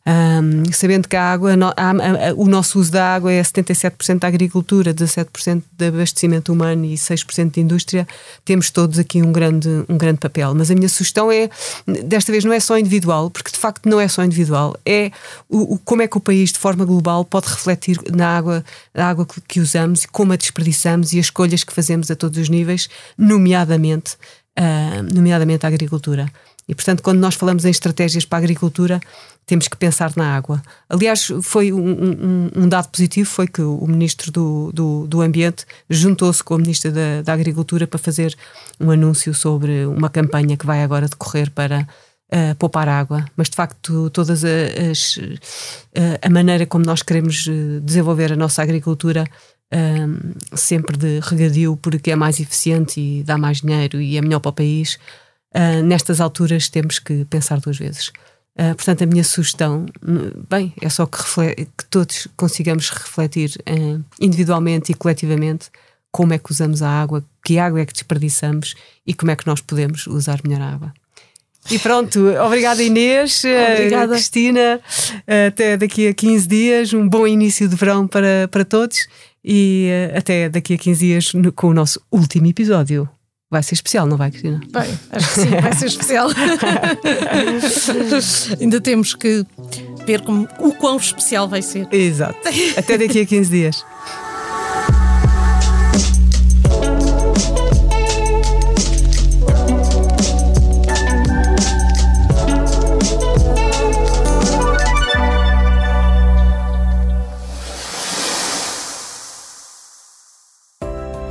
Um, 0.07 0.73
sabendo 0.73 1.09
que 1.09 1.17
a 1.17 1.23
água, 1.23 1.53
a, 1.77 1.91
a, 1.91 2.35
o 2.35 2.47
nosso 2.47 2.79
uso 2.79 2.91
da 2.91 3.15
água 3.15 3.33
é 3.33 3.43
77% 3.43 4.19
da 4.19 4.29
agricultura, 4.29 4.95
17% 4.95 5.63
de 5.71 5.87
abastecimento 5.87 6.53
humano 6.53 6.85
e 6.85 6.95
6% 6.95 7.51
de 7.51 7.61
indústria, 7.61 8.09
temos 8.45 8.71
todos 8.71 8.99
aqui 8.99 9.23
um 9.23 9.31
grande, 9.31 9.69
um 9.89 9.99
grande 9.99 10.19
papel. 10.19 10.55
Mas 10.55 10.71
a 10.71 10.75
minha 10.75 10.89
sugestão 10.89 11.31
é, 11.31 11.51
desta 12.05 12.33
vez, 12.33 12.45
não 12.45 12.53
é 12.53 12.61
só 12.61 12.79
individual, 12.79 13.31
porque 13.31 13.51
de 13.51 13.59
facto 13.59 13.89
não 13.89 14.01
é 14.01 14.09
só 14.09 14.25
individual, 14.25 14.77
é 14.87 15.11
o, 15.49 15.75
o 15.75 15.79
como 15.79 16.03
é 16.03 16.09
que 16.09 16.17
o 16.17 16.21
país, 16.21 16.53
de 16.53 16.59
forma 16.59 16.85
global, 16.85 17.25
pode 17.25 17.49
refletir 17.49 17.99
na 18.11 18.37
água, 18.37 18.65
na 18.95 19.09
água 19.09 19.27
que, 19.27 19.41
que 19.41 19.61
usamos, 19.61 20.07
como 20.07 20.33
a 20.33 20.37
desperdiçamos 20.37 21.13
e 21.13 21.19
as 21.19 21.27
escolhas 21.27 21.63
que 21.63 21.73
fazemos 21.73 22.11
a 22.11 22.17
todos 22.17 22.39
os 22.39 22.49
níveis, 22.49 22.89
nomeadamente, 23.17 24.15
uh, 24.59 25.15
nomeadamente 25.15 25.67
a 25.67 25.69
agricultura. 25.69 26.31
E, 26.71 26.75
portanto, 26.75 27.03
quando 27.03 27.19
nós 27.19 27.35
falamos 27.35 27.65
em 27.65 27.71
estratégias 27.71 28.25
para 28.25 28.39
a 28.39 28.43
agricultura, 28.43 29.01
temos 29.51 29.67
que 29.67 29.77
pensar 29.77 30.13
na 30.15 30.37
água. 30.37 30.63
Aliás, 30.89 31.27
foi 31.43 31.73
um, 31.73 31.91
um, 31.91 32.51
um 32.55 32.69
dado 32.69 32.89
positivo 32.89 33.29
foi 33.29 33.49
que 33.49 33.61
o 33.61 33.85
Ministro 33.85 34.31
do, 34.31 34.71
do, 34.73 35.09
do 35.09 35.21
Ambiente 35.21 35.67
juntou-se 35.89 36.41
com 36.41 36.55
a 36.55 36.59
Ministra 36.59 36.93
da, 36.93 37.23
da, 37.23 37.33
Agricultura 37.33 37.85
para 37.85 37.99
fazer 37.99 38.33
um 38.79 38.93
anúncio 38.93 39.35
sobre 39.35 39.87
uma 39.87 40.09
campanha 40.09 40.57
que 40.57 40.65
vai 40.65 40.85
agora 40.85 41.09
decorrer 41.09 41.51
para 41.51 41.81
uh, 42.33 42.55
poupar 42.61 42.89
água. 42.89 43.27
Mas, 43.37 43.51
de 43.51 43.57
facto, 43.57 44.09
todas 44.11 44.45
as, 44.45 45.17
uh, 45.17 45.21
a 46.23 46.31
maneira 46.31 46.65
como 46.65 46.85
nós 46.85 47.03
queremos 47.03 47.49
eh, 47.49 47.81
desenvolver 47.83 48.33
a 48.33 48.37
nossa 48.37 48.63
agricultura 48.63 49.25
um, 49.75 50.57
sempre 50.57 50.97
de 50.97 51.19
regadio, 51.21 51.77
porque 51.77 52.13
é 52.13 52.17
mais 52.17 52.39
eficiente 52.39 53.01
e 53.01 53.25
dá 53.25 53.37
mais 53.37 53.63
dinheiro 53.63 54.01
e 54.01 54.17
é 54.17 54.21
melhor 54.21 54.39
para 54.39 54.51
o 54.51 54.53
país, 54.53 54.97
uh, 55.57 55.83
nestas 55.83 56.21
alturas 56.21 56.69
temos 56.69 57.01
que 57.01 57.25
pensar 57.25 57.59
duas 57.59 57.79
vezes. 57.79 58.13
Uh, 58.61 58.75
portanto, 58.75 59.03
a 59.03 59.07
minha 59.07 59.25
sugestão, 59.25 59.87
bem, 60.51 60.75
é 60.83 60.89
só 60.91 61.07
que, 61.07 61.19
que 61.65 61.85
todos 61.89 62.29
consigamos 62.37 62.91
refletir 62.91 63.57
uh, 63.61 64.05
individualmente 64.21 64.93
e 64.93 64.95
coletivamente 64.95 65.71
como 66.13 66.35
é 66.35 66.39
que 66.39 66.53
usamos 66.53 66.83
a 66.83 66.91
água, 66.91 67.25
que 67.43 67.59
água 67.59 67.81
é 67.81 67.87
que 67.87 67.95
desperdiçamos 67.95 68.75
e 69.07 69.15
como 69.15 69.31
é 69.31 69.37
que 69.37 69.47
nós 69.47 69.63
podemos 69.63 70.07
usar 70.07 70.41
melhor 70.45 70.61
a 70.61 70.75
água. 70.75 70.93
E 71.71 71.79
pronto, 71.79 72.21
obrigada 72.45 72.83
Inês, 72.83 73.45
eh, 73.47 73.75
obrigada. 73.75 74.15
Cristina, 74.15 74.81
até 75.47 75.77
daqui 75.77 76.09
a 76.09 76.13
15 76.13 76.49
dias, 76.49 76.93
um 76.93 77.09
bom 77.09 77.27
início 77.27 77.67
de 77.69 77.77
verão 77.77 78.07
para, 78.09 78.49
para 78.51 78.65
todos 78.65 79.07
e 79.43 79.89
até 80.15 80.49
daqui 80.49 80.75
a 80.75 80.79
15 80.79 81.07
dias 81.07 81.33
com 81.55 81.69
o 81.69 81.75
nosso 81.75 82.01
último 82.11 82.47
episódio. 82.47 83.09
Vai 83.51 83.65
ser 83.65 83.75
especial, 83.75 84.07
não 84.07 84.17
vai, 84.17 84.31
Cristina? 84.31 84.61
Vai, 84.71 84.89
acho 85.11 85.29
que 85.29 85.41
sim, 85.41 85.51
vai 85.51 85.73
ser 85.73 85.87
especial. 85.87 86.29
Ainda 88.61 88.81
temos 88.81 89.13
que 89.13 89.45
ver 90.07 90.21
como, 90.21 90.47
o 90.61 90.73
quão 90.73 90.97
especial 90.97 91.49
vai 91.49 91.61
ser. 91.61 91.89
Exato. 91.91 92.39
Até 92.77 92.97
daqui 92.97 93.23
a 93.23 93.27
15 93.27 93.51
dias. 93.51 93.85